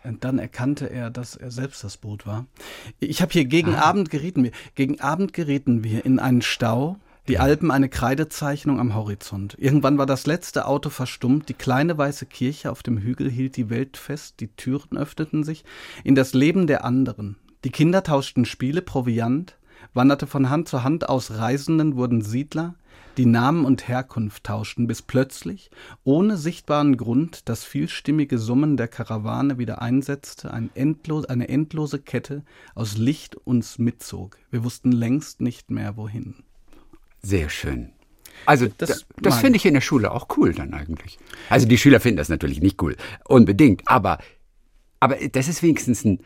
äh, 0.03 0.13
dann 0.21 0.39
erkannte 0.39 0.87
er, 0.87 1.11
dass 1.11 1.37
er 1.37 1.51
selbst 1.51 1.85
das 1.85 1.97
Boot 1.97 2.27
war. 2.27 2.47
Ich 3.01 3.23
habe 3.23 3.33
hier 3.33 3.45
gegen 3.45 3.75
Abend 3.75 4.11
gerieten 4.11 4.45
wir. 4.45 4.53
Gegen 4.75 5.01
Abend 5.01 5.33
gerieten 5.33 5.85
wir 5.85 6.05
in 6.05 6.19
einen 6.19 6.43
Stau. 6.43 6.97
Die 7.29 7.39
Alpen 7.39 7.71
eine 7.71 7.89
Kreidezeichnung 7.89 8.81
am 8.81 8.97
Horizont. 8.97 9.57
Irgendwann 9.57 9.97
war 9.97 10.07
das 10.07 10.27
letzte 10.27 10.67
Auto 10.67 10.91
verstummt, 10.91 11.49
die 11.49 11.55
kleine 11.55 11.97
weiße 11.97 12.27
Kirche 12.27 12.69
auf 12.73 12.83
dem 12.83 12.99
Hügel 12.99 13.31
hielt 13.31 13.57
die 13.57 13.71
Welt 13.71 13.97
fest, 13.97 14.41
die 14.41 14.49
Türen 14.49 14.99
öffneten 14.99 15.45
sich 15.45 15.65
in 16.03 16.17
das 16.17 16.35
Leben 16.35 16.67
der 16.67 16.85
anderen. 16.85 17.37
Die 17.63 17.71
Kinder 17.71 18.03
tauschten 18.03 18.45
Spiele, 18.45 18.83
Proviant, 18.83 19.57
wanderte 19.95 20.27
von 20.27 20.51
Hand 20.51 20.69
zu 20.69 20.83
Hand 20.83 21.09
aus 21.09 21.31
Reisenden, 21.31 21.95
wurden 21.95 22.23
Siedler, 22.23 22.75
die 23.17 23.27
Namen 23.27 23.65
und 23.65 23.89
Herkunft 23.89 24.45
tauschten, 24.45 24.87
bis 24.87 25.03
plötzlich, 25.03 25.71
ohne 26.05 26.37
sichtbaren 26.37 26.97
Grund, 26.97 27.49
das 27.49 27.65
vielstimmige 27.65 28.39
Summen 28.39 28.77
der 28.77 28.89
Karawane 28.89 29.59
wieder 29.59 29.83
einsetzte, 29.83 30.53
ein 30.53 30.71
endlos, 30.75 31.27
eine 31.27 31.49
endlose 31.49 31.99
Kette 31.99 32.43
aus 32.75 32.97
Licht 32.97 33.37
uns 33.37 33.79
mitzog. 33.79 34.39
Wir 34.51 34.65
wussten 34.65 34.93
längst 34.93 35.41
nicht 35.41 35.71
mehr 35.71 35.97
wohin. 35.97 36.37
Sehr 37.23 37.49
schön. 37.51 37.93
Also 38.47 38.67
Das 38.79 39.07
das, 39.21 39.39
finde 39.39 39.57
ich 39.57 39.67
in 39.67 39.75
der 39.75 39.81
Schule 39.81 40.11
auch 40.11 40.27
cool 40.37 40.53
dann 40.53 40.75
eigentlich. 40.75 41.19
Also 41.49 41.69
die 41.69 41.79
Schüler 41.79 42.01
finden 42.01 42.17
das 42.17 42.29
natürlich 42.29 42.61
nicht 42.61 42.83
cool, 42.83 42.97
unbedingt, 43.25 43.87
aber, 43.87 44.19
aber 45.01 45.17
das 45.17 45.49
ist 45.49 45.63
wenigstens 45.63 46.05
ein, 46.05 46.21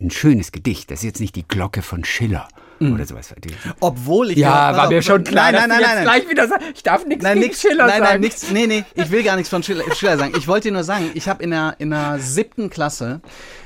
ein 0.00 0.10
schönes 0.10 0.52
Gedicht. 0.52 0.90
Das 0.90 1.00
ist 1.00 1.04
jetzt 1.04 1.20
nicht 1.20 1.34
die 1.34 1.48
Glocke 1.48 1.82
von 1.82 2.04
Schiller 2.04 2.46
oder 2.80 3.06
sowas. 3.06 3.34
Obwohl 3.80 4.30
ich 4.30 4.38
Ja, 4.38 4.68
pass 4.72 4.76
war 4.76 4.88
mir 4.88 5.02
schon 5.02 5.24
klar, 5.24 5.52
Nein, 5.52 5.68
nein, 5.68 5.80
nein, 5.80 5.94
nein, 5.94 6.02
gleich 6.04 6.28
wieder 6.30 6.48
sagst, 6.48 6.66
ich 6.74 6.82
darf 6.82 7.04
nichts 7.06 7.22
Nein, 7.24 7.38
nix, 7.38 7.60
Schiller 7.60 7.86
nein, 7.86 8.00
sagen. 8.00 8.04
nein, 8.04 8.20
nix, 8.20 8.50
nee, 8.50 8.66
nee, 8.66 8.84
ich 8.94 9.10
will 9.10 9.22
gar 9.22 9.36
nichts 9.36 9.48
von 9.50 9.62
Schiller, 9.62 9.84
Schiller 9.94 10.18
sagen. 10.18 10.32
Ich 10.36 10.46
wollte 10.48 10.68
dir 10.68 10.72
nur 10.74 10.84
sagen, 10.84 11.10
ich 11.14 11.28
habe 11.28 11.42
in 11.42 11.50
der, 11.50 11.74
in 11.78 11.90
der 11.90 12.18
siebten 12.18 12.68
Klasse 12.70 13.20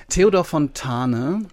Theodor 0.09 0.45
Fontane, 0.45 1.47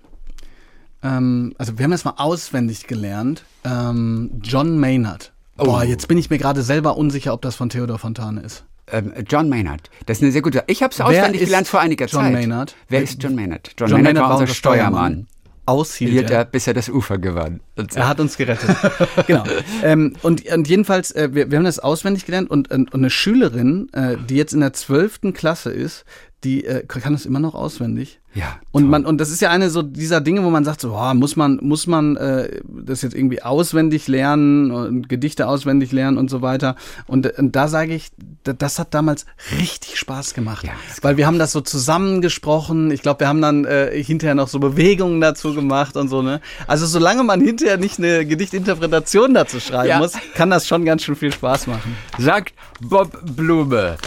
ähm, 1.04 1.54
also 1.58 1.78
wir 1.78 1.84
haben 1.84 1.92
das 1.92 2.06
mal 2.06 2.14
auswendig 2.18 2.88
gelernt, 2.88 3.44
ähm, 3.64 4.32
John 4.44 4.80
Maynard. 4.80 5.32
Boah, 5.58 5.80
Oh. 5.80 5.82
jetzt 5.82 6.08
bin 6.08 6.18
ich 6.18 6.30
mir 6.30 6.38
gerade 6.38 6.62
selber 6.62 6.98
unsicher, 6.98 7.34
ob 7.34 7.42
das 7.42 7.56
von 7.56 7.70
Theodor 7.70 7.98
Fontane 8.00 8.42
ist. 8.42 8.64
Ähm, 8.90 9.12
John 9.28 9.50
Maynard, 9.50 9.90
das 10.06 10.18
ist 10.20 10.24
eine 10.24 10.32
sehr 10.32 10.42
gute. 10.42 10.64
Ich 10.68 10.82
habe 10.82 10.94
es 10.94 11.02
auswendig 11.02 11.42
gelernt 11.42 11.68
vor 11.68 11.82
einiger 11.82 12.06
John 12.06 12.22
Zeit. 12.24 12.32
Maynard? 12.34 12.76
Wer 12.88 13.02
ist 13.04 13.22
John 13.22 13.36
Maynard? 13.36 13.72
John, 13.78 13.90
John 13.90 13.98
Maynard, 14.02 14.14
Maynard 14.16 14.30
war 14.32 14.40
unser 14.40 14.54
Steuermann. 14.54 15.28
Aushielt 15.68 16.12
Hielt 16.12 16.32
er. 16.32 16.46
bis 16.46 16.66
er 16.66 16.74
das 16.74 16.88
Ufer 16.90 17.18
gewann. 17.18 17.60
So. 17.76 17.86
Er 18.00 18.08
hat 18.08 18.20
uns 18.22 18.38
gerettet. 18.38 18.76
genau. 19.28 19.44
Ähm, 19.84 20.14
und, 20.22 20.46
und 20.48 20.68
jedenfalls, 20.68 21.12
äh, 21.12 21.30
wir, 21.34 21.52
wir 21.52 21.58
haben 21.58 21.66
das 21.66 21.80
auswendig 21.80 22.26
gelernt 22.26 22.50
und, 22.50 22.72
und, 22.72 22.94
und 22.94 23.02
eine 23.02 23.10
Schülerin, 23.10 23.90
äh, 23.92 24.16
die 24.30 24.36
jetzt 24.38 24.54
in 24.54 24.62
der 24.62 24.72
zwölften 24.72 25.34
Klasse 25.34 25.72
ist, 25.72 26.06
die 26.46 26.66
äh, 26.66 26.86
kann 26.88 27.14
das 27.14 27.26
immer 27.26 27.40
noch 27.40 27.54
auswendig. 27.54 28.22
Ja, 28.38 28.58
Und 28.72 28.84
toll. 28.84 28.92
man 28.92 29.06
und 29.06 29.18
das 29.20 29.32
ist 29.32 29.42
ja 29.42 29.50
eine 29.50 29.70
so 29.72 29.82
dieser 29.82 30.22
Dinge, 30.22 30.44
wo 30.44 30.50
man 30.52 30.64
sagt 30.64 30.82
so, 30.82 30.90
boah, 30.90 31.14
muss 31.16 31.36
man 31.36 31.58
muss 31.62 31.88
man 31.88 32.16
äh, 32.18 32.62
das 32.68 33.02
jetzt 33.02 33.16
irgendwie 33.16 33.42
auswendig 33.42 34.08
lernen 34.08 34.70
und 34.72 35.10
Gedichte 35.10 35.48
auswendig 35.48 35.92
lernen 35.92 36.18
und 36.20 36.30
so 36.30 36.42
weiter. 36.44 36.76
Und, 37.08 37.26
und 37.40 37.56
da 37.56 37.68
sage 37.68 37.96
ich, 37.96 38.10
da- 38.44 38.54
das 38.54 38.78
hat 38.78 38.94
damals 38.94 39.26
richtig 39.60 39.98
Spaß 39.98 40.36
gemacht, 40.36 40.66
Ja, 40.66 40.74
weil 41.02 41.18
wir 41.18 41.26
haben 41.26 41.40
das 41.40 41.52
so 41.52 41.62
zusammengesprochen. 41.62 42.92
Ich 42.92 43.02
glaube, 43.02 43.22
wir 43.22 43.28
haben 43.28 43.42
dann 43.42 43.66
äh, 43.66 43.92
hinterher 44.04 44.36
noch 44.36 44.48
so 44.50 44.60
Bewegungen 44.60 45.20
dazu 45.22 45.54
gemacht 45.54 45.96
und 45.98 46.08
so 46.10 46.22
ne. 46.22 46.40
Also 46.68 46.86
solange 46.86 47.24
man 47.24 47.42
hinterher 47.42 47.78
nicht 47.78 47.98
eine 47.98 48.26
Gedichtinterpretation 48.26 49.34
dazu 49.34 49.60
schreiben 49.60 49.90
Ja. 49.90 49.98
muss, 50.00 50.14
kann 50.36 50.50
das 50.50 50.68
schon 50.68 50.86
ganz 50.86 51.04
schön 51.04 51.16
viel 51.16 51.32
Spaß 51.32 51.68
machen. 51.68 51.96
Sagt 52.20 52.54
Bob 52.82 53.18
Blume, 53.36 53.98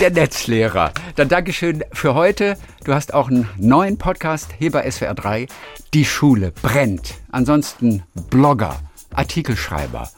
der 0.00 0.10
Netzlehrer. 0.10 0.92
Dann 1.16 1.28
Dankeschön 1.28 1.84
für 1.92 2.14
heute. 2.14 2.56
Du 2.84 2.94
hast 2.94 3.14
auch 3.14 3.28
einen 3.28 3.48
neuen 3.56 3.98
Podcast 3.98 4.50
hier 4.58 4.70
bei 4.70 4.90
SWR 4.90 5.14
3. 5.14 5.46
Die 5.92 6.04
Schule 6.04 6.52
brennt. 6.62 7.14
Ansonsten 7.30 8.02
Blogger, 8.30 8.76
Artikelschreiber, 9.14 10.10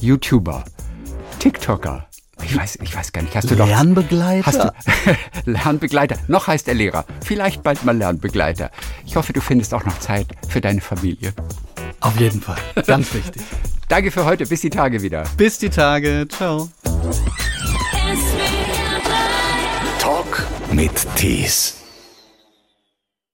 YouTuber, 0.00 0.64
TikToker. 1.38 2.06
Ich 2.42 2.56
weiß, 2.56 2.78
ich 2.82 2.94
weiß 2.94 3.12
gar 3.12 3.22
nicht. 3.22 3.34
Hast 3.36 3.50
du 3.50 3.54
doch. 3.54 3.66
Lernbegleiter? 3.66 4.46
Hast 4.46 4.58
du 4.64 4.72
Lernbegleiter? 5.50 6.16
Noch 6.28 6.46
heißt 6.46 6.68
er 6.68 6.74
Lehrer. 6.74 7.04
Vielleicht 7.24 7.62
bald 7.62 7.84
mal 7.84 7.96
Lernbegleiter. 7.96 8.70
Ich 9.06 9.16
hoffe, 9.16 9.32
du 9.32 9.40
findest 9.40 9.72
auch 9.72 9.84
noch 9.84 9.98
Zeit 9.98 10.26
für 10.48 10.60
deine 10.60 10.80
Familie. 10.80 11.32
Auf 12.00 12.18
jeden 12.20 12.42
Fall, 12.42 12.58
ganz 12.86 13.14
wichtig. 13.14 13.42
Danke 13.88 14.10
für 14.10 14.24
heute. 14.24 14.46
Bis 14.46 14.60
die 14.60 14.70
Tage 14.70 15.02
wieder. 15.02 15.24
Bis 15.36 15.58
die 15.58 15.70
Tage, 15.70 16.26
ciao. 16.28 16.68
Mit 20.74 21.06
Tees. 21.14 21.83